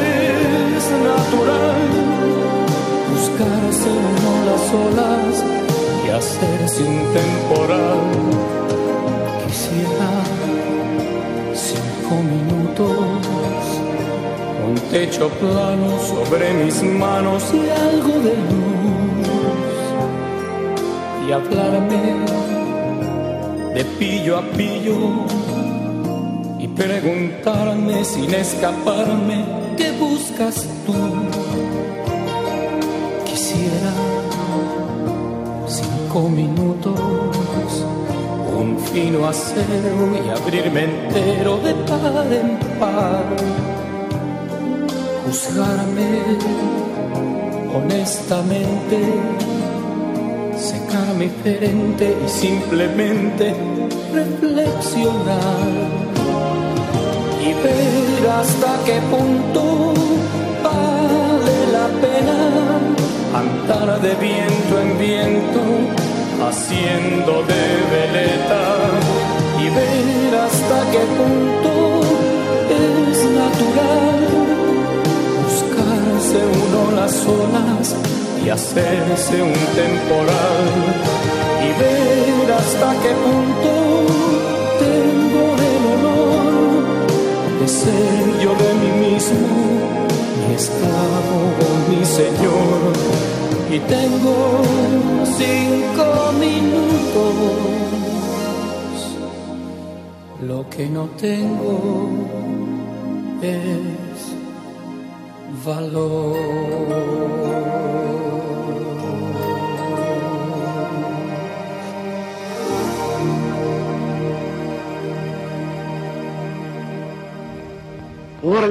[0.00, 1.82] es natural
[3.12, 5.34] buscarse uno las olas
[6.04, 8.00] y hacerse un temporal.
[9.46, 10.10] Quisiera
[11.54, 13.62] cinco minutos,
[14.68, 19.28] un techo plano sobre mis manos y algo de luz
[21.26, 22.02] y hablarme
[23.74, 25.37] de pillo a pillo
[26.78, 29.44] preguntarme sin escaparme
[29.76, 30.94] qué buscas tú.
[33.26, 33.92] Quisiera
[35.66, 37.00] cinco minutos,
[38.56, 43.24] un fino acero y abrirme entero de par en par.
[45.26, 46.38] Juzgarme
[47.74, 48.98] honestamente
[50.56, 53.52] secar mi frente y simplemente
[54.12, 56.17] reflexionar
[58.40, 59.94] hasta qué punto
[60.62, 62.38] vale la pena
[63.42, 65.60] andar de viento en viento
[66.48, 68.64] haciendo de veleta
[69.62, 71.72] y ver hasta qué punto
[72.86, 74.20] es natural
[75.42, 77.96] buscarse uno las olas
[78.44, 80.64] y hacerse un temporal
[81.66, 84.47] y ver hasta qué punto
[87.68, 89.46] ser yo de mí mismo,
[90.48, 91.38] mi esclavo,
[91.90, 92.92] mi señor,
[93.70, 94.36] y tengo
[95.36, 96.04] cinco
[96.40, 97.34] minutos,
[100.40, 102.08] lo que no tengo
[103.42, 104.18] es
[105.64, 107.08] valor.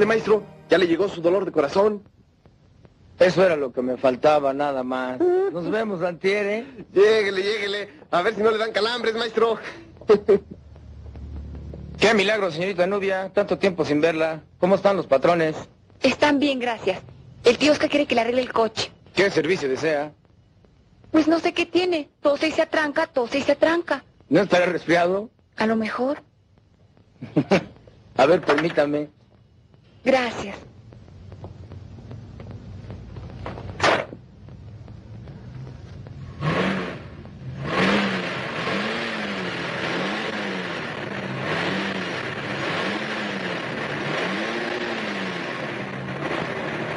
[0.08, 2.02] Maestro, ya le llegó su dolor de corazón.
[3.18, 5.20] Eso era lo que me faltaba, nada más.
[5.52, 6.66] Nos vemos, Antier, ¿eh?
[6.92, 7.88] Lléguele, lléguele.
[8.10, 9.58] A ver si no le dan calambres, maestro.
[12.00, 13.30] Qué milagro, señorita Nubia.
[13.32, 14.42] Tanto tiempo sin verla.
[14.58, 15.56] ¿Cómo están los patrones?
[16.02, 17.00] Están bien, gracias.
[17.44, 18.90] El tío Oscar quiere que le arregle el coche.
[19.14, 20.12] ¿Qué servicio desea?
[21.10, 22.08] Pues no sé qué tiene.
[22.20, 24.04] Tose y se atranca, tose y se atranca.
[24.28, 25.30] ¿No estará resfriado?
[25.56, 26.22] A lo mejor.
[28.16, 29.10] A ver, permítame.
[30.04, 30.56] Gracias.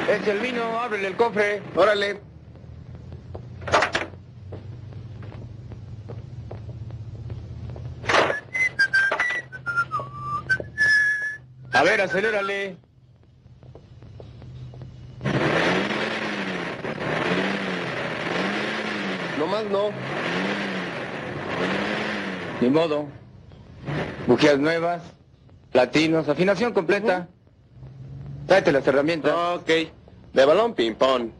[0.08, 1.62] Es el vino, ábrele el cofre.
[1.74, 2.20] Órale.
[11.72, 12.76] A ver, acelérale.
[19.42, 19.90] No más no.
[22.60, 23.06] Ni modo.
[24.28, 25.02] Bujías nuevas,
[25.72, 27.26] latinos, afinación completa.
[28.46, 29.32] Tráete las herramientas.
[29.56, 29.68] Ok.
[30.32, 31.32] De balón ping-pong.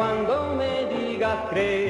[0.00, 1.89] Cuando me digas creo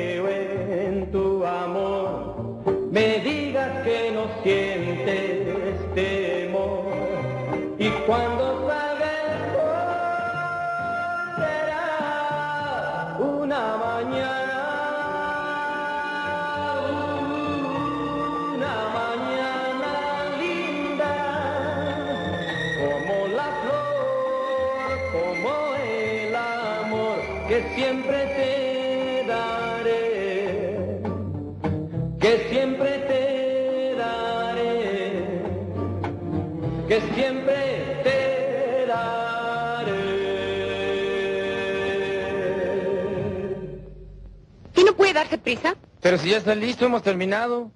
[45.30, 45.76] ¿Y no puede darse prisa?
[46.00, 47.70] Pero si ya está listo, hemos terminado.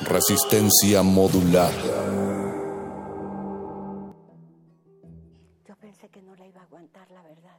[0.00, 1.72] Resistencia modular.
[5.66, 7.58] Yo pensé que no la iba a aguantar, la verdad.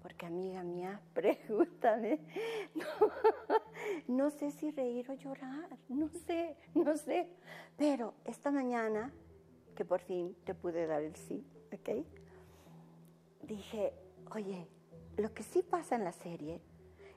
[0.00, 2.20] Porque amiga mía, pregúntame.
[2.74, 5.76] No, no sé si reír o llorar.
[5.88, 7.28] No sé, no sé.
[7.76, 9.12] Pero esta mañana,
[9.74, 12.04] que por fin te pude dar el sí, ¿ok?
[13.42, 13.92] Dije,
[14.34, 14.68] oye,
[15.16, 16.60] lo que sí pasa en la serie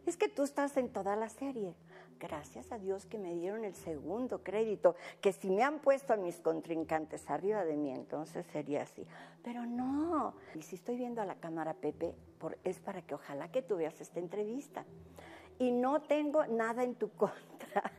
[0.10, 1.76] es que tú estás en toda la serie.
[2.20, 6.18] Gracias a Dios que me dieron el segundo crédito, que si me han puesto a
[6.18, 9.06] mis contrincantes arriba de mí, entonces sería así.
[9.42, 10.34] Pero no.
[10.56, 13.78] Y si estoy viendo a la cámara, Pepe, por, es para que ojalá que tú
[13.78, 14.84] veas esta entrevista.
[15.60, 17.92] Y no tengo nada en tu contra.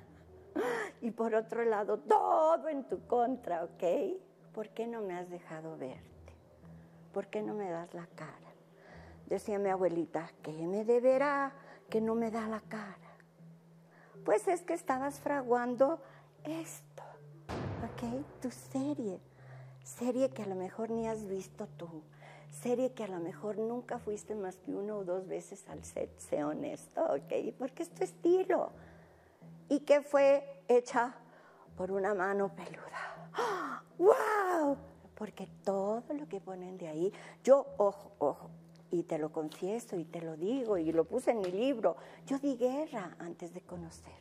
[1.01, 4.19] Y por otro lado, todo en tu contra, ¿ok?
[4.53, 6.35] ¿Por qué no me has dejado verte?
[7.15, 8.51] ¿Por qué no me das la cara?
[9.27, 11.55] Decía mi abuelita, ¿qué me deberá
[11.91, 12.97] que no me da la cara?
[14.25, 16.01] Pues es que estabas fraguando
[16.45, 17.03] esto,
[17.85, 18.25] ¿ok?
[18.41, 19.21] Tu serie.
[19.83, 22.03] Serie que a lo mejor ni has visto tú.
[22.63, 26.17] Serie que a lo mejor nunca fuiste más que una o dos veces al set,
[26.19, 27.55] sé honesto, ¿ok?
[27.59, 28.71] Porque es tu estilo.
[29.69, 31.15] Y que fue hecha
[31.77, 33.81] por una mano peluda.
[33.99, 34.77] ¡Wow!
[35.15, 37.13] Porque todo lo que ponen de ahí,
[37.43, 38.51] yo, ojo, ojo,
[38.91, 41.97] y te lo confieso y te lo digo y lo puse en mi libro,
[42.27, 44.21] yo di guerra antes de conocerte.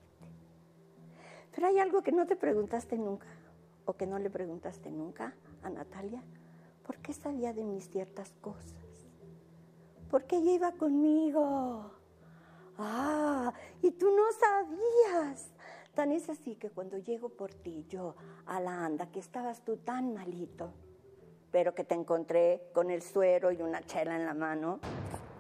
[1.54, 3.28] Pero hay algo que no te preguntaste nunca
[3.86, 5.34] o que no le preguntaste nunca
[5.64, 6.24] a Natalia.
[6.86, 8.74] ¿Por qué sabía de mis ciertas cosas?
[10.10, 11.92] ¿Por qué ella iba conmigo?
[12.78, 15.52] Ah, y tú no sabías.
[15.94, 18.16] Tan es así que cuando llego por ti, yo,
[18.46, 20.72] a la anda, que estabas tú tan malito,
[21.52, 24.80] pero que te encontré con el suero y una chela en la mano.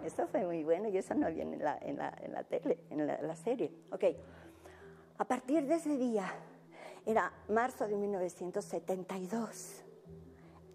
[0.04, 2.80] Eso fue muy bueno y eso no viene en la, en la, en la tele,
[2.90, 3.72] en la, la, serie.
[3.92, 4.06] Ok,
[5.18, 6.32] a partir de ese día,
[7.06, 9.84] era marzo de 1972.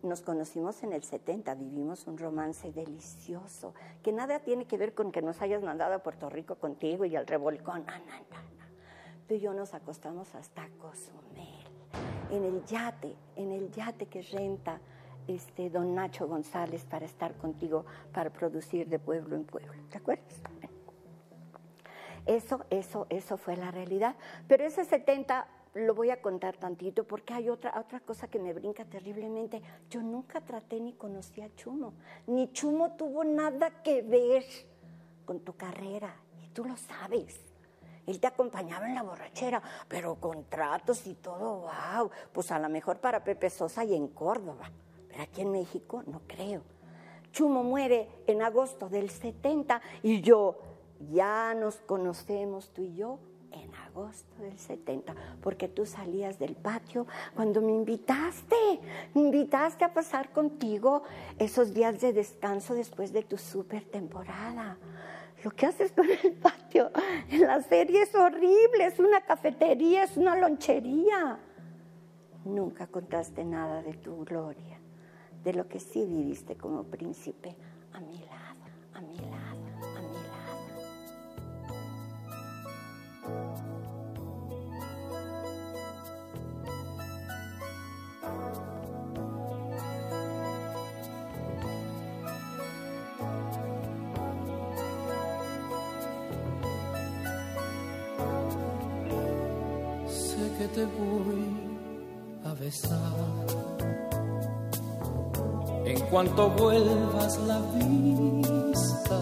[0.03, 5.11] Nos conocimos en el 70, vivimos un romance delicioso, que nada tiene que ver con
[5.11, 7.87] que nos hayas mandado a Puerto Rico contigo y al revolcón.
[7.87, 8.45] No, no, no.
[9.27, 11.65] Tú y yo nos acostamos hasta Cozumel,
[12.31, 14.79] en el yate, en el yate que renta
[15.29, 19.73] este, don Nacho González para estar contigo, para producir de pueblo en pueblo.
[19.91, 20.41] ¿Te acuerdas?
[22.27, 24.17] Eso, eso, eso fue la realidad.
[24.49, 28.53] Pero ese 70 lo voy a contar tantito porque hay otra, otra cosa que me
[28.53, 29.61] brinca terriblemente.
[29.91, 31.95] Yo nunca traté ni conocí a Chumo,
[32.27, 34.45] ni Chumo tuvo nada que ver
[35.25, 37.41] con tu carrera, y tú lo sabes.
[38.07, 42.99] Él te acompañaba en la borrachera, pero contratos y todo, wow, pues a lo mejor
[42.99, 44.71] para Pepe Sosa y en Córdoba.
[45.15, 46.63] Pero aquí en México no creo.
[47.31, 50.59] Chumo muere en agosto del 70 y yo,
[51.13, 53.21] ya nos conocemos tú y yo
[53.53, 58.57] en agosto del 70, porque tú salías del patio cuando me invitaste,
[59.15, 61.05] me invitaste a pasar contigo
[61.39, 64.79] esos días de descanso después de tu super temporada.
[65.45, 66.91] Lo que haces con el patio
[67.31, 71.39] en la serie es horrible, es una cafetería, es una lonchería.
[72.45, 74.84] Nunca contaste nada de tu gloria
[75.45, 77.55] de lo que sí viviste como príncipe
[77.93, 78.65] a mi lado,
[78.95, 79.67] a mi lado,
[79.97, 80.65] a mi lado.
[100.09, 101.45] Sé que te voy
[102.45, 103.64] a besar
[106.15, 109.19] cuanto vuelvas la vista,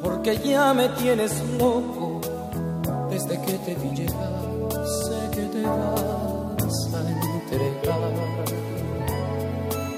[0.00, 2.20] porque ya me tienes loco
[3.10, 4.40] desde que te vi llegar,
[5.02, 8.44] sé que te vas a entregar.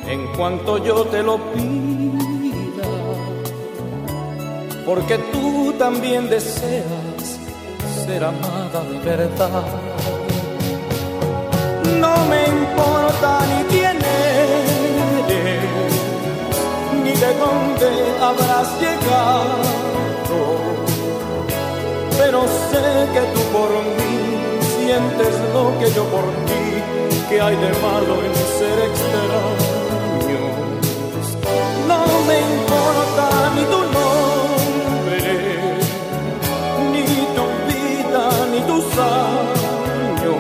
[0.09, 2.89] En cuanto yo te lo pida,
[4.86, 7.39] porque tú también deseas
[8.06, 9.62] ser amada de verdad.
[12.01, 13.85] No me importa ni quién
[17.20, 17.88] de dónde
[18.20, 19.59] habrás llegado,
[22.18, 24.14] pero sé que tú por mí
[24.76, 26.64] sientes lo que yo por ti,
[27.28, 30.43] que hay de malo en ser extraño.
[31.88, 33.26] No me importa
[33.56, 35.20] ni tu nombre,
[36.93, 37.05] ni
[37.36, 40.36] tu vida, ni tus años,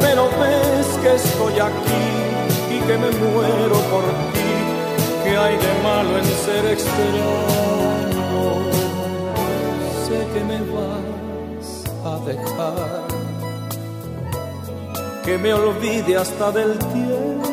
[0.00, 2.04] pero ves que estoy aquí
[2.70, 4.43] y que me muero por ti.
[5.34, 7.30] ¿Qué hay de malo en ser extraño?
[10.06, 11.66] Sé que me vas
[12.04, 13.02] a dejar,
[15.24, 17.48] que me olvide hasta del tiempo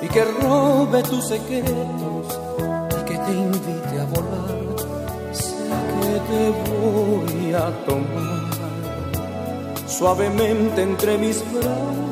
[0.00, 2.40] y que robe tus secretos
[2.98, 4.76] y que te invite a volar.
[5.30, 5.68] Sé
[6.00, 8.42] que te voy a tomar
[9.86, 12.11] suavemente entre mis brazos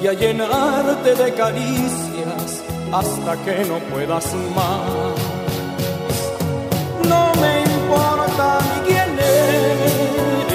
[0.00, 2.62] y a llenarte de caricias
[2.92, 5.18] hasta que no puedas más.
[7.08, 10.50] No me importa ni quién eres,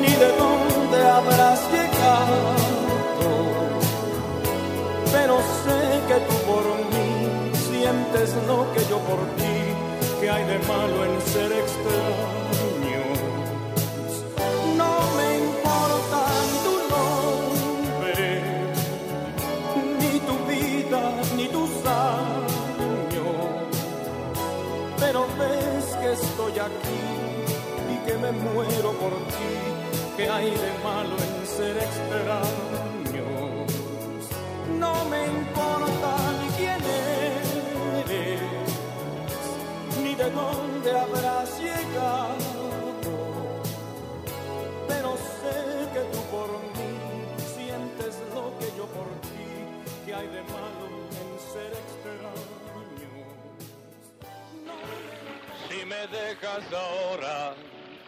[0.00, 2.38] ni de dónde habrás llegado,
[5.12, 9.56] pero sé que tú por mí sientes lo que yo por ti,
[10.20, 12.49] que hay de malo en ser extraños.
[28.10, 29.52] Que me muero por ti,
[30.16, 33.70] que hay de malo en ser extraños.
[34.80, 36.10] No me importa
[36.40, 36.82] ni quién
[38.08, 38.40] eres,
[40.02, 42.50] ni de dónde habrás llegado,
[44.88, 45.08] pero
[45.40, 45.58] sé
[45.94, 46.92] que tú por mí
[47.54, 49.50] sientes lo que yo por ti,
[50.04, 50.84] que hay de malo
[51.20, 53.12] en ser extraño.
[55.68, 57.54] Si me dejas ahora,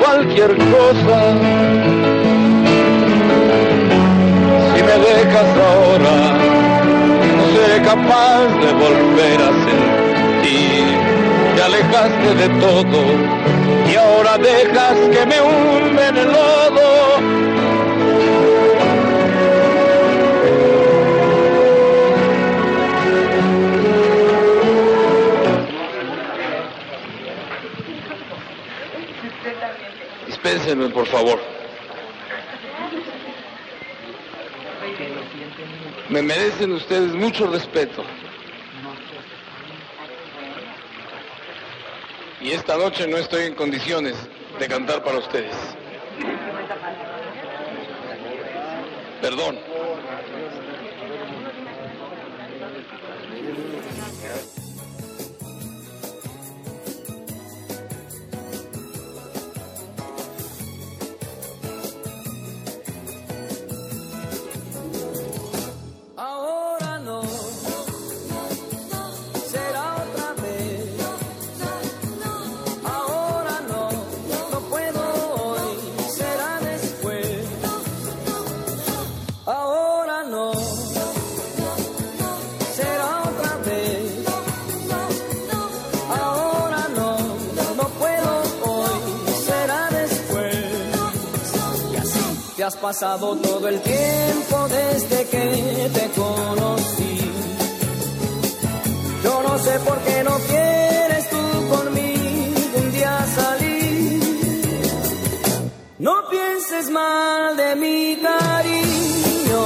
[0.00, 1.18] cualquier cosa.
[4.74, 6.16] Si me dejas ahora,
[7.36, 10.86] no seré capaz de volver a sentir.
[11.54, 13.00] Te alejaste de todo
[13.90, 17.45] y ahora dejas que me hunde en el lodo.
[30.46, 31.40] Dispénsenme, por favor.
[36.08, 38.04] Me merecen ustedes mucho respeto.
[42.40, 44.14] Y esta noche no estoy en condiciones
[44.60, 45.52] de cantar para ustedes.
[49.20, 49.75] Perdón.
[92.66, 97.20] Has pasado todo el tiempo desde que te conocí.
[99.22, 101.42] Yo no sé por qué no quieres tú
[101.74, 104.20] conmigo un día salir.
[106.00, 109.60] No pienses mal de mi cariño,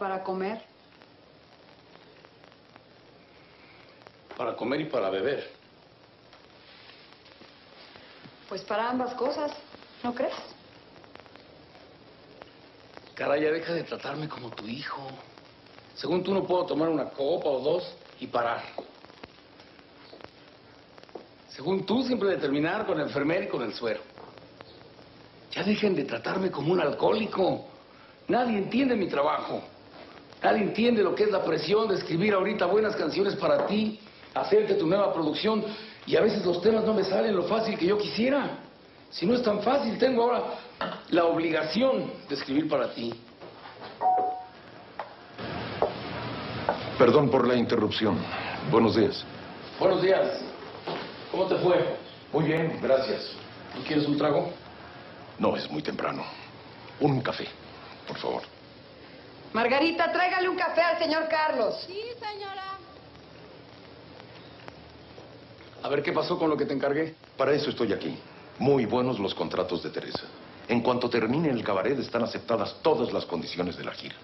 [0.00, 0.62] para comer.
[4.34, 5.52] Para comer y para beber.
[8.48, 9.52] Pues para ambas cosas,
[10.02, 10.32] ¿no crees?
[13.14, 15.06] Caray, ya deja de tratarme como tu hijo.
[15.94, 18.62] Según tú no puedo tomar una copa o dos y parar.
[21.50, 24.00] Según tú siempre determinar con el enfermero y con el suero.
[25.52, 27.66] Ya dejen de tratarme como un alcohólico.
[28.28, 29.62] Nadie entiende mi trabajo.
[30.42, 34.00] Nadie entiende lo que es la presión de escribir ahorita buenas canciones para ti,
[34.34, 35.62] hacerte tu nueva producción
[36.06, 38.58] y a veces los temas no me salen lo fácil que yo quisiera.
[39.10, 40.42] Si no es tan fácil, tengo ahora
[41.10, 43.12] la obligación de escribir para ti.
[46.96, 48.16] Perdón por la interrupción.
[48.70, 49.24] Buenos días.
[49.78, 50.40] Buenos días.
[51.30, 51.96] ¿Cómo te fue?
[52.32, 53.32] Muy bien, gracias.
[53.76, 54.52] ¿No quieres un trago?
[55.38, 56.22] No, es muy temprano.
[57.00, 57.46] Un café,
[58.06, 58.59] por favor.
[59.52, 61.74] Margarita, tráigale un café al señor Carlos.
[61.86, 62.78] Sí, señora.
[65.82, 67.14] A ver qué pasó con lo que te encargué.
[67.36, 68.16] Para eso estoy aquí.
[68.58, 70.24] Muy buenos los contratos de Teresa.
[70.68, 74.14] En cuanto termine el cabaret, están aceptadas todas las condiciones de la gira.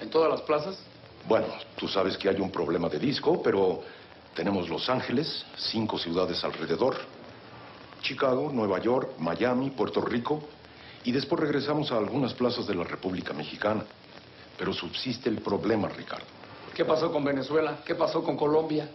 [0.00, 0.78] ¿En todas las plazas?
[1.28, 1.46] Bueno,
[1.76, 3.82] tú sabes que hay un problema de disco, pero
[4.34, 6.96] tenemos Los Ángeles, cinco ciudades alrededor,
[8.00, 10.42] Chicago, Nueva York, Miami, Puerto Rico,
[11.04, 13.84] y después regresamos a algunas plazas de la República Mexicana.
[14.60, 16.26] Pero subsiste el problema, Ricardo.
[16.74, 17.78] ¿Qué pasó con Venezuela?
[17.82, 18.86] ¿Qué pasó con Colombia?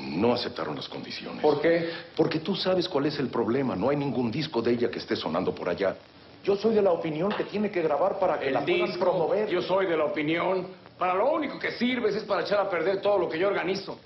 [0.00, 1.40] No aceptaron las condiciones.
[1.40, 1.90] ¿Por qué?
[2.16, 3.76] Porque tú sabes cuál es el problema.
[3.76, 5.94] No hay ningún disco de ella que esté sonando por allá.
[6.42, 8.98] Yo soy de la opinión que tiene que grabar para que El la puedan disco,
[8.98, 9.48] promover.
[9.48, 10.66] Yo soy de la opinión.
[10.98, 14.00] Para lo único que sirves es para echar a perder todo lo que yo organizo.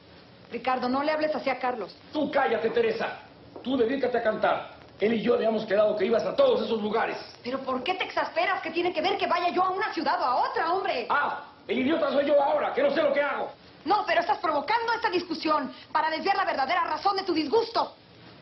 [0.52, 1.96] Ricardo, no le hables así a Carlos.
[2.12, 3.20] Tú cállate, Teresa.
[3.62, 4.79] Tú dedícate a cantar.
[5.00, 7.16] Él y yo habíamos quedado que ibas a todos esos lugares.
[7.42, 8.60] ¿Pero por qué te exasperas?
[8.60, 11.06] ¿Qué tiene que ver que vaya yo a una ciudad o a otra, hombre?
[11.08, 13.50] Ah, el idiota soy yo ahora, que no sé lo que hago.
[13.86, 17.94] No, pero estás provocando esta discusión para desviar la verdadera razón de tu disgusto.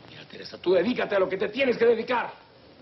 [0.09, 2.31] Mira, Teresa, tú dedícate a lo que te tienes que dedicar.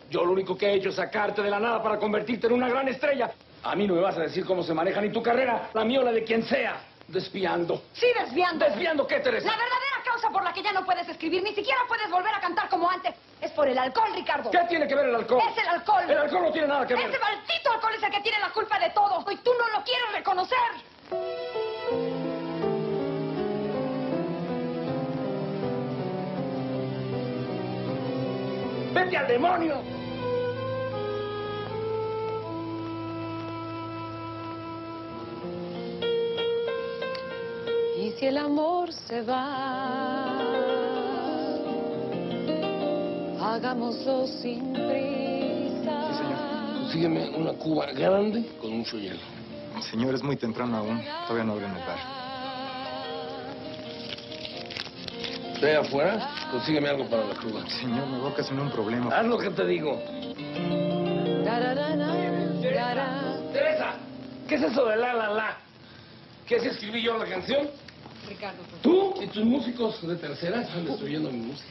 [0.09, 2.69] Yo lo único que he hecho es sacarte de la nada para convertirte en una
[2.69, 3.31] gran estrella.
[3.63, 6.01] A mí no me vas a decir cómo se maneja ni tu carrera, la mía
[6.01, 6.81] o la de quien sea.
[7.09, 7.83] Desviando.
[7.93, 8.65] Sí, desviando.
[8.65, 9.47] ¿Desviando qué, Teresa?
[9.47, 12.41] La verdadera causa por la que ya no puedes escribir, ni siquiera puedes volver a
[12.41, 14.51] cantar como antes, es por el alcohol, Ricardo.
[14.51, 15.41] ¿Qué tiene que ver el alcohol?
[15.51, 16.05] Es el alcohol.
[16.09, 17.09] El alcohol no tiene nada que ver.
[17.09, 19.25] Ese maldito alcohol es el que tiene la culpa de todo.
[19.31, 20.59] Y tú no lo quieres reconocer.
[28.93, 29.96] ¡Vete al demonio!
[38.19, 40.39] Si el amor se va,
[43.41, 46.09] hagámoslo sin prisa.
[46.79, 49.21] Consígueme una cuba grande con mucho hielo.
[49.91, 51.03] Señor, es muy temprano aún.
[51.27, 51.99] Todavía no abren el bar.
[55.61, 57.69] Ve afuera, consígueme algo para la cuba.
[57.69, 59.15] Señor, me voy a ocasionar un problema.
[59.15, 60.01] Haz lo que te digo.
[63.53, 63.95] Teresa,
[64.49, 65.57] ¿qué es eso de la la la?
[66.47, 67.69] ¿Qué si escribí yo la canción?
[68.27, 71.69] Ricardo, por Tú y tus músicos de tercera están destruyendo mi música.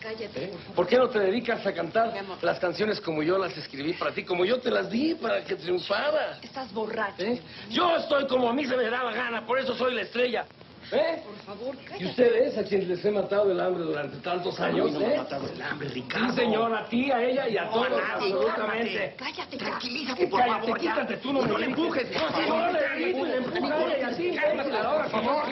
[0.00, 0.44] cállate.
[0.44, 0.52] ¿eh?
[0.74, 2.12] ¿Por qué no te dedicas a cantar
[2.42, 5.56] las canciones como yo las escribí para ti, como yo te las di para que
[5.56, 6.42] triunfaras?
[6.42, 7.22] Estás borracho.
[7.22, 7.40] ¿eh?
[7.70, 10.46] Yo estoy como a mí se me da la gana, por eso soy la estrella.
[10.92, 11.22] ¿Eh?
[11.24, 12.04] Por favor, cállate.
[12.04, 14.92] ¿Y ustedes a quienes les he matado el hambre durante tantos años?
[14.92, 15.16] no me ¿eh?
[15.16, 16.28] ha matado el hambre, Ricardo.
[16.30, 19.14] Sí, señor, a ti, a ella y a No, todos, a nadie, absolutamente.
[19.18, 22.48] Cállate, Tranquilízate, por Cállate, favor, quítate, tú no, No me le empujes, por No, favor.
[22.48, 24.36] no le grites, le empujas a ella y a ti.
[24.36, 25.44] Cálmate, a la hora por favor.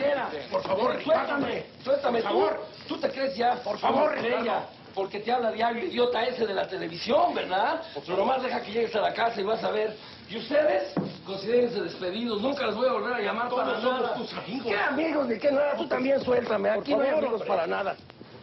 [0.50, 2.22] Por favor, Suéltame, suéltame.
[2.22, 2.66] Por favor.
[2.86, 4.66] Tú te crees ya, por favor, ella.
[4.94, 7.82] Porque te habla diario idiota ese de la televisión, ¿verdad?
[8.06, 9.96] Pero nomás deja que llegues a la casa y vas a ver.
[10.28, 10.92] ¿Y ustedes?
[11.26, 12.40] Considérense despedidos.
[12.40, 14.14] Nunca les voy a volver a llamar Todos para nada.
[14.14, 14.66] tus amigos.
[14.66, 15.28] ¿Qué amigos?
[15.28, 15.76] ¿De qué nada?
[15.76, 16.68] Tú también suéltame.
[16.70, 17.96] Por Aquí no hay favor, amigos para nada.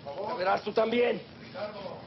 [0.05, 1.17] Ya Verás, tú también.
[1.17, 2.00] Aquí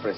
[0.00, 0.16] Express.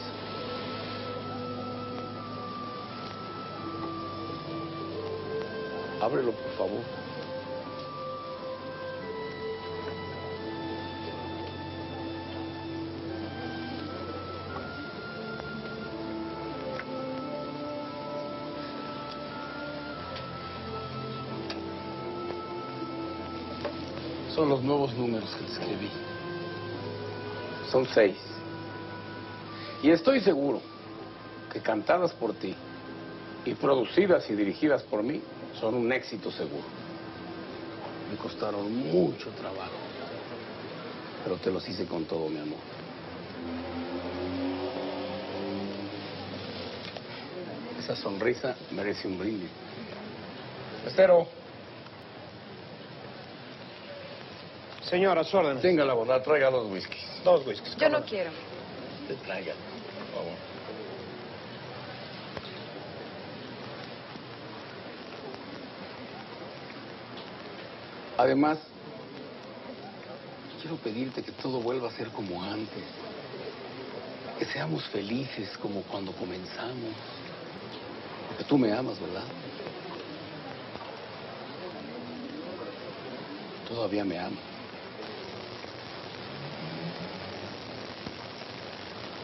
[6.01, 6.85] Ábrelo, por favor.
[24.33, 25.91] Son los nuevos números que escribí.
[27.69, 28.32] Son seis.
[29.83, 30.61] Y estoy seguro
[31.53, 32.55] que cantadas por ti
[33.45, 35.21] y producidas y dirigidas por mí
[35.59, 36.65] son un éxito seguro.
[38.11, 39.73] Me costaron mucho trabajo,
[41.25, 42.59] pero te los hice con todo mi amor.
[47.79, 49.51] Esa sonrisa merece un brindis.
[50.87, 51.27] Estero.
[54.85, 55.61] Señora, su orden.
[55.61, 57.03] Tenga la bondad, traiga dos whiskies.
[57.25, 57.77] Dos whiskies.
[57.77, 58.31] Yo no quiero.
[59.09, 60.53] Te traiga, por favor.
[68.23, 68.57] Además,
[70.61, 72.85] quiero pedirte que todo vuelva a ser como antes.
[74.39, 76.93] Que seamos felices como cuando comenzamos.
[78.29, 79.25] Porque tú me amas, ¿verdad?
[83.67, 84.39] Todavía me amas.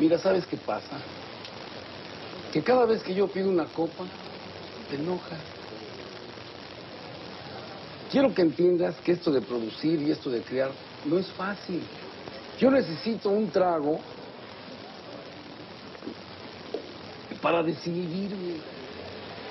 [0.01, 0.99] Mira, ¿sabes qué pasa?
[2.53, 4.07] Que cada vez que yo pido una copa,
[4.91, 5.58] te enojas.
[8.11, 10.71] Quiero que entiendas que esto de producir y esto de crear
[11.05, 11.83] no es fácil.
[12.59, 14.01] Yo necesito un trago
[17.43, 18.55] para desinhibirme,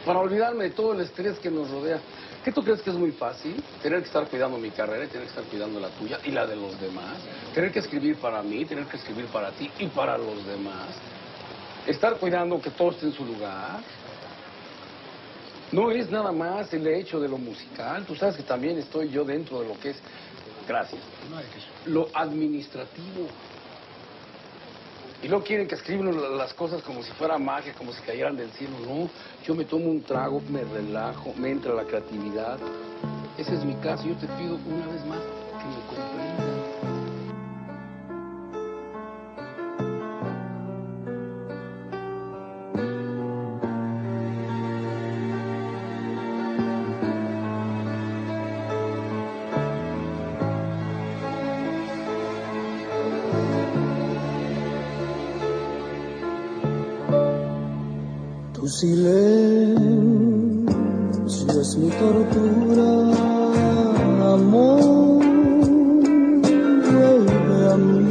[0.05, 1.99] para olvidarme de todo el estrés que nos rodea.
[2.43, 3.61] ¿Qué tú crees que es muy fácil?
[3.81, 6.47] Tener que estar cuidando mi carrera y tener que estar cuidando la tuya y la
[6.47, 7.17] de los demás.
[7.53, 10.87] Tener que escribir para mí, tener que escribir para ti y para los demás.
[11.85, 13.81] Estar cuidando que todo esté en su lugar.
[15.71, 18.05] No es nada más el hecho de lo musical.
[18.05, 19.97] Tú sabes que también estoy yo dentro de lo que es,
[20.67, 21.01] gracias,
[21.85, 23.27] lo administrativo.
[25.21, 28.51] Y luego quieren que escriban las cosas como si fuera magia, como si cayeran del
[28.51, 28.75] cielo.
[28.85, 29.09] No,
[29.43, 32.59] yo me tomo un trago, me relajo, me entra la creatividad.
[33.37, 34.07] Ese es mi caso.
[34.07, 36.36] Yo te pido una vez más que me comprendas.
[58.79, 60.37] Silencio
[61.61, 62.89] es mi tortura,
[64.35, 65.23] amor,
[66.91, 68.09] vuelve a mí.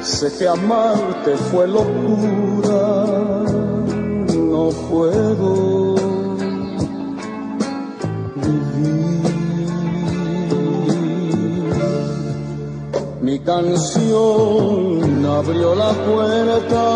[0.00, 2.80] Sé que amarte fue locura,
[4.32, 5.73] no puedo
[13.54, 16.86] canción abrió la puerta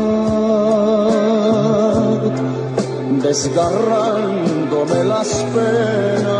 [3.23, 6.36] desgarrándome las penas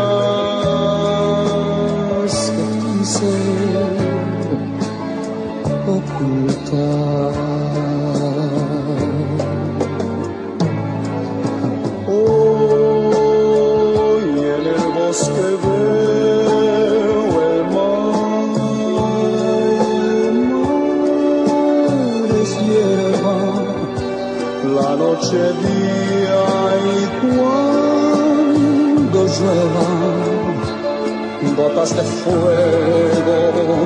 [31.78, 33.76] gotas de fuego,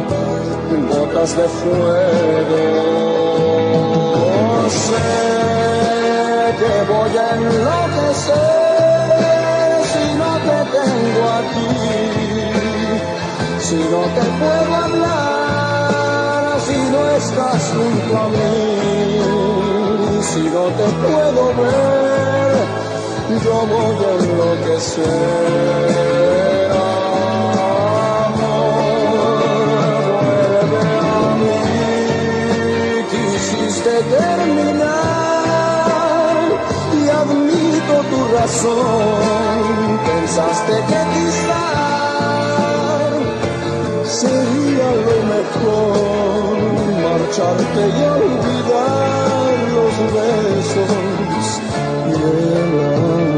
[0.89, 2.65] gotas de fuego.
[4.71, 5.09] Sé
[6.59, 8.37] que voy a enloquecer
[9.93, 11.75] si no te tengo aquí,
[13.61, 18.65] si no te puedo hablar, si no estás junto a mí,
[20.31, 22.55] si no te puedo ver,
[23.45, 26.32] yo voy a enloquecer.
[40.07, 41.53] Pensaste que quizás
[44.07, 46.57] sería lo mejor
[47.03, 51.45] marcharte y olvidar los besos
[52.09, 53.32] y el amor.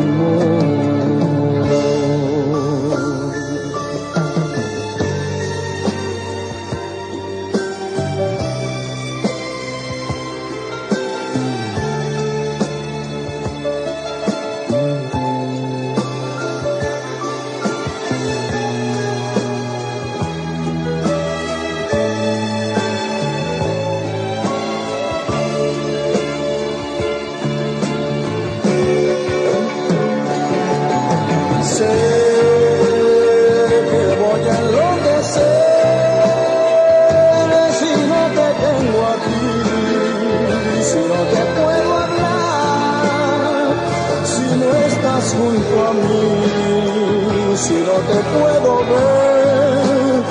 [48.09, 50.23] Te puedo ver,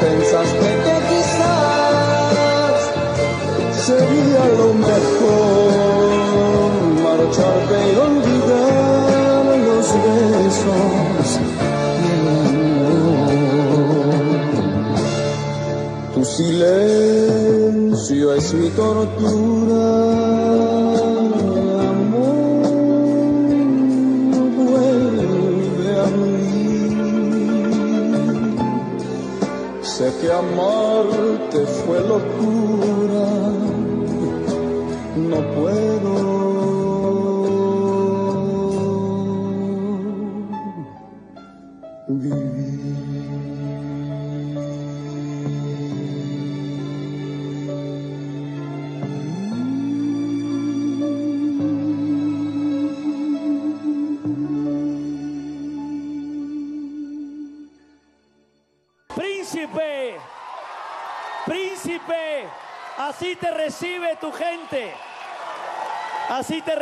[0.00, 2.76] Pensaste que quizás
[3.86, 5.23] sería lo mejor
[18.36, 19.84] es mi tortura.
[29.82, 33.26] Sé que amarte fue locura,
[35.16, 35.83] no puedo.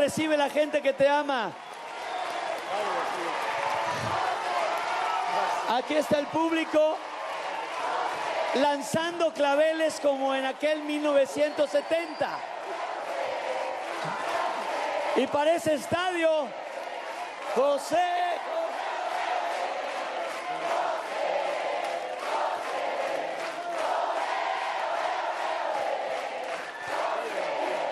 [0.02, 1.52] Recibe la gente que te ama.
[5.68, 6.98] Aquí está el público
[8.54, 12.28] lanzando claveles como en aquel 1970.
[15.14, 16.48] Y para ese estadio,
[17.54, 18.21] José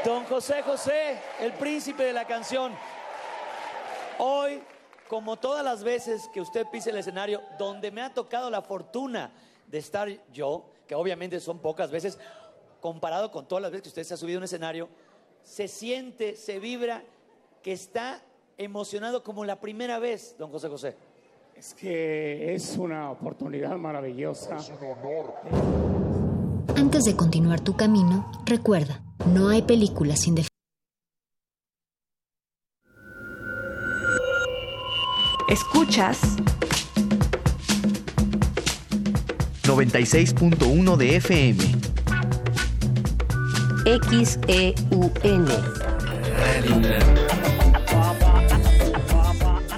[0.05, 2.73] Don José José, el príncipe de la canción.
[4.19, 4.63] Hoy,
[5.09, 9.31] como todas las veces que usted pise el escenario, donde me ha tocado la fortuna
[9.67, 12.19] de estar yo, que obviamente son pocas veces,
[12.81, 14.89] comparado con todas las veces que usted se ha subido a un escenario,
[15.43, 17.03] se siente, se vibra
[17.63, 18.23] que está
[18.57, 20.97] emocionado como la primera vez, don José José.
[21.55, 24.57] Es que es una oportunidad maravillosa.
[24.57, 26.00] Es un honor.
[26.81, 30.48] Antes de continuar tu camino, recuerda, no hay película sin definición.
[35.51, 36.19] Escuchas
[39.65, 41.65] 96.1 de FM.
[43.85, 45.48] XEUN.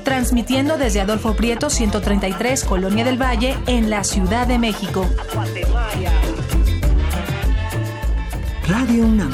[0.04, 5.04] Transmitiendo desde Adolfo Prieto 133, Colonia del Valle, en la Ciudad de México.
[8.68, 9.32] Radio UNAM.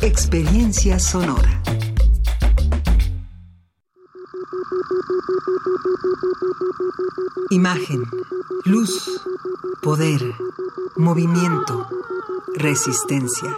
[0.00, 1.62] Experiencia sonora.
[7.50, 8.02] Imagen,
[8.64, 9.20] luz,
[9.82, 10.22] poder,
[10.96, 11.86] movimiento,
[12.54, 13.54] resistencia.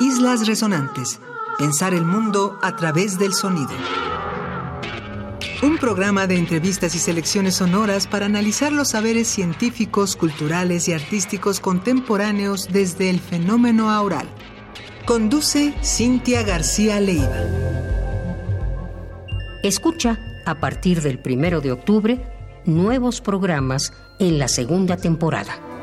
[0.00, 1.20] Islas Resonantes.
[1.58, 3.70] Pensar el mundo a través del sonido.
[5.62, 11.60] Un programa de entrevistas y selecciones sonoras para analizar los saberes científicos, culturales y artísticos
[11.60, 14.26] contemporáneos desde el fenómeno aural.
[15.06, 17.38] Conduce Cintia García Leiva.
[19.62, 22.20] Escucha, a partir del primero de octubre,
[22.66, 25.73] nuevos programas en la segunda temporada.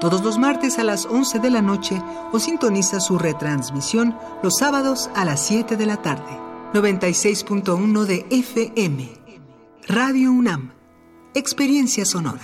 [0.00, 2.00] Todos los martes a las 11 de la noche
[2.32, 6.38] o sintoniza su retransmisión los sábados a las 7 de la tarde.
[6.72, 9.12] 96.1 de FM.
[9.88, 10.72] Radio UNAM.
[11.34, 12.40] Experiencia sonora.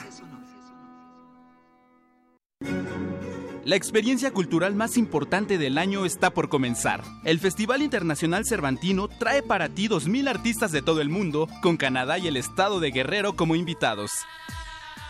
[3.65, 7.03] La experiencia cultural más importante del año está por comenzar.
[7.25, 12.19] El Festival Internacional Cervantino trae para ti 2.000 artistas de todo el mundo, con Canadá
[12.19, 14.13] y el estado de Guerrero como invitados.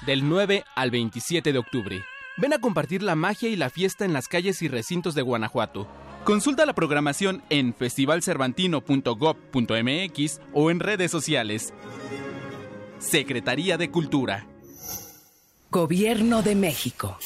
[0.06, 2.04] Del 9 al 27 de octubre.
[2.38, 5.88] Ven a compartir la magia y la fiesta en las calles y recintos de Guanajuato.
[6.24, 11.72] Consulta la programación en festivalcervantino.gov.mx o en redes sociales.
[12.98, 14.46] Secretaría de Cultura.
[15.70, 17.16] Gobierno de México.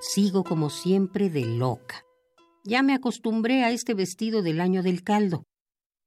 [0.00, 2.04] Sigo como siempre de loca.
[2.64, 5.46] Ya me acostumbré a este vestido del año del caldo.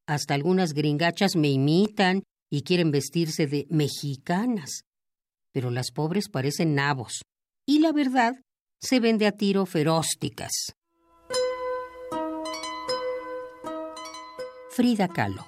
[0.05, 4.83] Hasta algunas gringachas me imitan y quieren vestirse de mexicanas.
[5.51, 7.21] Pero las pobres parecen nabos.
[7.65, 8.33] Y la verdad,
[8.81, 10.51] se vende a tiro ferósticas.
[14.71, 15.45] Frida Kahlo.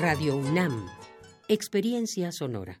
[0.00, 0.86] Radio UNAM.
[1.48, 2.80] Experiencia sonora.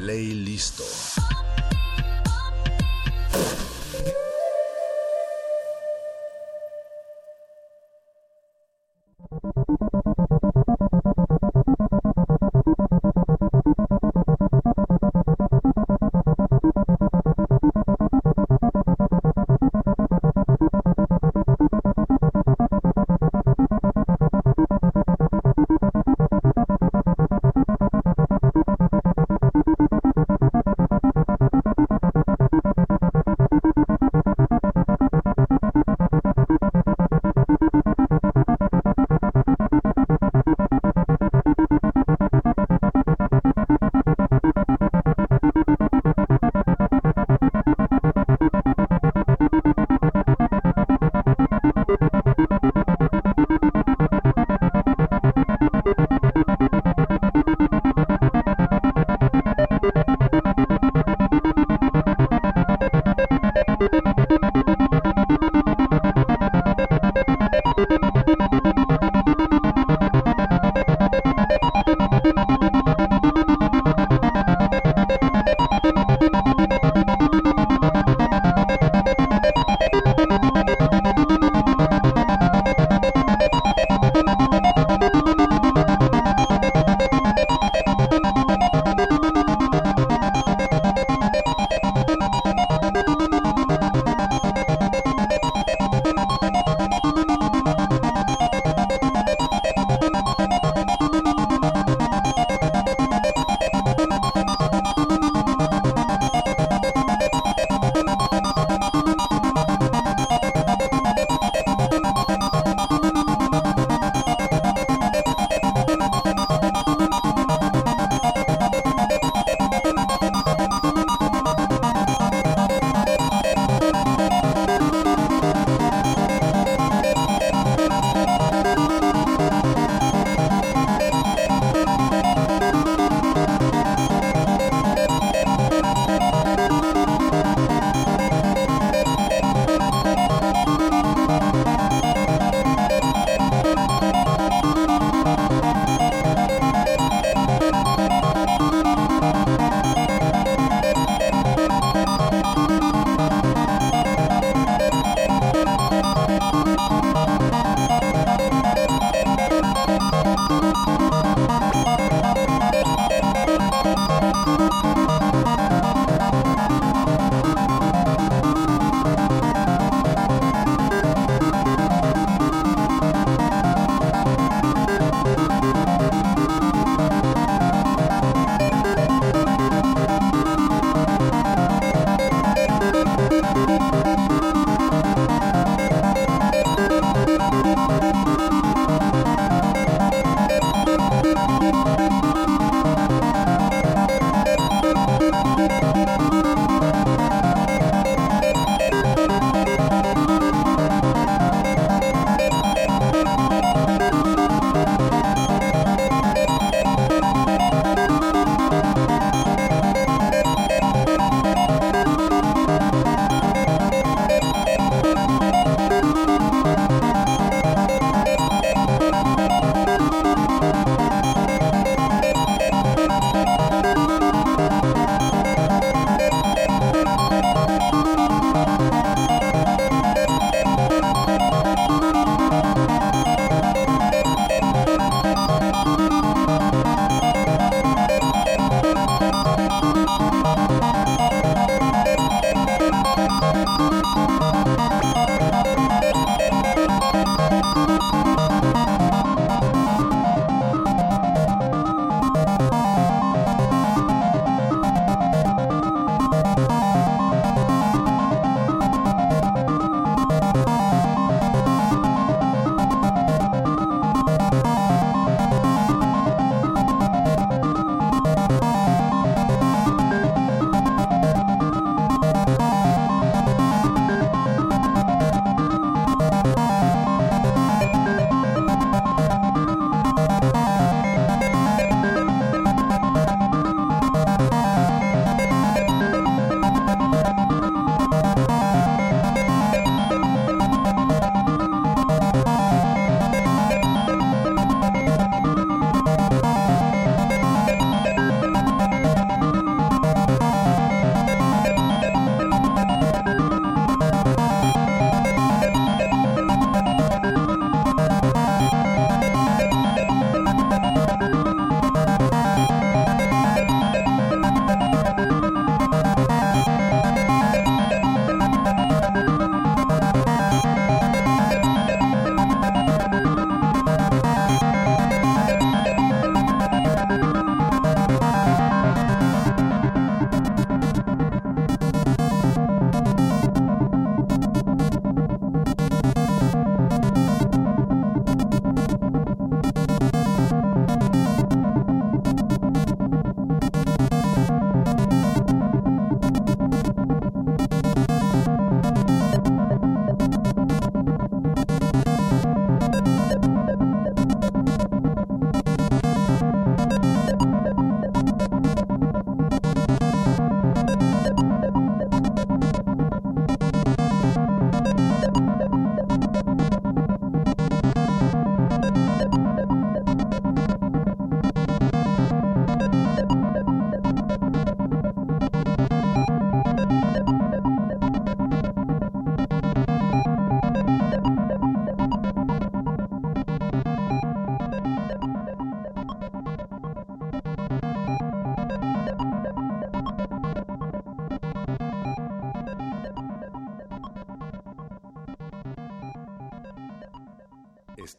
[0.00, 0.82] Play listo.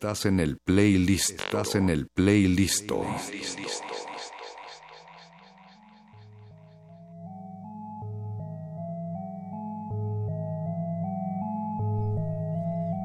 [0.01, 1.39] Estás en el playlist.
[1.39, 2.91] Estás en el playlist.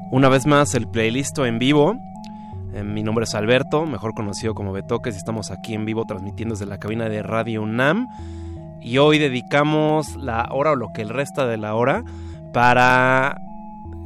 [0.09, 1.95] Una vez más, el playlist en vivo.
[2.73, 6.55] Eh, mi nombre es Alberto, mejor conocido como Betoques, y estamos aquí en vivo transmitiendo
[6.55, 8.07] desde la cabina de Radio UNAM.
[8.81, 12.03] Y hoy dedicamos la hora o lo que el resta de la hora
[12.53, 13.39] para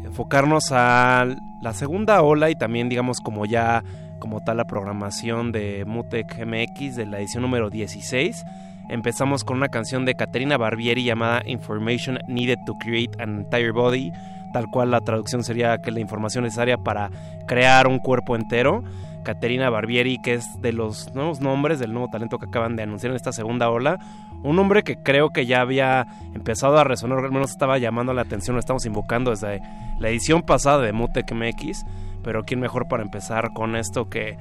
[0.03, 1.25] enfocarnos a
[1.61, 3.83] la segunda ola y también digamos como ya
[4.19, 8.45] como tal la programación de Mutec MX de la edición número 16.
[8.89, 14.11] Empezamos con una canción de Caterina Barbieri llamada Information Needed to Create an Entire Body,
[14.53, 17.09] tal cual la traducción sería que la información necesaria para
[17.47, 18.83] crear un cuerpo entero.
[19.23, 23.11] Caterina Barbieri, que es de los nuevos nombres del nuevo talento que acaban de anunciar
[23.11, 23.99] en esta segunda ola.
[24.43, 28.23] Un nombre que creo que ya había empezado a resonar, al menos estaba llamando la
[28.23, 29.61] atención, lo estamos invocando desde
[29.99, 31.85] la edición pasada de Mutec MX.
[32.23, 34.37] Pero quién mejor para empezar con esto que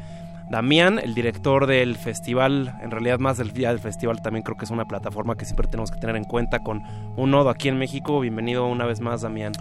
[0.51, 4.65] Damián, el director del festival, en realidad más del día del festival, también creo que
[4.65, 6.83] es una plataforma que siempre tenemos que tener en cuenta con
[7.17, 8.19] un nodo aquí en México.
[8.19, 9.53] Bienvenido una vez más, Damián.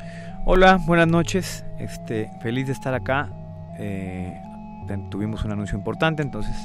[0.45, 1.63] Hola, buenas noches.
[1.77, 3.29] Este, feliz de estar acá.
[3.77, 4.41] Eh,
[5.11, 6.55] tuvimos un anuncio importante, entonces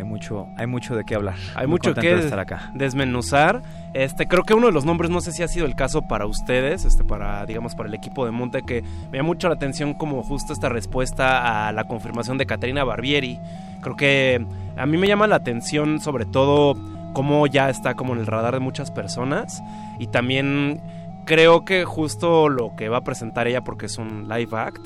[0.00, 1.36] hay mucho, hay mucho de qué hablar.
[1.54, 2.70] Hay mucho que estar acá.
[2.74, 3.62] desmenuzar.
[3.92, 6.26] Este, creo que uno de los nombres, no sé si ha sido el caso para
[6.26, 9.94] ustedes, este, para, digamos, para el equipo de Monte, que me llama mucho la atención
[9.94, 13.38] como justo esta respuesta a la confirmación de Caterina Barbieri.
[13.82, 14.44] Creo que
[14.76, 16.74] a mí me llama la atención sobre todo
[17.12, 19.62] cómo ya está como en el radar de muchas personas
[19.98, 20.80] y también
[21.24, 24.80] creo que justo lo que va a presentar ella porque es un live act.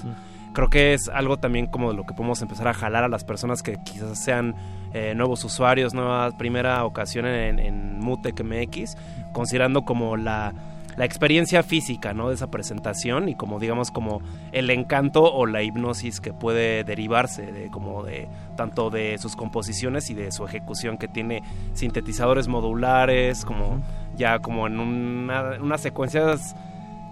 [0.55, 3.25] Creo que es algo también como de lo que podemos empezar a jalar a las
[3.25, 4.55] personas que quizás sean
[4.93, 8.97] eh, nuevos usuarios, nueva primera ocasión en, en Mutec MX,
[9.33, 10.55] considerando como la,
[10.97, 12.29] la experiencia física ¿no?
[12.29, 14.23] de esa presentación y como digamos como
[14.53, 20.11] el encanto o la hipnosis que puede derivarse de como de tanto de sus composiciones
[20.11, 23.83] y de su ejecución que tiene sintetizadores modulares como
[24.17, 26.55] ya como en una, unas secuencias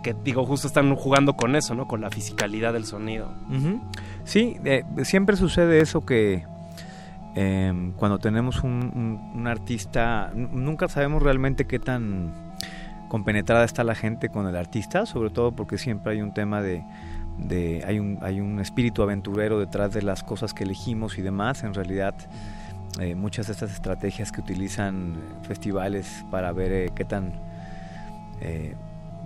[0.03, 3.33] que digo justo están jugando con eso no con la fisicalidad del sonido.
[4.25, 6.45] Sí eh, siempre sucede eso que
[7.35, 12.33] Em, cuando tenemos un, artista, nunca sabemos realmente qué tan
[13.09, 16.85] compenetrada está la gente con el artista, sobre todo porque siempre hay un tema de,
[17.87, 21.63] hay, un, hay un espíritu aventurero detrás de las cosas que elegimos y demás.
[21.65, 22.15] En realidad,
[23.01, 27.33] eh, muchas de estas estrategias que utilizan festivales para ver eh, qué tan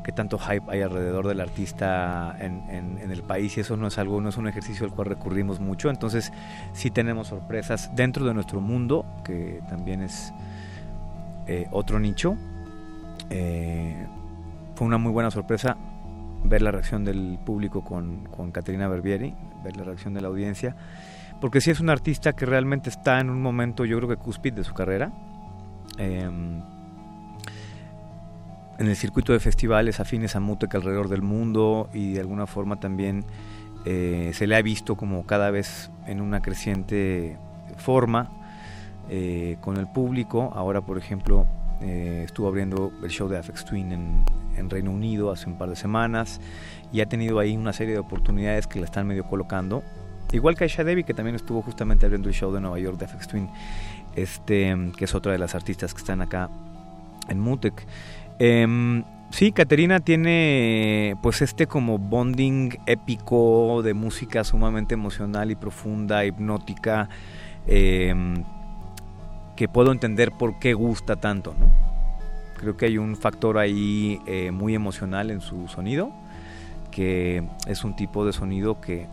[0.06, 4.20] qué tanto hype hay alrededor del artista en, el país y eso no es algo,
[4.20, 5.90] no es un ejercicio al cual recurrimos mucho.
[5.90, 6.32] Entonces
[6.74, 10.32] sí tenemos sorpresas dentro de nuestro mundo, que también es
[11.48, 12.36] eh, otro nicho.
[13.30, 14.06] Eh,
[14.76, 15.76] fue una muy buena sorpresa
[16.44, 19.34] ver la reacción del público con, con Caterina Berbieri,
[19.64, 20.76] ver la reacción de la audiencia,
[21.40, 24.54] porque sí es un artista que realmente está en un momento, yo creo que cúspide
[24.54, 25.10] de su carrera.
[25.98, 26.62] Em,
[28.78, 32.78] en el circuito de festivales afines a Mutec alrededor del mundo y de alguna forma
[32.78, 33.24] también
[33.84, 37.38] eh, se le ha visto como cada vez en una creciente
[37.76, 38.30] forma
[39.08, 40.52] eh, con el público.
[40.54, 41.46] Ahora, por ejemplo,
[41.80, 44.24] eh, estuvo abriendo el show de Afex Twin en,
[44.56, 46.40] en, Reino Unido hace un par de semanas
[46.92, 49.82] y ha tenido ahí una serie de oportunidades que la están medio colocando.
[50.32, 53.04] Igual que Aisha Devi, que también estuvo justamente abriendo el show de Nueva York de
[53.04, 53.48] Afex Twin,
[54.16, 56.50] este, que es otra de las artistas que están acá
[57.28, 57.86] en Mutec.
[58.38, 66.24] Eh, sí, Caterina tiene pues este como bonding épico de música sumamente emocional y profunda,
[66.24, 67.08] hipnótica,
[67.66, 68.44] em,
[69.56, 71.66] que puedo entender por qué gusta tanto, ¿no?
[72.58, 76.10] Creo que hay un factor ahí eh, muy emocional en su sonido,
[76.90, 79.06] que es un tipo de sonido que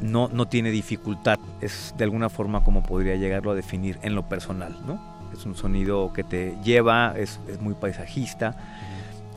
[0.00, 4.28] no, no tiene dificultad, es de alguna forma como podría llegarlo a definir en lo
[4.28, 5.09] personal, ¿no?
[5.32, 8.56] Es un sonido que te lleva, es, muy paisajista.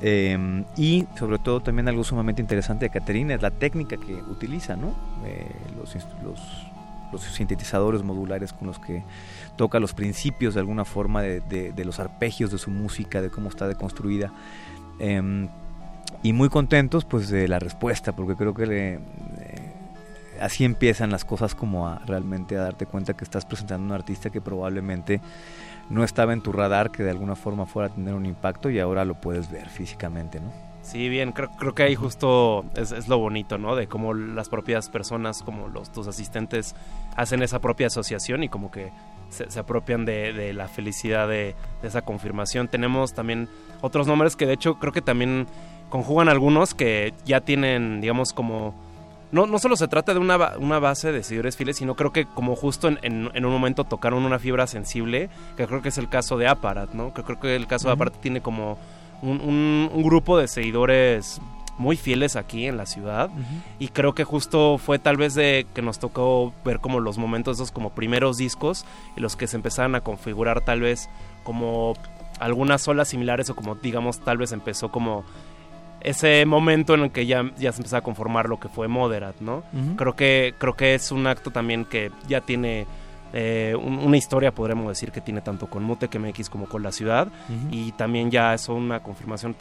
[0.02, 4.76] Em, y sobre todo también algo sumamente interesante de Caterina es la técnica que utiliza,
[4.76, 4.94] ¿no?
[5.26, 5.48] Eh,
[5.78, 9.04] los, los, sintetizadores modulares con los que
[9.56, 13.68] toca los principios de alguna forma de, los arpegios de su música, de cómo está
[13.68, 14.34] deconstruida.
[15.00, 15.48] Em,
[16.24, 19.00] y muy contentos pues de la respuesta, porque creo que le, eh,
[20.40, 23.94] así empiezan las cosas como a realmente a darte cuenta que estás presentando a un
[23.94, 25.22] artista que probablemente
[25.90, 28.80] no estaba en tu radar que de alguna forma fuera a tener un impacto y
[28.80, 30.52] ahora lo puedes ver físicamente, ¿no?
[30.84, 33.76] Sí, bien, creo, creo que ahí justo es, lo bonito, ¿no?
[33.76, 36.76] De cómo las propias personas, como los tus asistentes,
[37.16, 38.92] hacen esa propia asociación y como que
[39.30, 42.68] se, apropian de, la felicidad de, esa confirmación.
[42.68, 43.48] Tenemos también
[43.80, 45.48] otros nombres que de hecho creo que también
[45.90, 48.76] conjugan algunos que ya tienen, digamos, como
[49.34, 52.26] no, no solo se trata de una, una base de seguidores fieles, sino creo que
[52.26, 55.98] como justo en, en- en un momento tocaron una fibra sensible, que creo que es
[55.98, 57.14] el caso de Aparat, ¿no?
[57.14, 57.94] Que creo que el caso de.
[57.96, 58.78] Aparat tiene como
[59.22, 61.42] un, un- un grupo de seguidores
[61.80, 63.32] muy fieles aquí en la ciudad
[63.80, 67.58] y creo que justo fue tal vez de que nos tocó ver como los momentos
[67.58, 68.86] esos como primeros discos
[69.18, 71.10] y los que se empezaron a configurar tal vez
[71.44, 71.94] como
[72.40, 75.24] algunas olas similares o como digamos tal vez empezó como
[76.04, 79.40] ese momento en el que ya, ya se empezaba a conformar lo que fue Moderat,
[79.40, 79.64] ¿no?
[79.96, 82.86] Creo que creo que es un acto también que ya tiene
[83.34, 86.92] eh, un- una historia, podremos decir, que tiene tanto con Mutec MX como con la
[86.92, 87.28] ciudad.
[87.28, 87.68] Ujú.
[87.72, 89.56] Y también ya es una confirmación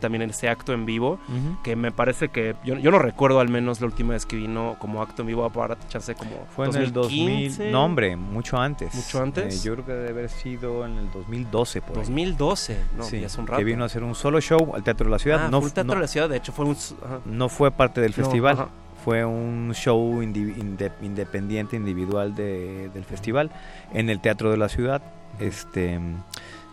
[0.00, 1.62] también en este acto en vivo, Ujú.
[1.62, 4.76] que me parece que yo, yo no recuerdo al menos la última vez que vino
[4.78, 7.56] como acto en vivo para hace como Fue en el 2015.
[7.62, 8.94] 2000, no hombre, mucho antes.
[8.94, 9.54] ¿Mucho antes?
[9.54, 11.96] Eh, yo creo que debe haber sido en el 2012 por ahí.
[11.96, 13.58] 2012, no, Sí, ya es un rato.
[13.58, 15.44] que vino a hacer un solo show al Teatro de la Ciudad.
[15.44, 16.72] Ah, no, fue el Teatro no- de la Ciudad, de hecho fue un...
[16.72, 17.20] ajá.
[17.24, 18.54] no fue parte del No, festival.
[18.54, 18.68] ajá.
[19.06, 23.52] Fue un show independiente, individual de- del festival
[23.94, 25.00] en el Teatro de la Ciudad.
[25.38, 26.00] Este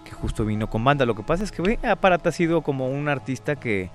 [0.04, 1.06] que justo vino con banda.
[1.06, 3.92] Lo que pasa es que Aparat ha sido como un artista que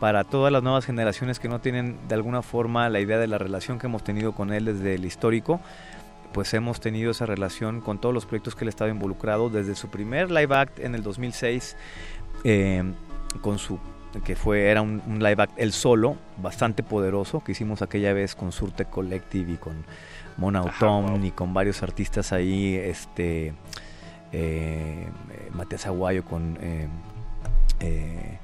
[0.00, 3.36] para todas las nuevas generaciones que no tienen de alguna forma la idea de la
[3.36, 5.60] relación que hemos tenido con él desde el histórico,
[6.32, 9.88] pues hemos tenido esa relación con todos los proyectos que él estaba involucrado desde su
[9.90, 11.76] primer live act en el 2006
[12.44, 12.84] eh,
[13.42, 13.78] con su
[14.20, 18.34] que fue era un, un live act el solo bastante poderoso que hicimos aquella vez
[18.34, 19.84] con Surte Collective y con
[20.36, 23.54] Mona Autumn y con varios artistas ahí este
[24.32, 25.06] eh,
[25.52, 26.88] Matías Aguayo con eh,
[27.80, 28.38] eh,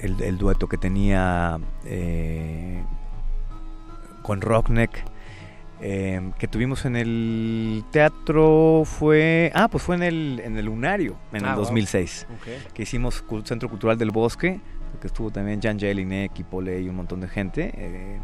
[0.00, 2.82] el, el dueto que tenía eh,
[4.22, 5.04] con Rockneck
[5.80, 11.16] eh, que tuvimos en el teatro fue ah pues fue en el en el lunario
[11.32, 11.64] en Ah, el wow.
[11.64, 12.72] 2006 Ok.
[12.72, 14.60] que hicimos Centro Cultural del Bosque
[15.00, 18.18] que estuvo también Jan Jelinek y Pole y un montón de gente eh,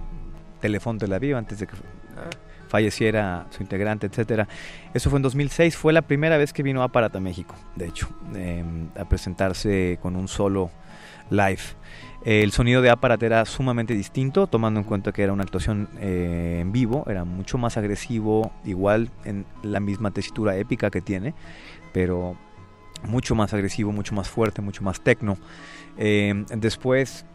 [0.60, 1.74] Telefón Tel Aviv antes de que
[2.16, 2.28] Ah.
[2.68, 4.46] falleciera su integrante etcétera
[4.94, 6.88] eso fue en 2006 fue la primera vez que vino a
[7.20, 8.62] México de hecho eh,
[8.98, 10.70] a presentarse con un solo
[11.30, 11.60] live
[12.24, 16.58] el sonido de Aparat era sumamente distinto, tomando en cuenta que era una actuación eh,
[16.60, 21.34] en vivo, era mucho más agresivo, igual en la misma tesitura épica que tiene,
[21.92, 22.36] pero
[23.04, 25.36] mucho más agresivo, mucho más fuerte, mucho más tecno.
[25.98, 27.26] Eh, después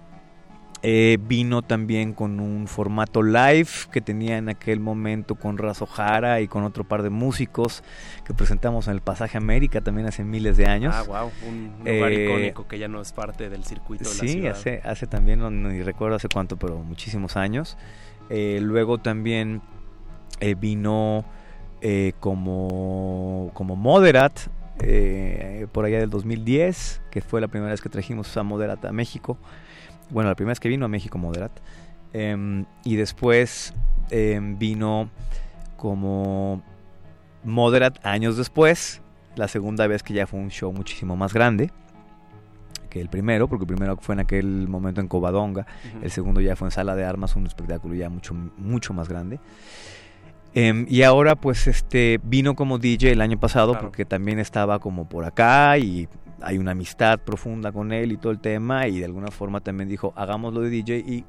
[0.84, 6.40] eh, vino también con un formato live que tenía en aquel momento con Razo Jara
[6.42, 7.84] y con otro par de músicos
[8.26, 10.94] que presentamos en el Pasaje América también hace miles de años.
[10.96, 14.22] Ah, wow, un lugar Eh, icónico que ya no es parte del circuito de la
[14.22, 14.52] Sí, ciudad.
[14.52, 17.78] hace, hace también, no, ni recuerdo hace cuánto, pero muchísimos años.
[18.30, 19.62] Eh, luego también
[20.60, 21.26] vino
[22.20, 24.40] como, como Moderat,
[25.72, 29.38] por allá del 2010, que fue la primera vez que trajimos a Moderat a México.
[30.10, 31.52] Bueno, la primera vez que vino a México Moderat.
[32.14, 33.74] Em, y después
[34.10, 35.10] em, vino
[35.76, 36.62] como
[37.44, 39.02] Moderat años después,
[39.36, 41.72] la segunda vez que ya fue un show muchísimo más grande
[42.90, 46.06] que el primero, porque el primero fue en aquel momento en Covadonga, Ujú.
[46.06, 49.40] el segundo ya fue en Sala de Armas, un espectáculo ya mucho, mucho más grande.
[50.54, 53.88] Em, y ahora pues este vino como DJ el año pasado Claro.
[53.88, 56.08] porque también estaba como por acá y
[56.42, 59.90] hay una amistad profunda con él y todo el tema y de alguna forma también
[59.90, 61.26] dijo hagámoslo de DJ y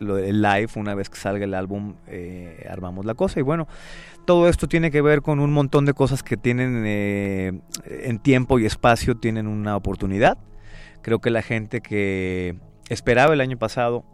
[0.00, 3.40] lo del live una vez que salga el álbum eh, armamos la cosa.
[3.40, 3.68] Y bueno
[4.24, 8.58] todo esto tiene que ver con un montón de cosas que tienen eh, en tiempo
[8.58, 10.38] y espacio tienen una oportunidad.
[11.02, 12.56] Creo que la gente que
[12.88, 14.04] esperaba el año pasado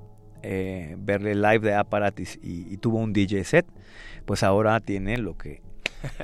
[0.43, 3.67] eh, verle live de Aparatis y, y tuvo un DJ set
[4.25, 5.62] pues ahora tiene lo que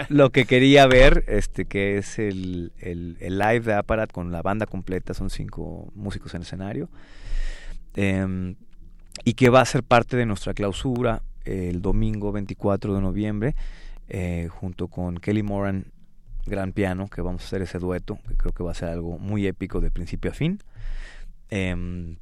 [0.08, 4.42] lo que quería ver, este, que es el, el, el live de Aparat con la
[4.42, 6.89] banda completa, son cinco músicos en escenario,
[7.94, 8.57] em,
[9.24, 13.55] y que va a ser parte de nuestra clausura el domingo 24 de noviembre,
[14.08, 15.86] eh, junto con Kelly Moran,
[16.47, 19.18] gran piano, que vamos a hacer ese dueto, que creo que va a ser algo
[19.18, 20.58] muy épico de principio a fin.
[21.50, 22.16] em,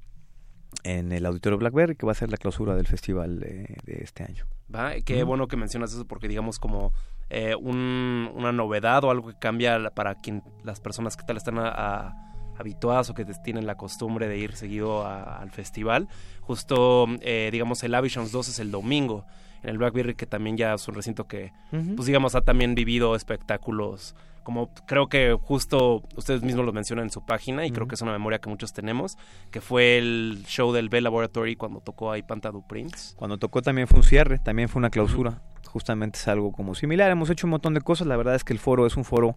[0.84, 4.22] en el Auditorio Blackberry, que va a ser la clausura del festival de, de este
[4.22, 4.46] año.
[4.72, 6.92] Va, Qué bueno que mencionas eso porque digamos como
[7.30, 11.58] eh, un- una novedad o algo que cambia para quien las personas que tal están
[11.58, 12.14] a- a-
[12.58, 16.08] habituadas o que tienen la costumbre de ir seguido a- al festival.
[16.40, 19.26] Justo, eh, digamos, el Avisions 2 es el domingo
[19.62, 21.52] en el Blackberry, que también ya es un recinto que,
[21.96, 27.10] pues digamos, ha también vivido espectáculos como creo que justo ustedes mismos lo mencionan en
[27.10, 29.18] su página y creo que es una memoria que muchos tenemos,
[29.50, 33.16] que fue el show del Bell Laboratory cuando tocó ahí Pantadu Prince.
[33.16, 35.42] Cuando tocó también fue un cierre, también fue una clausura.
[35.66, 37.10] Justamente es algo como similar.
[37.10, 38.06] Hemos hecho un montón de cosas.
[38.06, 39.36] La verdad es que el foro es un foro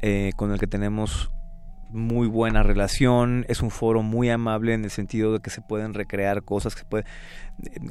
[0.00, 1.30] eh, con el que tenemos
[1.90, 5.94] muy buena relación, es un foro muy amable en el sentido de que se pueden
[5.94, 7.04] recrear cosas, que se puede,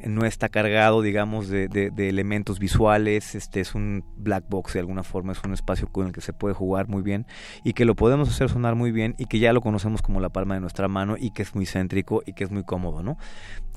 [0.05, 5.03] no está cargado, digamos, de, de, elementos visuales, este es un black box de alguna
[5.03, 7.25] forma, es un espacio con el que se puede jugar muy bien
[7.63, 10.29] y que lo podemos hacer sonar muy bien y que ya lo conocemos como la
[10.29, 13.17] palma de nuestra mano y que es muy céntrico y que es muy cómodo, ¿no?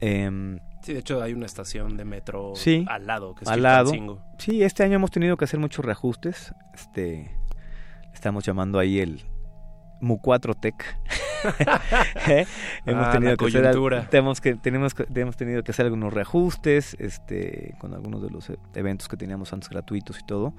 [0.00, 0.58] Em,
[0.90, 2.54] sí, de hecho hay una estación de metro
[2.86, 3.92] al lado, que es al lado.
[4.38, 7.30] Sí, este año hemos tenido que hacer muchos reajustes, este
[8.12, 9.22] estamos llamando ahí el
[10.00, 10.98] Mu4 Tech.
[12.28, 12.46] ¿Eh?
[12.84, 17.74] hemos ah, tenido que hacer tenemos que tenemos hemos tenido que hacer algunos reajustes este
[17.78, 20.52] con algunos de los eventos que teníamos antes gratuitos y todo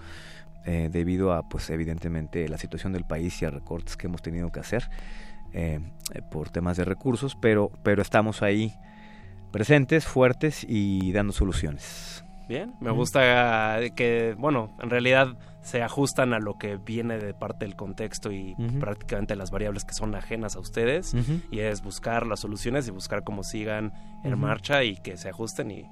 [0.65, 4.51] eh, debido a pues evidentemente la situación del país y a recortes que hemos tenido
[4.51, 4.89] que hacer
[5.53, 5.81] eh,
[6.31, 8.73] por temas de recursos pero pero estamos ahí
[9.51, 12.23] presentes fuertes y dando soluciones.
[12.47, 17.65] Bien me gusta que bueno en realidad se ajustan a lo que viene de parte
[17.65, 21.15] del contexto y prácticamente las variables que son ajenas a ustedes
[21.51, 25.71] y es buscar las soluciones y buscar cómo sigan en marcha y que se ajusten
[25.71, 25.85] y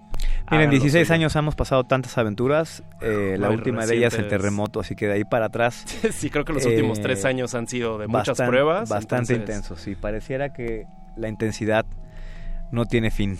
[0.51, 4.95] Miren, 16 años hemos pasado tantas aventuras, eh, la última de ellas el terremoto, así
[4.95, 5.85] que de ahí para atrás.
[6.11, 8.89] sí, creo que los últimos tres eh, años han sido de muchas pruebas.
[8.89, 11.85] Bastante intensos, sí, pareciera que la intensidad
[12.71, 13.37] no tiene fin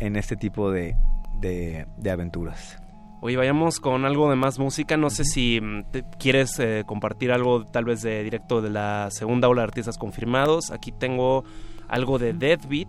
[0.00, 0.96] en este tipo de,
[1.40, 2.78] de aventuras.
[3.24, 4.98] Oye, vayamos con algo de más música.
[4.98, 5.84] No sé si mm,
[6.18, 10.70] quieres eh, compartir algo tal vez de directo de la segunda ola de artistas confirmados.
[10.70, 11.42] Aquí tengo
[11.88, 12.86] algo de Deadbeat,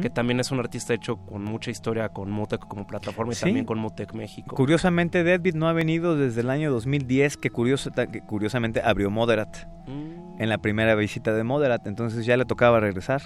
[0.00, 3.64] que también es un artista hecho con mucha historia con Mutec como plataforma y también
[3.64, 4.54] con Mutec México.
[4.54, 9.66] Curiosamente, Deadbeat no ha venido desde el año 2010, que, curioso, que curiosamente abrió Moderat
[9.88, 10.40] mm.
[10.40, 13.22] en la primera visita de Moderat, entonces ya le tocaba regresar.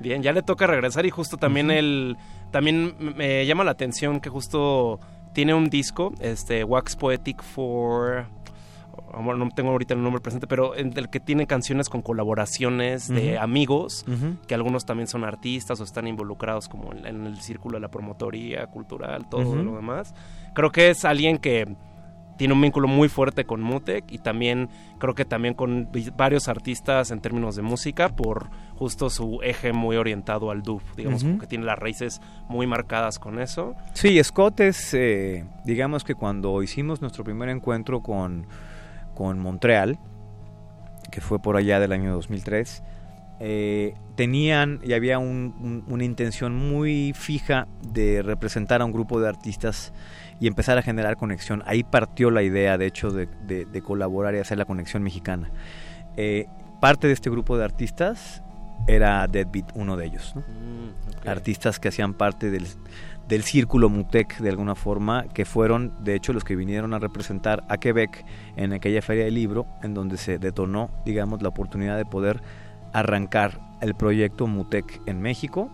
[0.00, 2.16] Bien, ya le toca regresar y justo también el
[2.50, 5.00] también me llama la atención que justo
[5.32, 8.26] tiene un disco, este Wax Poetic for
[9.22, 13.38] no tengo ahorita el nombre presente, pero en el que tiene canciones con colaboraciones de
[13.38, 14.04] amigos,
[14.46, 18.66] que algunos también son artistas o están involucrados como en, el círculo de la promotoría
[18.66, 20.14] cultural, todo lo demás.
[20.54, 21.76] Creo que es alguien que
[22.36, 27.10] tiene un vínculo muy fuerte con Mutec y también creo que también con varios artistas
[27.10, 31.64] en términos de música por justo su eje muy orientado al dub, digamos que tiene
[31.64, 33.74] las raíces muy marcadas con eso.
[33.94, 38.46] Sí, Scott es, eh, digamos que cuando hicimos nuestro primer encuentro con,
[39.14, 39.98] con Montreal,
[41.10, 42.82] que fue por allá del año 2003,
[43.38, 49.92] eh, tenían y había una intención muy fija de representar a un grupo de artistas
[50.40, 51.62] y empezar a generar conexión.
[51.66, 55.50] Ahí partió la idea, de hecho, de, colaborar y hacer la conexión mexicana.
[56.16, 56.46] Eh,
[56.80, 58.42] parte de este grupo de artistas
[58.86, 60.34] era Deadbeat, uno de ellos.
[60.36, 62.66] Mm, artistas que hacían parte del,
[63.28, 67.64] del círculo Mutec de alguna forma, que fueron de hecho los que vinieron a representar
[67.68, 68.24] a Quebec
[68.56, 72.42] en aquella feria del libro, en donde se detonó, digamos, la oportunidad de poder
[72.92, 75.70] arrancar el proyecto Mutec en México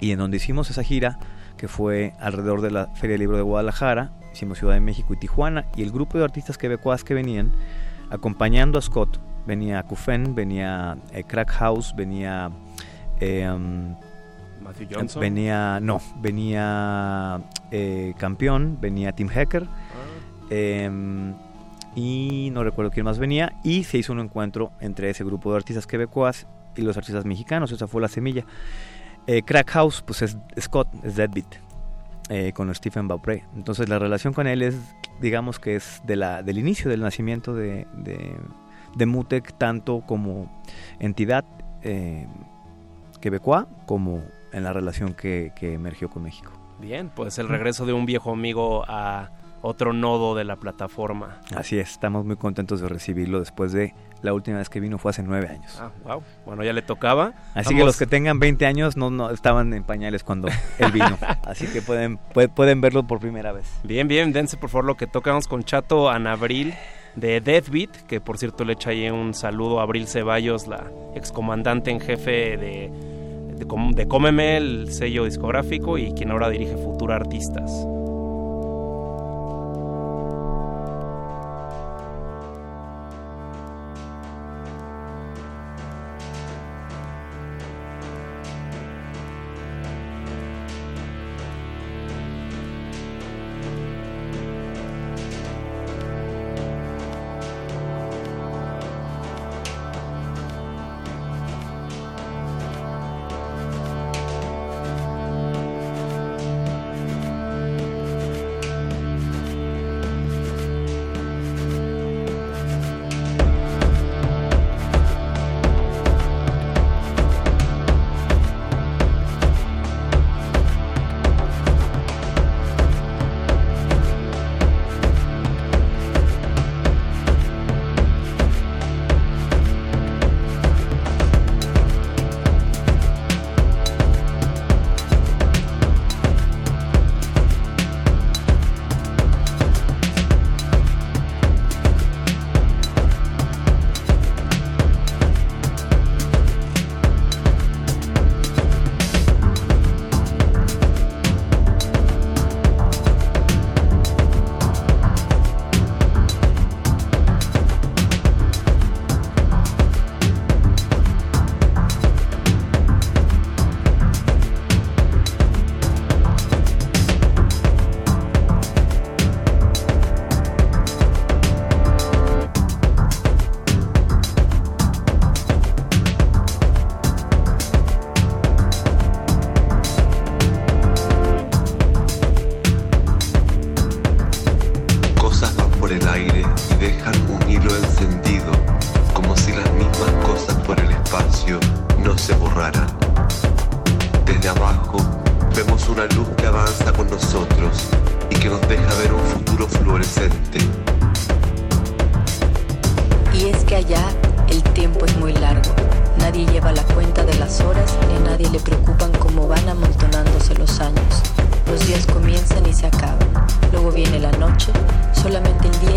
[0.00, 1.18] y en donde hicimos esa gira
[1.56, 5.16] que fue alrededor de la Feria del Libro de Guadalajara, hicimos Ciudad de México y
[5.16, 7.52] Tijuana, y el grupo de artistas quebecois que venían,
[8.10, 12.50] acompañando a Scott, venía Kufen, venía eh, Crack House, venía...
[13.20, 13.48] Eh,
[14.60, 15.20] Matthew Johnson.
[15.20, 20.46] Venía, no, venía eh, Campeón, venía Tim Hacker, ah.
[20.50, 21.34] em,
[21.94, 25.58] y no recuerdo quién más venía, y se hizo un encuentro entre ese grupo de
[25.58, 28.44] artistas quebecois y los artistas mexicanos, esa fue la semilla.
[29.26, 31.46] Eh, Crack House, pues es Scott, es Deadbeat,
[32.28, 33.44] eh, con Stephen Beaupre.
[33.54, 34.76] Entonces la relación con él es,
[35.20, 40.50] digamos que es de la, del inicio del nacimiento de, de, Mutec, tanto como
[41.00, 41.44] entidad
[41.82, 42.26] eh,
[43.20, 44.22] quebecoa, como
[44.52, 46.52] en la relación que, que emergió con México.
[46.80, 49.30] Bien, pues el regreso de un viejo amigo a
[49.64, 51.40] otro nodo de la plataforma.
[51.56, 55.10] Así es, estamos muy contentos de recibirlo después de la última vez que vino fue
[55.10, 55.78] hace nueve años.
[55.80, 56.22] Ah, wow.
[56.44, 57.32] Bueno, ya le tocaba.
[57.54, 61.16] Así que los que tengan 20 años no, no estaban en pañales cuando él vino.
[61.44, 62.18] Así que pueden,
[62.54, 63.66] pueden verlo por primera vez.
[63.84, 66.74] Bien, bien, dense por favor lo que tocamos con Chato Anabril
[67.16, 71.90] de Deathbeat, que por cierto le echa ahí un saludo a Abril Ceballos, la excomandante
[71.90, 72.90] en jefe de,
[73.56, 77.86] de, de Cómeme, el sello discográfico, y quien ahora dirige Futura Artistas.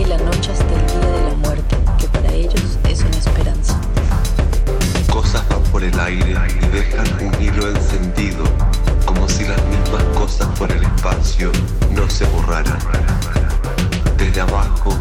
[0.07, 3.79] La noche hasta el día de la muerte, que para ellos es una esperanza.
[5.11, 8.45] Cosas van por el aire y dejan un hilo encendido,
[9.05, 11.51] como si las mismas cosas por el espacio
[11.91, 12.79] no se borraran.
[14.17, 14.95] Desde abajo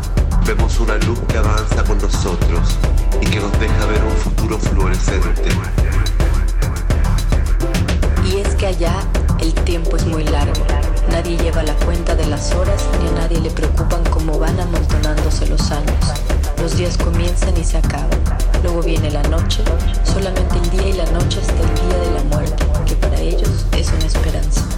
[0.44, 2.76] vemos una luz que avanza con nosotros
[3.20, 5.50] y que nos deja ver un futuro fluorescente.
[8.24, 8.94] Y es que allá
[9.40, 10.85] el tiempo es muy largo.
[11.10, 15.46] Nadie lleva la cuenta de las horas ni a nadie le preocupan cómo van amontonándose
[15.46, 16.04] los años.
[16.58, 18.20] Los días comienzan y se acaban.
[18.62, 19.62] Luego viene la noche,
[20.04, 23.66] solamente el día y la noche hasta el día de la muerte, que para ellos
[23.72, 24.75] es una esperanza.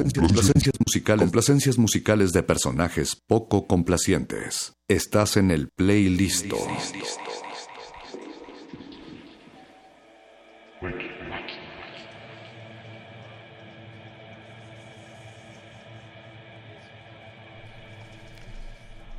[0.00, 4.72] Complacencias, musicales, musicales de personajes poco complacientes.
[4.88, 6.46] Estás en el playlist.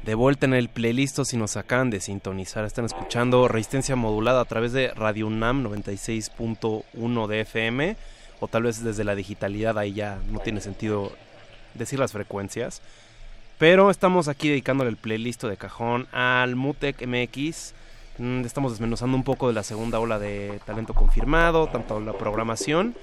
[0.04, 4.46] De vuelta en el playlist si nos acaban de sintonizar, están escuchando Resistencia Modulada a
[4.46, 7.98] través de Radio UNAM 96.1 de FM
[8.42, 11.12] o tal vez desde la digitalidad ahí ya no tiene sentido
[11.76, 12.82] decir las frecuencias.
[13.60, 17.76] Pero estamos aquí dedicándole el playlist de cajón al Mutec MX.
[18.18, 22.96] Mm, Estamos desmenuzando un poco de la segunda ola de talento confirmado, tanto la programación.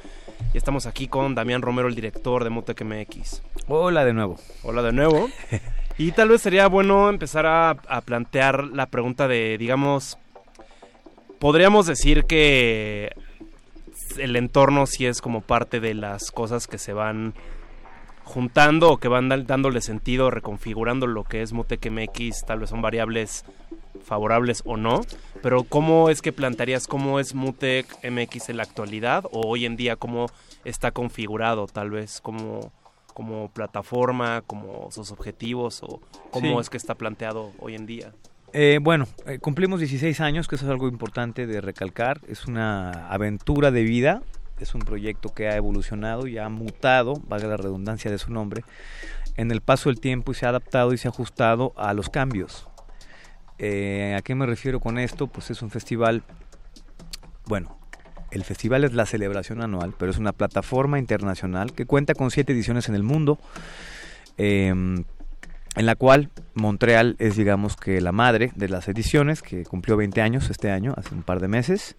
[0.53, 3.43] Y estamos aquí con Damián Romero, el director de Mutec MX.
[3.69, 4.37] Hola de nuevo.
[4.63, 5.31] Hola de nuevo.
[6.01, 10.17] Y tal vez sería bueno empezar a, a plantear la pregunta de, digamos,
[11.41, 13.11] podríamos decir que
[14.21, 17.35] el entorno sí es como parte de las cosas que se van
[18.25, 22.83] juntando o que van dándole sentido, reconfigurando lo que es Mutec MX, tal vez son
[22.83, 23.45] variables
[24.05, 25.01] favorables o no,
[25.43, 29.77] pero ¿cómo es que plantearías cómo es Mutec MX en la actualidad o hoy en
[29.77, 30.27] día cómo
[30.65, 32.73] está configurado tal vez como
[33.15, 36.61] como plataforma, como sus objetivos o cómo Sí.
[36.61, 38.13] es que está planteado hoy en día?
[38.53, 42.21] Eh, bueno, eh, cumplimos 16 años, que eso es algo importante de recalcar.
[42.29, 44.23] Es una aventura de vida,
[44.59, 48.65] es un proyecto que ha evolucionado y ha mutado, valga la redundancia de su nombre,
[49.37, 52.09] en el paso del tiempo y se ha adaptado y se ha ajustado a los
[52.09, 52.69] cambios.
[53.59, 55.27] Eh, ¿A qué me refiero con esto?
[55.27, 56.23] Pues es un festival,
[57.47, 57.79] bueno,
[58.31, 62.53] el festival es la celebración anual, pero es una plataforma internacional que cuenta con siete
[62.53, 63.39] ediciones en el mundo,
[64.37, 65.05] em,
[65.79, 70.21] en la cual Montreal es, digamos, que la madre de las ediciones, que cumplió 20
[70.21, 71.95] años este año, hace un par de meses,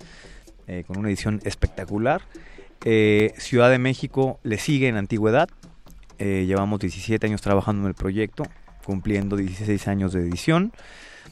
[0.67, 2.21] eh, con una edición espectacular.
[2.83, 5.49] Eh, Ciudad de México le sigue en antigüedad,
[6.17, 8.43] eh, llevamos 17 años trabajando en el proyecto,
[8.85, 10.73] cumpliendo 16 años de edición.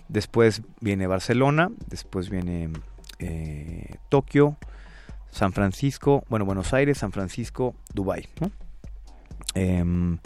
[0.08, 2.70] Después viene Barcelona, después viene
[4.08, 4.56] Tokio,
[5.32, 8.30] San Francisco, bueno, Buenos Aires, San Francisco, Dubai.
[9.54, 10.18] Em,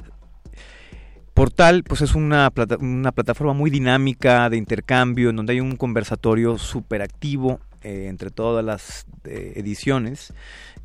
[1.42, 6.60] Portal, pues es una, una, plataforma muy dinámica de intercambio, en donde hay un conversatorio
[6.60, 10.36] súper activo eh, entre todas las eh, ediciones,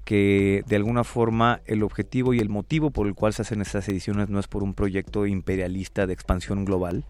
[0.06, 3.86] que de alguna forma el objetivo y el motivo por el cual se hacen estas
[3.90, 7.04] ediciones no es por un proyecto imperialista de expansión global,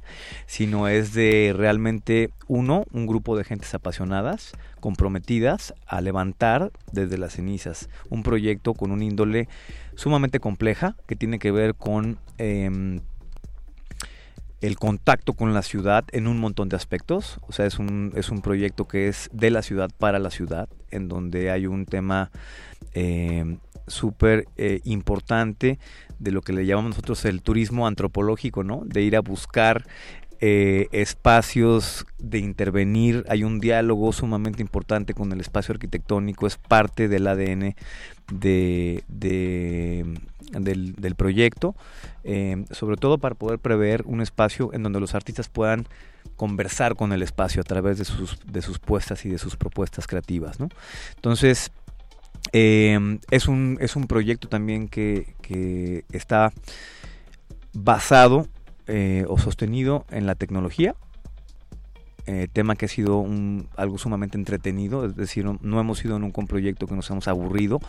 [0.47, 7.35] sino es de realmente uno, un grupo de gentes apasionadas, comprometidas a levantar desde las
[7.35, 9.47] cenizas un proyecto con un índole
[9.95, 12.19] sumamente compleja que tiene que ver con...
[12.39, 13.03] Em,
[14.67, 17.39] el contacto con la ciudad en un montón de aspectos.
[17.49, 20.69] O sea, es un, es un proyecto que es de la ciudad para la ciudad,
[20.91, 22.31] en donde hay un tema
[22.95, 25.79] eh, súper eh, importante
[26.19, 28.83] de lo que le llamamos nosotros el turismo antropológico, ¿no?
[28.85, 29.87] De ir a buscar
[30.41, 37.09] eh, espacios de intervenir, hay un diálogo sumamente importante con el espacio arquitectónico, es parte
[37.09, 37.75] del ADN
[38.33, 41.75] de, del, proyecto,
[42.25, 45.87] eh, sobre todo para poder prever un espacio en donde los artistas puedan
[46.37, 50.07] conversar con el espacio a través de sus, de sus puestas y de sus propuestas
[50.07, 50.61] creativas.
[50.61, 50.69] ¿no?
[51.15, 51.73] Entonces,
[52.53, 56.53] eh, es, un, es un proyecto también que, que está
[57.73, 58.47] basado
[58.87, 60.95] eh, o sostenido en la tecnología,
[62.29, 66.41] eh, tema que ha sido un, algo sumamente entretenido, es decir, no, hemos sido nunca
[66.41, 67.81] un proyecto que nos hemos aburrido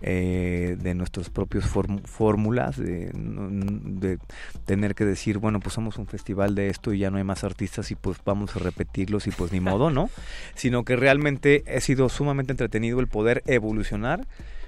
[0.00, 4.18] eh, de nuestros propios fórmulas, de, de,
[4.64, 7.44] tener que decir, bueno, pues somos un festival de esto y ya no hay más
[7.44, 10.08] artistas y pues vamos a repetirlos y pues ni modo, ¿no?
[10.54, 14.26] Sino que realmente ha sido sumamente entretenido el poder evolucionar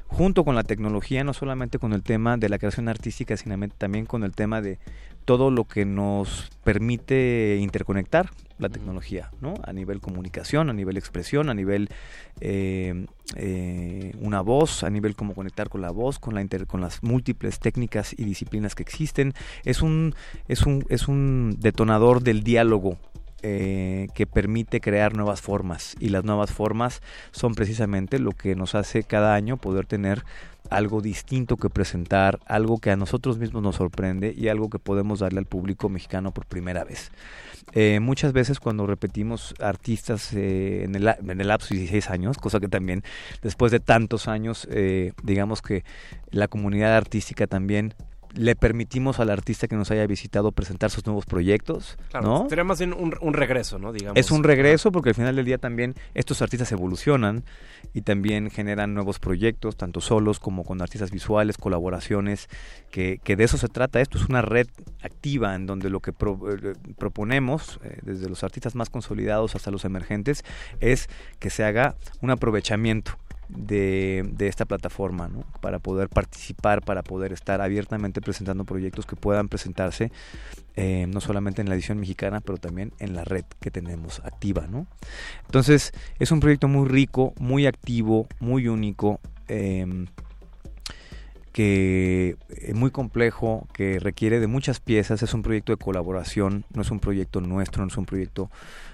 [0.08, 4.06] junto con la tecnología, no solamente con el tema de la creación artística, sino también
[4.06, 4.78] con el tema de
[5.24, 9.54] todo lo que nos permite interconectar la tecnología, ¿no?
[9.64, 11.90] A nivel comunicación, a nivel expresión, a nivel
[12.40, 17.02] eh, eh, una voz, a nivel cómo conectar con la voz, con la con las
[17.02, 19.34] múltiples técnicas y disciplinas que existen.
[19.64, 20.14] Es un
[20.48, 22.96] es un es un detonador del diálogo
[23.48, 27.00] eh, que permite crear nuevas formas y las nuevas formas
[27.30, 30.24] son precisamente lo que nos hace cada año poder tener
[30.68, 35.20] algo distinto que presentar, algo que a nosotros mismos nos sorprende y algo que podemos
[35.20, 37.12] darle al público mexicano por primera vez.
[37.72, 42.38] Eh, muchas veces cuando repetimos artistas eh, en, el, en el lapso de 16 años,
[42.38, 43.04] cosa que también
[43.42, 44.66] después de tantos años,
[45.22, 45.84] digamos que
[46.30, 47.94] la comunidad artística también
[48.36, 51.98] le permitimos al artista que nos haya visitado presentar sus nuevos proyectos.
[52.10, 52.48] Claro, ¿no?
[52.48, 53.92] sería más bien un, regreso, ¿no?
[53.92, 54.18] Digamos.
[54.18, 57.44] Es un regreso porque al final del día también estos artistas evolucionan
[57.94, 62.48] y también generan nuevos proyectos, tanto solos como con artistas visuales, colaboraciones,
[62.90, 64.00] que, que de eso se trata.
[64.00, 64.68] Esto es una red
[65.02, 69.84] activa en donde lo que eh, proponemos, eh, desde los artistas más consolidados hasta los
[69.84, 70.44] emergentes,
[70.80, 71.08] es
[71.38, 73.18] que se haga un aprovechamiento
[73.48, 75.44] de, esta plataforma, ¿no?
[75.60, 80.10] para poder participar, para poder estar abiertamente presentando proyectos que puedan presentarse
[80.76, 84.66] eh, no solamente en la edición mexicana, pero también en la red que tenemos activa.
[84.68, 84.86] ¿no?
[85.46, 89.20] Entonces, es un proyecto muy rico, muy activo, muy único.
[89.48, 90.06] Em,
[91.56, 96.82] que es muy complejo, que requiere de muchas piezas, es un proyecto de colaboración, no
[96.82, 98.50] es un proyecto nuestro, no es un proyecto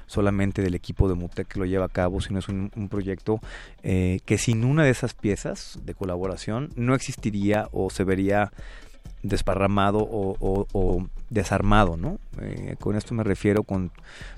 [0.07, 3.41] solamente del equipo de Mutec que lo lleva a cabo, sino es un, proyecto
[3.83, 8.53] eh, que sin una de esas piezas de colaboración no existiría o se vería
[9.23, 12.19] desparramado o, desarmado, ¿no?
[12.41, 13.91] Eh, con esto me refiero con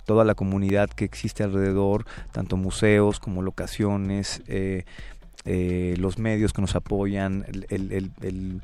[0.04, 4.84] toda la comunidad que existe alrededor, tanto museos como locaciones, eh,
[5.98, 8.62] los medios que nos apoyan, el el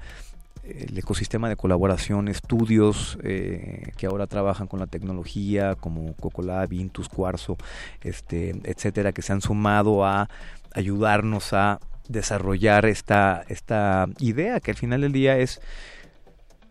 [0.97, 7.57] ecosistema de colaboración, estudios eh, que ahora trabajan con la tecnología, como Cocolab, Intus, Cuarzo,
[8.03, 10.29] este, etcétera, que se han sumado a
[10.75, 15.61] ayudarnos a desarrollar esta, esta idea que al final del día es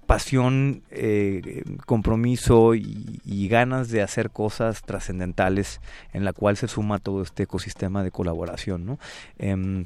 [0.09, 5.81] pasión, eh, compromiso y, ganas de hacer cosas trascendentales
[6.13, 8.87] en la cual se suma todo este ecosistema de colaboración.
[8.87, 8.99] ¿no?
[9.37, 9.85] Em,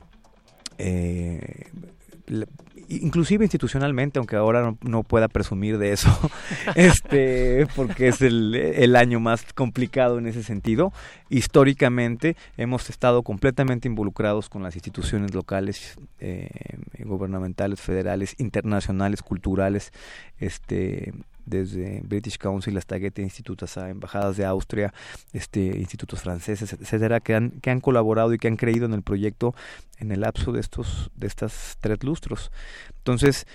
[0.77, 1.65] eh,
[3.01, 6.09] inclusive institucionalmente, aunque ahora no, pueda presumir de eso,
[6.75, 10.93] este, porque es el, año más complicado en ese sentido,
[11.29, 16.49] históricamente hemos estado completamente involucrados con las instituciones locales, eh,
[16.99, 19.91] gubernamentales, federales, internacionales, culturales,
[20.39, 21.13] este,
[21.45, 24.93] desde British Council hasta Goethe Institut, hasta embajadas de Austria,
[25.31, 29.03] este, institutos franceses, etcétera, que han, que han colaborado y que han creído en el
[29.03, 29.55] proyecto
[29.99, 32.51] en el lapso de estos, de estas tres lustros.
[32.97, 33.45] Entonces,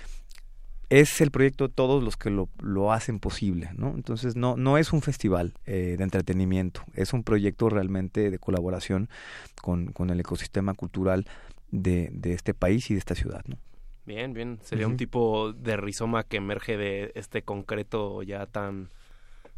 [0.89, 3.93] es el proyecto de todos los que lo, lo hacen posible, ¿no?
[3.93, 9.07] Entonces no, no es un festival eh, de entretenimiento, es un proyecto realmente de colaboración
[9.61, 11.27] con, con el ecosistema cultural
[11.69, 13.57] de, de este país y de esta ciudad, ¿no?
[14.09, 14.57] Bien, bien.
[14.63, 18.89] Sería un tipo de rizoma que emerge de este concreto ya tan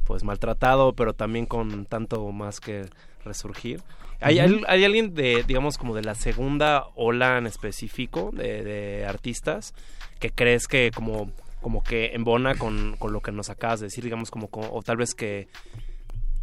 [0.04, 2.90] pues maltratado, pero también con tanto más que
[3.24, 3.82] resurgir.
[4.20, 9.74] ¿Hay, hay, alguien de, digamos, como de la segunda ola en específico de, artistas
[10.20, 11.32] que crees que como,
[11.62, 14.98] como que embona con, con, lo que nos acabas de decir, digamos, como, o tal
[14.98, 15.48] vez que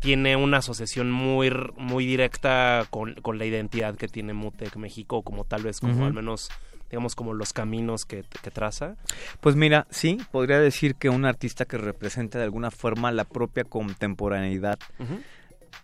[0.00, 5.44] tiene una asociación muy, muy directa con, con la identidad que tiene Mutec México, como
[5.44, 6.48] tal vez como al menos
[6.90, 8.96] digamos, como los caminos que, traza?
[9.40, 13.64] Pues mira, sí, podría decir que un artista que representa de alguna forma la propia
[13.64, 14.78] contemporaneidad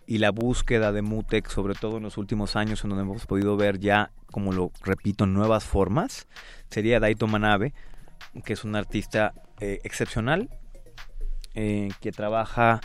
[0.07, 3.55] y la búsqueda de Mutec, sobre todo en los últimos años, en donde hemos podido
[3.57, 6.27] ver ya, como lo repito, nuevas formas,
[6.69, 7.73] sería Daito Manabe,
[8.43, 10.49] que es un artista eh, excepcional,
[11.53, 12.81] eh, que trabaja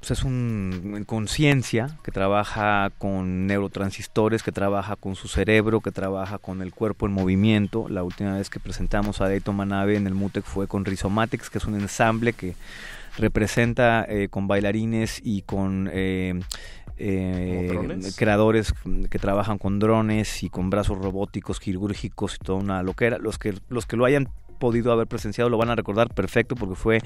[0.00, 6.38] pues es un conciencia que trabaja con neurotransistores, que trabaja con su cerebro, que trabaja
[6.38, 7.86] con el cuerpo en movimiento.
[7.90, 11.58] La última vez que presentamos a Deito Manabe en el MUTEC fue con Rhizomatics, que
[11.58, 12.54] es un ensamble que
[13.18, 16.40] representa eh, con bailarines y con eh,
[16.96, 18.72] eh, creadores
[19.10, 23.18] que trabajan con drones y con brazos robóticos, quirúrgicos y toda una loquera.
[23.18, 24.30] Los que, los que lo hayan
[24.60, 27.00] podido haber presenciado lo van a recordar perfecto porque fue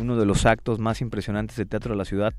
[0.00, 2.32] uno de los actos más impresionantes del teatro de la ciudad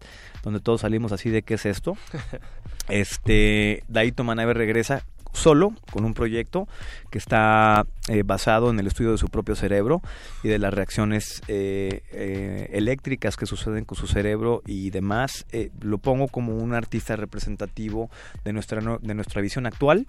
[0.44, 1.98] donde todos salimos así de qué es esto.
[2.88, 6.68] Este Daito Manabe regresa solo con un proyecto
[7.10, 10.02] que está eh, basado en el estudio de su propio cerebro
[10.44, 15.46] y de las reacciones eh, eh, eléctricas que suceden con su cerebro y demás.
[15.82, 18.10] lo pongo como un artista representativo
[18.44, 20.08] de nuestra, de nuestra visión actual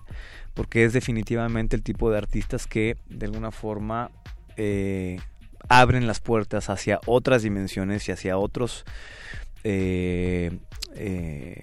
[0.55, 4.11] porque es definitivamente el tipo de artistas que de alguna forma
[4.63, 5.19] eh,
[5.71, 8.85] abren las puertas hacia otras dimensiones y hacia otros
[9.65, 10.51] eh,
[10.97, 11.63] eh,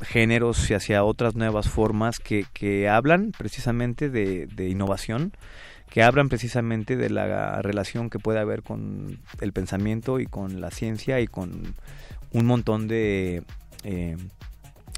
[0.00, 5.32] géneros y hacia otras nuevas formas que, hablan precisamente de, de, innovación,
[5.90, 10.70] que hablan precisamente de la relación que puede haber con el pensamiento y con la
[10.70, 11.74] ciencia y con
[12.32, 13.42] un montón de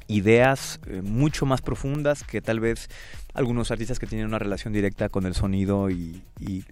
[0.07, 2.89] ideas mucho más profundas que tal vez
[3.33, 6.21] algunos artistas que tienen una relación directa con el sonido y,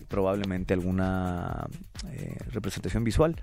[0.08, 1.68] probablemente alguna
[2.12, 3.36] eh, representación visual.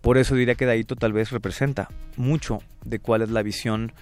[0.00, 3.92] Por eso diría que Daito tal vez representa mucho de cuál es la visión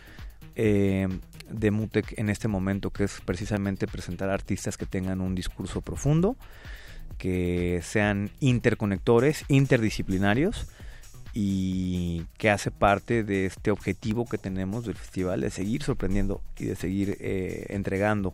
[0.55, 1.09] eh,
[1.49, 6.37] de Mutec en este momento, que es precisamente presentar artistas que tengan un discurso profundo,
[7.17, 10.67] que sean interconectores, interdisciplinarios
[11.39, 16.65] y que hace parte de este objetivo que tenemos del festival de seguir sorprendiendo y
[16.65, 18.33] de seguir eh, entregando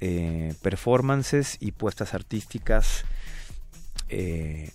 [0.00, 3.04] eh, performances y puestas artísticas
[4.08, 4.70] eh,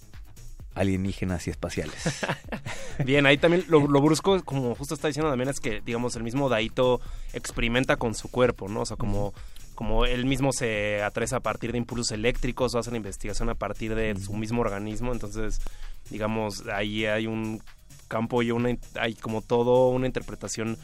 [0.75, 2.25] alienígenas y espaciales.
[3.05, 6.49] Bien, ahí también lo, brusco, como justo está diciendo también, es que, digamos, el mismo
[6.49, 7.01] Daito
[7.33, 8.81] experimenta con su cuerpo, ¿no?
[8.81, 9.33] O sea, como,
[9.75, 13.55] como él mismo se atresa a partir de impulsos eléctricos o hace la investigación a
[13.55, 15.61] partir de su mismo organismo, entonces
[16.09, 17.61] digamos, ahí hay un
[18.07, 20.77] campo y una, hay como todo una interpretación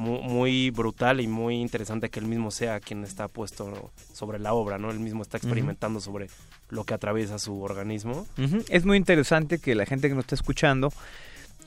[0.00, 4.78] muy, brutal y muy interesante que él mismo sea quien está puesto sobre la obra,
[4.78, 4.90] ¿no?
[4.90, 6.28] Él mismo está experimentando sobre
[6.70, 8.26] lo que atraviesa su organismo.
[8.68, 10.92] Es muy interesante que la gente que nos está escuchando,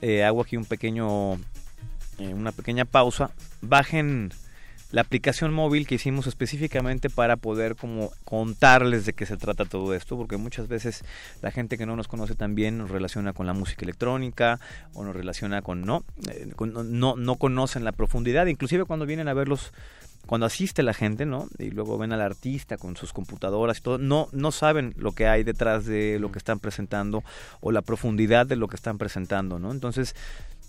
[0.02, 1.34] eh, hago aquí un pequeño,
[2.18, 3.30] eh, una pequeña pausa,
[3.60, 4.32] bajen
[4.94, 9.92] la aplicación móvil que hicimos específicamente para poder como contarles de qué se trata todo
[9.92, 11.04] esto, porque muchas veces
[11.42, 14.60] la gente que no nos conoce también nos relaciona con la música electrónica
[14.92, 19.34] o nos relaciona con no, eh, no, no conocen la profundidad, inclusive cuando vienen a
[19.34, 19.72] verlos
[20.26, 21.48] cuando asiste la gente, ¿no?
[21.58, 25.26] Y luego ven al artista con sus computadoras y todo, no, no saben lo que
[25.26, 27.24] hay detrás de lo que están presentando
[27.60, 29.72] o la profundidad de lo que están presentando, ¿no?
[29.72, 30.14] Entonces,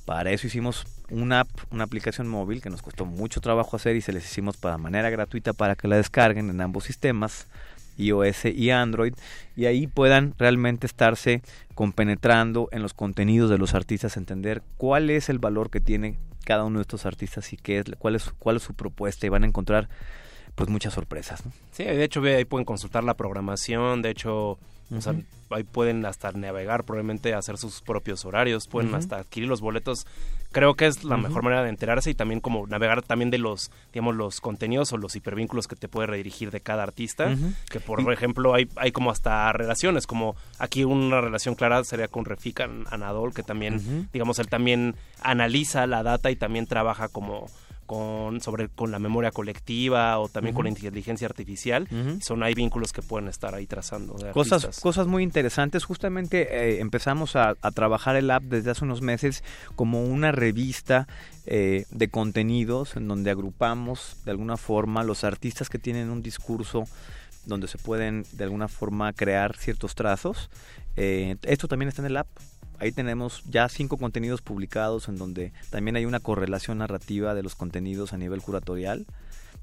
[0.05, 4.01] para eso hicimos una app, una aplicación móvil que nos costó mucho trabajo hacer y
[4.01, 7.47] se les hicimos para manera gratuita para que la descarguen en ambos sistemas
[7.97, 9.13] iOS y Android,
[9.55, 11.41] y ahí puedan realmente estarse
[11.75, 16.63] compenetrando en los contenidos de los artistas, entender cuál es el valor que tiene cada
[16.63, 19.43] uno de estos artistas y qué es, cuál es, cuál es su propuesta, y van
[19.43, 19.89] a encontrar
[20.55, 21.45] pues muchas sorpresas.
[21.45, 21.51] ¿no?
[21.71, 24.57] Sí, de hecho ahí pueden consultar la programación, de hecho
[24.91, 25.15] o sea,
[25.49, 30.05] ahí pueden hasta navegar, probablemente hacer sus propios horarios, pueden hasta adquirir los boletos.
[30.51, 33.71] Creo que es la mejor manera de enterarse y también como navegar también de los,
[33.91, 37.35] digamos, los contenidos o los hipervínculos que te puede redirigir de cada artista.
[37.69, 42.25] Que por ejemplo hay, hay como hasta relaciones, como aquí una relación clara sería con
[42.25, 47.47] Refika Anadol, que también, digamos, él también analiza la data y también trabaja como
[47.85, 51.87] con sobre con la memoria colectiva o también con la inteligencia artificial
[52.21, 55.83] son hay vínculos que pueden estar ahí trazando cosas cosas muy interesantes.
[55.83, 59.43] Justamente eh, empezamos a, trabajar el app desde hace unos meses
[59.75, 61.07] como una revista
[61.45, 66.85] eh, de contenidos en donde agrupamos de alguna forma los artistas que tienen un discurso
[67.45, 70.49] donde se pueden de alguna forma crear ciertos trazos.
[70.97, 72.27] Eh, esto también está en el app
[72.79, 77.55] ahí tenemos ya cinco contenidos publicados en donde también hay una correlación narrativa de los
[77.55, 79.05] contenidos a nivel curatorial.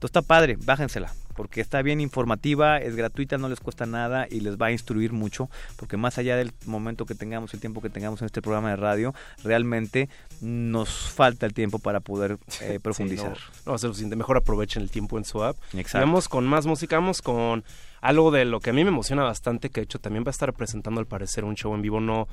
[0.02, 4.40] Entonces está padre, bájensela, porque está bien informativa, es gratuita, no les cuesta nada y
[4.40, 7.88] les va a instruir mucho, porque más allá del momento que tengamos, el tiempo que
[7.88, 9.14] tengamos en este programa de radio,
[9.44, 10.08] realmente
[10.40, 13.38] nos falta el tiempo para poder eh, profundizar.
[13.64, 15.56] no, no, va mejor aprovechen el tiempo en su app.
[15.72, 16.04] Exacto.
[16.04, 17.62] Vamos con más música, vamos con
[18.02, 20.32] algo de lo que a mí me emociona bastante, que de hecho también va a
[20.32, 22.00] estar presentando al parecer un show en vivo.
[22.00, 22.26] No,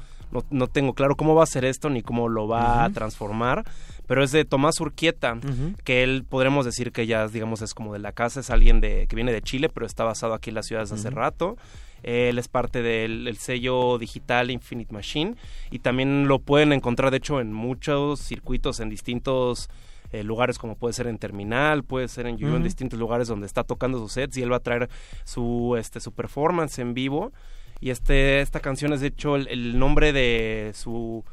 [0.50, 3.64] no, tengo claro cómo va a ser esto ni cómo lo va a transformar,
[4.10, 5.38] pero es de Tomás Urquieta,
[5.84, 9.06] que él podremos decir que ya, digamos, es como de la casa, es alguien de,
[9.08, 11.58] que viene de Chile, pero está basado aquí en la ciudad desde hace rato.
[12.02, 15.36] Él es parte del sello digital Infinite Machine
[15.70, 19.70] y también lo pueden encontrar, de hecho, en muchos circuitos, en distintos
[20.12, 23.46] eh, lugares como puede ser en Terminal, puede ser en Yuyu, en distintos lugares donde
[23.46, 24.90] está tocando sus sets y él va a traer
[25.24, 27.32] su, este, su performance en vivo.
[27.80, 31.24] Y este, esta canción es de hecho el, nombre de su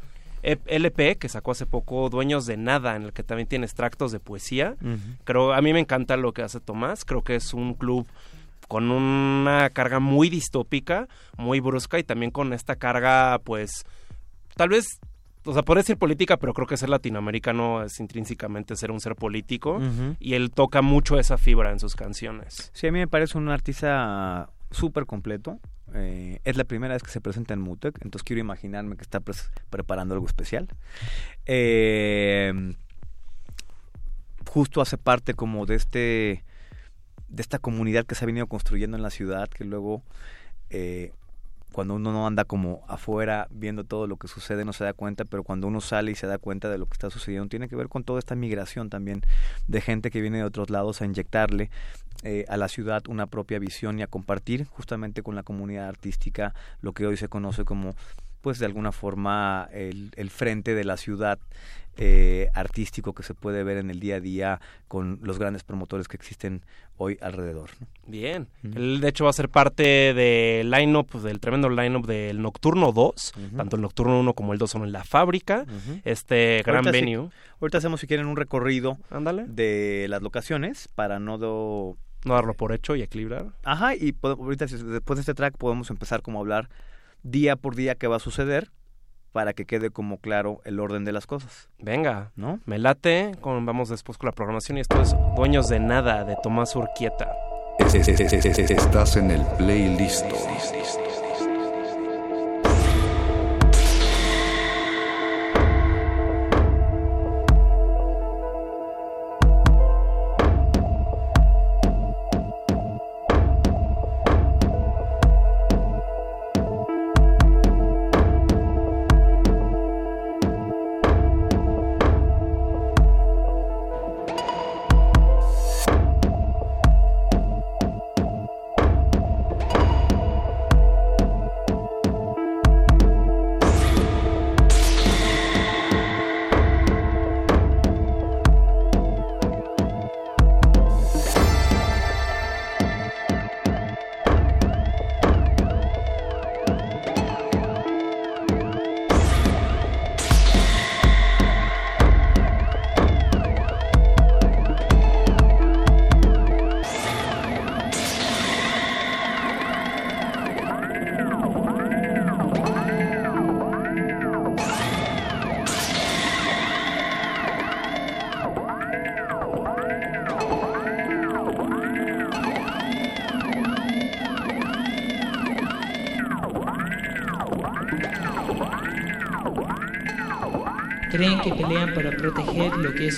[0.43, 4.21] LP que sacó hace poco, Dueños de Nada, en el que también tiene extractos de
[4.21, 4.77] poesía.
[5.25, 8.07] Creo, a mí me encanta lo que hace Tomás, creo que es un club
[8.69, 13.85] con una carga muy distópica, muy brusca y también con esta carga pues
[14.57, 14.99] tal vez
[15.47, 19.15] o sea, puede ser política, pero creo que ser latinoamericano es intrínsecamente ser un ser
[19.15, 19.81] político
[20.19, 22.71] y él toca mucho esa fibra en sus canciones.
[22.75, 25.61] Sí, a mí me parece un artista súper completo.
[25.95, 29.21] Eh, es la primera vez que se presenta en Mutec, entonces quiero imaginarme que está
[29.71, 30.69] preparando algo especial.
[31.47, 32.75] Eh,
[34.49, 36.45] justo hace parte como de este
[37.29, 40.03] de esta comunidad que se ha venido construyendo en la ciudad, que luego
[40.71, 41.13] eh,
[41.77, 45.27] cuando uno no anda como afuera viendo todo lo que sucede no se da cuenta,
[45.27, 47.77] pero cuando uno sale y se da cuenta de lo que está sucediendo, tiene que
[47.77, 49.21] ver con toda esta migración también
[49.69, 51.69] de gente que viene de otros lados a inyectarle
[52.23, 56.55] eh, a la ciudad una propia visión y a compartir justamente con la comunidad artística
[56.81, 57.95] lo que hoy se conoce como
[58.47, 61.41] pues de alguna forma el, el frente de la ciudad
[61.97, 66.07] eh, artístico que se puede ver en el día a día con los grandes promotores
[66.07, 66.65] que existen
[66.97, 67.70] hoy alrededor.
[68.07, 72.92] Bien, él de hecho va a ser parte del line-up, del tremendo line-up del Nocturno
[72.92, 75.66] 2, tanto el Nocturno 1 como el 2 son en la fábrica,
[76.05, 77.31] este gran venue.
[77.60, 78.97] ahorita hacemos si quieren un recorrido
[79.49, 81.36] de las locaciones para no...
[81.36, 81.97] no
[82.33, 83.47] darlo por hecho y equilibrar.
[83.65, 86.68] Ajá, y ahorita después de este track podemos empezar como a hablar
[87.31, 88.71] día por día qué va a suceder
[89.33, 91.69] para que quede como claro el orden de las cosas.
[91.79, 92.61] Venga, ¿no?
[92.65, 96.37] Me late, con, vamos después con la programación y esto es Dueños de Nada de
[96.43, 97.31] Tomás Urquieta.
[97.79, 100.25] Estás en el playlist.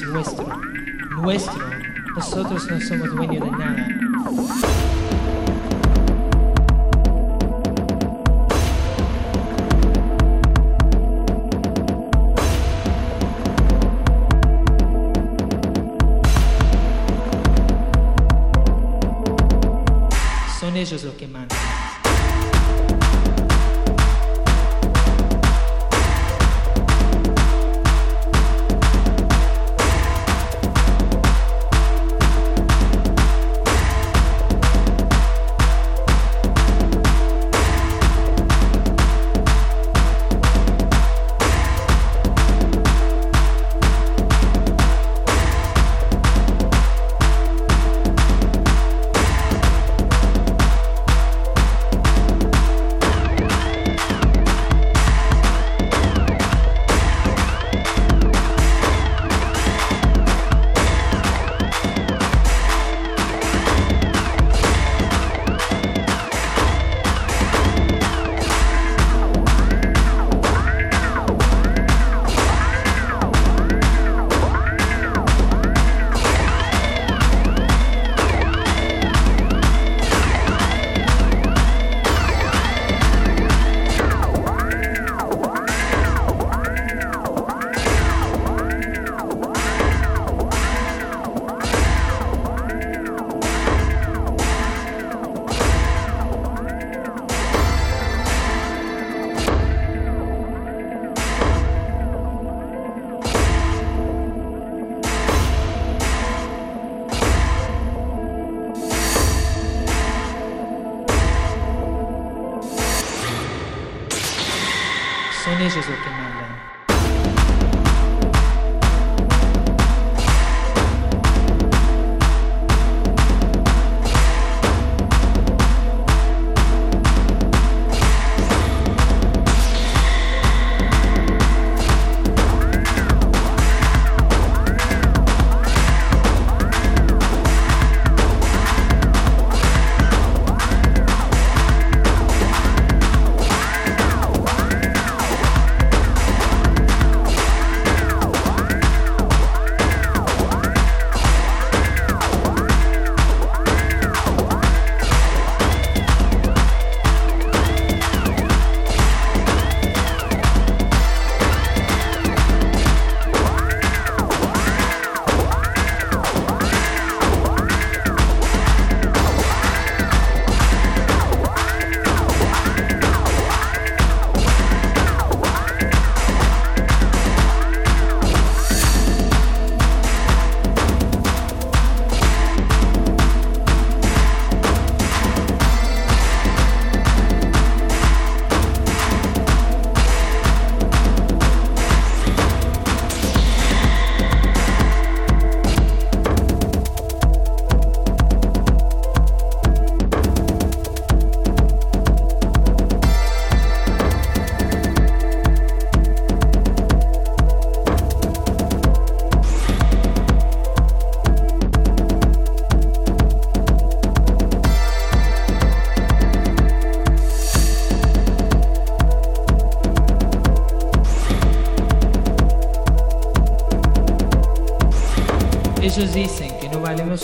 [0.01, 0.28] Proteger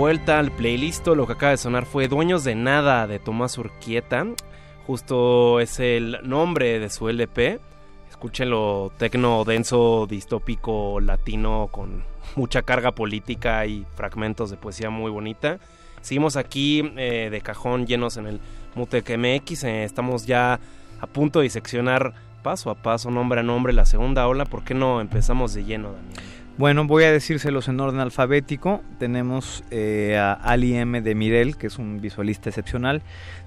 [0.00, 4.24] Vuelta al playlist, lo que acaba de sonar fue Dueños de Nada de Tomás Urquieta.
[4.86, 7.60] Justo es el nombre de su LP.
[8.08, 12.02] Escúchenlo, tecno denso, distópico, latino, con
[12.34, 15.58] mucha carga política y fragmentos de poesía muy bonita.
[16.00, 18.40] Seguimos aquí eh, de cajón llenos en el
[18.76, 19.64] Mutec MX.
[19.64, 20.60] eh, estamos ya
[20.98, 24.46] a punto de diseccionar paso a paso, nombre a nombre, la segunda ola.
[24.46, 26.39] ¿Por qué no empezamos de lleno, Daniel?
[26.58, 28.82] Bueno, voy a decírselos en orden alfabético.
[28.98, 31.00] Tenemos eh, a Ali M.
[31.00, 33.02] de Mirel, que es un visualista excepcional,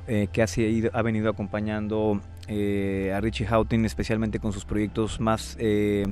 [0.08, 5.20] eh, que ha, sido- ha venido acompañando eh, a Richie Houghton, especialmente con sus proyectos
[5.20, 6.06] más eh,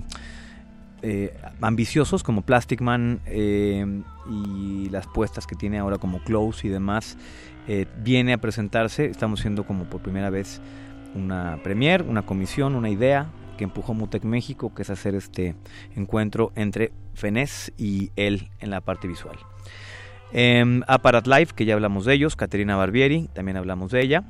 [1.02, 3.20] eh, ambiciosos, como Plastic Man
[4.30, 7.18] y las puestas que tiene ahora como Close y demás.
[8.04, 10.62] Viene a presentarse, estamos siendo como por primera vez
[11.16, 13.28] una premier, una comisión, una idea
[13.62, 15.54] que empujó Mutec México, que es hacer este
[15.96, 19.38] encuentro entre Fenés y él en la parte visual.
[20.34, 24.24] Em, Aparat Live, que ya hablamos de ellos, Caterina Barbieri, también hablamos de ella,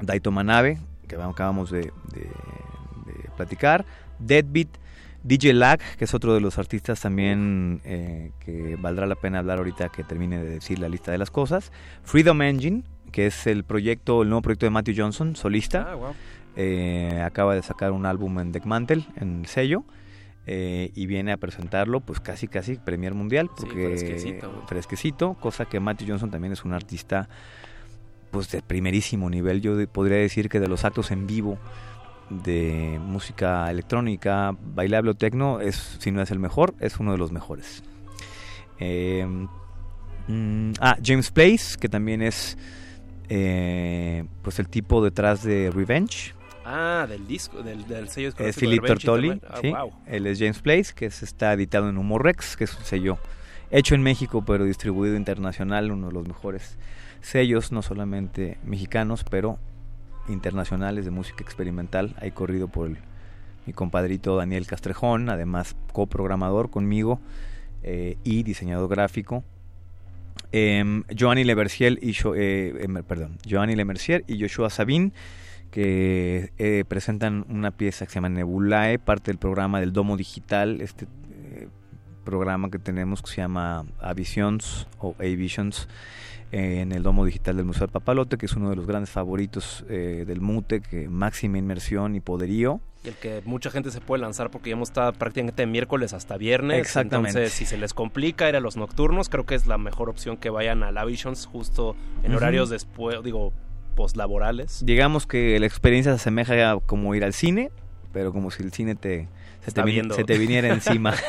[0.00, 1.92] Daito Manabe, que acabamos de
[3.36, 3.84] platicar,
[4.20, 4.68] Deadbeat,
[5.24, 9.58] DJ Lag, que es otro de los artistas también eh, que valdrá la pena hablar
[9.58, 11.72] ahorita que termine de decir la lista de las cosas,
[12.04, 15.88] Freedom Engine, que es el proyecto, el nuevo proyecto de Matthew Johnson, solista.
[15.90, 16.14] Ah, wow.
[16.56, 19.84] Eh, acaba de sacar un álbum en Deckmantel, en el sello,
[20.46, 25.64] eh, y viene a presentarlo, pues casi, casi Premier Mundial, Sí, porque fresquecito, fresquecito, cosa
[25.66, 27.28] que Matthew Johnson también es un artista,
[28.30, 29.60] pues de primerísimo nivel.
[29.60, 31.58] Yo de- podría decir que de los actos en vivo
[32.28, 37.18] de música electrónica, bailable o tecno, es, si no es el mejor, es uno de
[37.18, 37.82] los mejores.
[38.78, 39.26] Eh,
[40.28, 42.56] mm, ah, James Place, que también es
[43.28, 46.34] eh, pues el tipo detrás de Revenge,
[46.64, 49.40] Ah, del disco, del, del sello es Philip Tortoli.
[49.48, 49.70] Ah, sí.
[49.70, 49.92] wow.
[50.06, 53.18] Él es James Place, que es- está editado en Humor Rex, que es un sello
[53.70, 56.76] hecho en México, pero distribuido internacional, uno de los mejores
[57.20, 59.58] sellos, no solamente mexicanos, pero
[60.28, 62.14] internacionales de música experimental.
[62.20, 62.98] Hay corrido por el-
[63.66, 67.20] mi compadrito Daniel Castrejón, además coprogramador conmigo
[67.84, 69.42] eh, y diseñador gráfico.
[70.52, 75.12] Em, Giovanni Lemercier y Jo- eh, em, perdón, Giovanni Lemercier y Joshua Sabin
[75.72, 80.82] que eh, presentan una pieza que se llama Nebulae, parte del programa del Domo Digital,
[80.82, 81.66] este eh,
[82.24, 85.88] programa que tenemos que se llama Avisions o A-Visions
[86.52, 89.08] eh, en el Domo Digital del Museo del Papalote, que es uno de los grandes
[89.08, 92.82] favoritos eh, del MUTE, que máxima inmersión y poderío.
[93.02, 96.12] Y el que mucha gente se puede lanzar porque ya hemos estado prácticamente de miércoles
[96.12, 96.78] hasta viernes.
[96.78, 97.30] Exactamente.
[97.30, 100.36] Entonces, si se les complica ir a los nocturnos, creo que es la mejor opción
[100.36, 103.54] que vayan a la Visions justo en horarios después, digo,
[103.92, 104.82] postlaborales.
[104.84, 107.70] Digamos que la experiencia se asemeja a como ir al cine,
[108.12, 109.28] pero como si el cine te,
[109.64, 111.14] se, te, se viniera encima.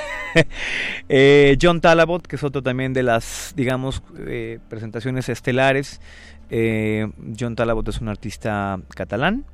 [1.09, 6.01] Eh, John Talabot, que es otro también de las, digamos, eh, presentaciones estelares.
[6.49, 7.07] Eh,
[7.39, 9.45] John Talabot es un artista catalán.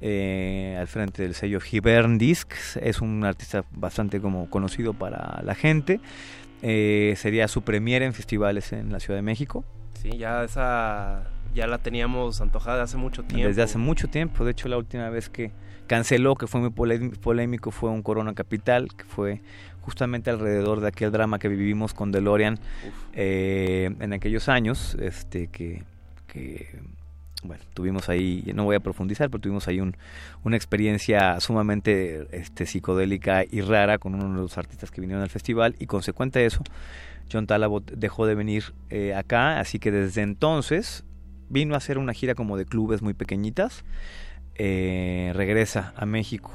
[0.00, 6.00] al frente del sello Hibern Discs es un artista bastante como conocido para la gente
[6.60, 9.64] sería su premiere en festivales en la Ciudad de México
[10.02, 11.24] Sí, ya esa
[11.58, 13.48] ya la teníamos antojada hace mucho tiempo.
[13.48, 14.44] desde hace mucho tiempo.
[14.44, 15.50] De hecho, la última vez que
[15.88, 19.40] canceló, que fue muy polé- polémico, fue un Corona Capital, que fue
[19.80, 22.58] justamente alrededor de aquel drama que vivimos con DeLorean
[23.14, 25.82] eh, en aquellos años, este que,
[26.26, 26.78] que,
[27.42, 29.96] bueno, tuvimos ahí, no voy a profundizar, pero tuvimos ahí un,
[30.44, 35.30] una experiencia sumamente este, psicodélica y rara con uno de los artistas que vinieron al
[35.30, 36.62] festival y consecuente a eso,
[37.32, 41.04] John Talabot dejó de venir eh, acá, así que desde entonces
[41.48, 43.84] vino a hacer una gira como de clubes muy pequeñitas,
[44.56, 46.50] eh, regresa a México.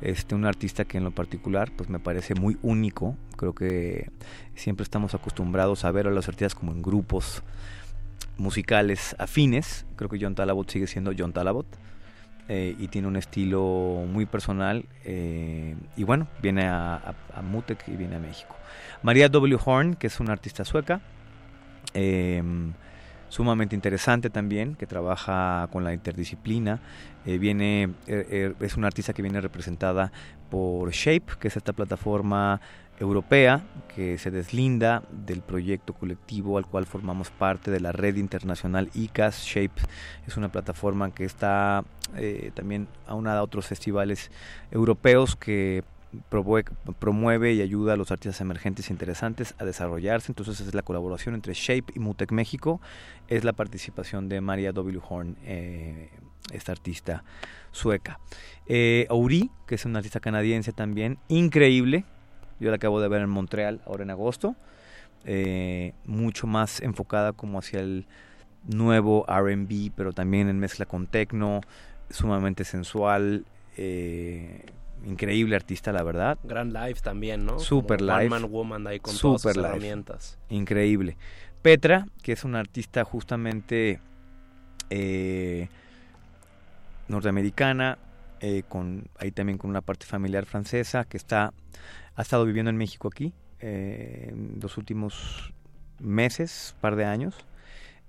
[0.00, 3.16] Este, un artista que en lo particular pues me parece muy único.
[3.36, 4.10] Creo que
[4.54, 7.42] siempre estamos acostumbrados a ver a los artistas como en grupos
[8.38, 9.84] musicales afines.
[9.96, 11.66] Creo que John Talabot sigue siendo John Talabot.
[12.48, 14.84] eh, y tiene un estilo muy personal.
[15.04, 18.56] eh, y bueno, viene a, Mutec y viene a México.
[19.02, 19.56] María W.
[19.64, 21.00] Horn, que es una artista sueca.
[23.30, 26.80] Sumamente interesante también, que trabaja con la interdisciplina.
[27.24, 30.12] Eh, viene, eh, eh, es una artista que viene representada
[30.50, 32.60] por Shape, que es esta plataforma
[33.00, 33.62] europea
[33.94, 39.42] que se deslinda del proyecto colectivo al cual formamos parte de la red internacional ICAS.
[39.44, 39.80] Shape
[40.26, 41.82] es una plataforma que está
[42.16, 44.30] eh, también aunada a otros festivales
[44.70, 45.82] europeos que
[46.98, 50.32] promueve y ayuda a los artistas emergentes e interesantes a desarrollarse.
[50.32, 52.80] Entonces es la colaboración entre Shape y Mutec México.
[53.28, 55.00] Es la participación de Maria W.
[55.08, 56.10] Horn, eh,
[56.52, 57.24] esta artista
[57.70, 58.18] sueca.
[58.66, 62.04] Eh, Auri, que es una artista canadiense también, increíble.
[62.58, 64.56] Yo la acabo de ver en Montreal ahora en agosto.
[65.24, 68.06] Eh, mucho más enfocada como hacia el
[68.66, 71.60] nuevo RB, pero también en mezcla con techno,
[72.10, 73.44] sumamente sensual.
[73.76, 74.64] eh,
[75.04, 76.38] increíble artista, la verdad.
[76.44, 77.58] Gran live también, ¿no?
[77.58, 78.26] Super Como live.
[78.26, 79.68] One Man Woman ahí con todas Super sus live.
[79.68, 80.38] herramientas.
[80.48, 81.16] Increíble.
[81.62, 84.00] Petra, que es una artista justamente
[84.90, 85.68] eh,
[87.08, 87.98] norteamericana,
[88.40, 91.52] eh, con ahí también con una parte familiar francesa que está
[92.16, 95.52] ha estado viviendo en México aquí eh, los últimos
[95.98, 97.34] meses, par de años.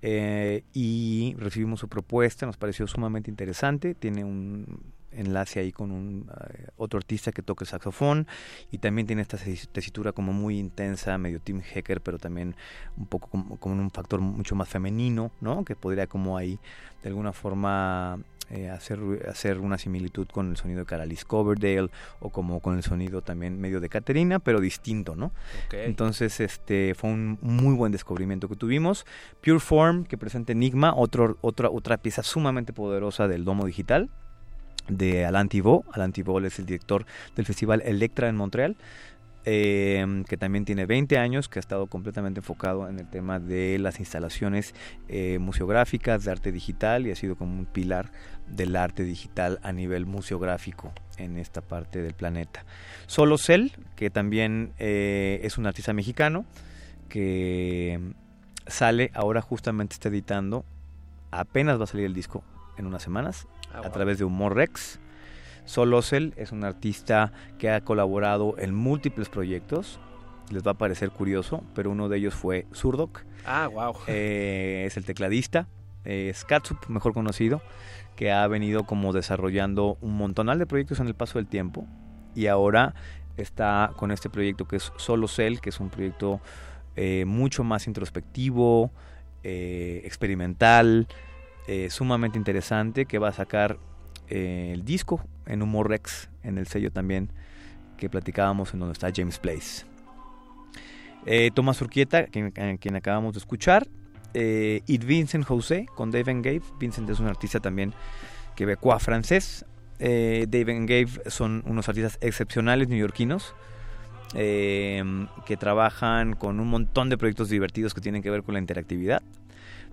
[0.03, 6.29] Eh, y recibimos su propuesta, nos pareció sumamente interesante, tiene un enlace ahí con un
[6.53, 8.27] eh, otro artista que toca el saxofón
[8.71, 9.37] y también tiene esta
[9.71, 12.55] tesitura como muy intensa, medio Tim Hecker, pero también
[12.97, 15.65] un poco como, como un factor mucho más femenino, ¿no?
[15.65, 16.59] Que podría como ahí
[17.03, 18.19] de alguna forma
[18.53, 18.99] eh, hacer,
[19.29, 23.61] hacer una similitud con el sonido de Caralis Coverdale o como con el sonido también
[23.61, 25.31] medio de Caterina, pero distinto, ¿no?
[25.71, 29.05] Entonces, este fue un muy buen descubrimiento que tuvimos.
[29.41, 34.09] Pure Form, que presenta Enigma, otro, otra, otra pieza sumamente poderosa del domo digital
[34.87, 35.85] de Alain Thibault.
[35.93, 38.75] Alain Thibault es el director del festival Electra en Montreal.
[39.43, 43.79] Eh, que también tiene 20 años, que ha estado completamente enfocado en el tema de
[43.79, 44.75] las instalaciones
[45.07, 48.11] eh, museográficas, de arte digital y ha sido como un pilar
[48.47, 52.65] del arte digital a nivel museográfico en esta parte del planeta.
[53.07, 56.45] Solo Cell, que también eh, es un artista mexicano,
[57.09, 57.99] que
[58.67, 60.65] sale, ahora justamente está editando,
[61.31, 62.43] apenas va a salir el disco
[62.77, 64.99] en unas semanas, ah, a través de Humor Rex
[65.65, 69.99] Solosel es un artista que ha colaborado en múltiples proyectos.
[70.49, 73.23] Les va a parecer curioso, pero uno de ellos fue Surdok.
[73.45, 73.95] Ah, wow.
[74.07, 75.67] Eh, es el tecladista.
[76.03, 77.61] es Katsup, mejor conocido,
[78.15, 81.87] que ha venido como desarrollando un montonal de proyectos en el paso del tiempo.
[82.35, 82.93] Y ahora
[83.37, 85.27] está con este proyecto que es Solo
[85.61, 86.41] que es un proyecto
[86.97, 88.91] eh, mucho más introspectivo,
[91.67, 93.77] eh, sumamente interesante, que va a sacar
[94.27, 97.29] el disco en Humor Rex, en el sello también
[97.97, 99.85] que platicábamos en donde está James Place.
[101.25, 103.87] Eh, Tomás Urquieta, quien, quien, acabamos de escuchar.
[104.33, 106.61] Eh, y Vincent José con Dave and Gabe.
[106.79, 107.93] Vincent es un artista también
[108.55, 109.65] quebecois francés.
[109.99, 113.53] Eh, Dave and Gabe son unos artistas excepcionales neoyorquinos
[114.33, 115.03] eh,
[115.45, 119.21] que trabajan con un montón de proyectos divertidos que tienen que ver con la interactividad.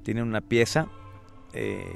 [0.02, 0.88] Tienen una pieza
[1.52, 1.92] eh,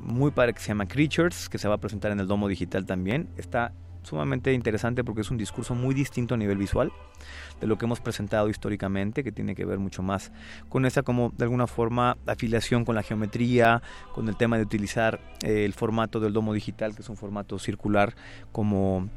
[0.00, 2.86] muy padre que se llama Creatures, que se va a presentar en el Domo Digital
[2.86, 3.28] también.
[3.36, 3.72] Está
[4.04, 6.92] sumamente interesante porque es un discurso muy distinto a nivel visual
[7.60, 10.30] de lo que hemos presentado históricamente, que tiene que ver mucho más
[10.68, 13.82] con esa como de alguna forma afiliación con la geometría,
[14.14, 17.58] con el tema de utilizar eh, el formato del domo digital, que es un formato
[17.58, 18.14] circular
[18.52, 19.08] como,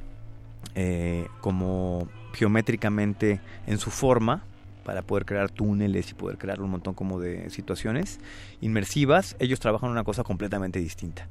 [0.76, 4.44] eh, como geométricamente en su forma,
[4.88, 8.22] para poder crear túneles y poder crear un montón como de situaciones
[8.62, 11.28] inmersivas, ellos trabajan una cosa completamente distinta,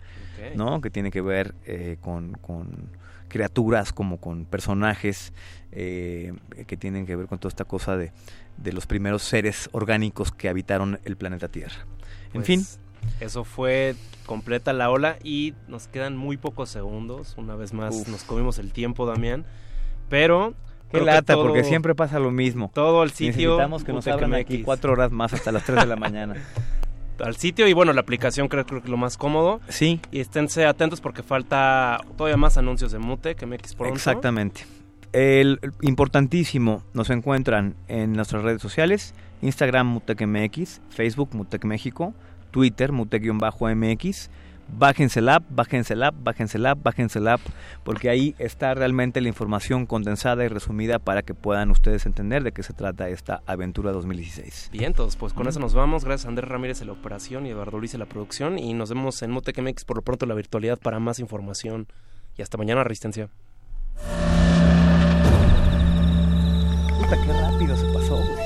[0.55, 0.83] ¿no?
[0.83, 2.37] Que tiene que ver eh, con,
[3.29, 5.33] criaturas como con personajes
[5.73, 6.35] eh,
[6.67, 8.13] que tienen que ver con toda esta cosa de,
[8.63, 11.87] los primeros seres orgánicos que habitaron el planeta Tierra.
[12.35, 12.67] En pues, fin.
[13.21, 17.33] Eso fue completa la ola y nos quedan muy pocos segundos.
[17.39, 19.47] Una vez más nos comimos el tiempo, Damián.
[20.11, 20.55] Pero
[20.99, 22.71] Qué lata, porque siempre pasa lo mismo.
[22.75, 23.51] Todo el sitio.
[23.51, 26.35] Necesitamos que nos abran aquí cuatro horas más hasta las 3 de la mañana.
[27.25, 29.61] al sitio y bueno, la aplicación creo, que es lo más cómodo.
[29.69, 30.01] Sí.
[30.11, 33.95] Y esténse atentos porque falta todavía más anuncios de Mute que MX pronto.
[33.95, 34.67] Exactamente.
[35.13, 42.13] El importantísimo, nos encuentran en nuestras redes sociales, Instagram MUTECMX, Facebook Mutec México,
[42.51, 44.29] Twitter Mutec-MX
[44.69, 47.41] bájense el app, bájense el app, bájense el app, bájense el app,
[47.85, 52.53] porque ahí está realmente la información condensada y resumida para que puedan ustedes entender de
[52.53, 54.71] qué se trata esta aventura 2016.
[54.73, 56.05] Bien, todos, pues con eso nos vamos.
[56.05, 58.91] Gracias a Andrés Ramírez en la operación y Eduardo Luis en la producción y nos
[58.91, 61.87] vemos en MX por lo pronto la virtualidad para más información
[62.37, 63.29] y hasta mañana Resistencia.
[66.99, 68.46] Puta, qué rápido se pasó, güey.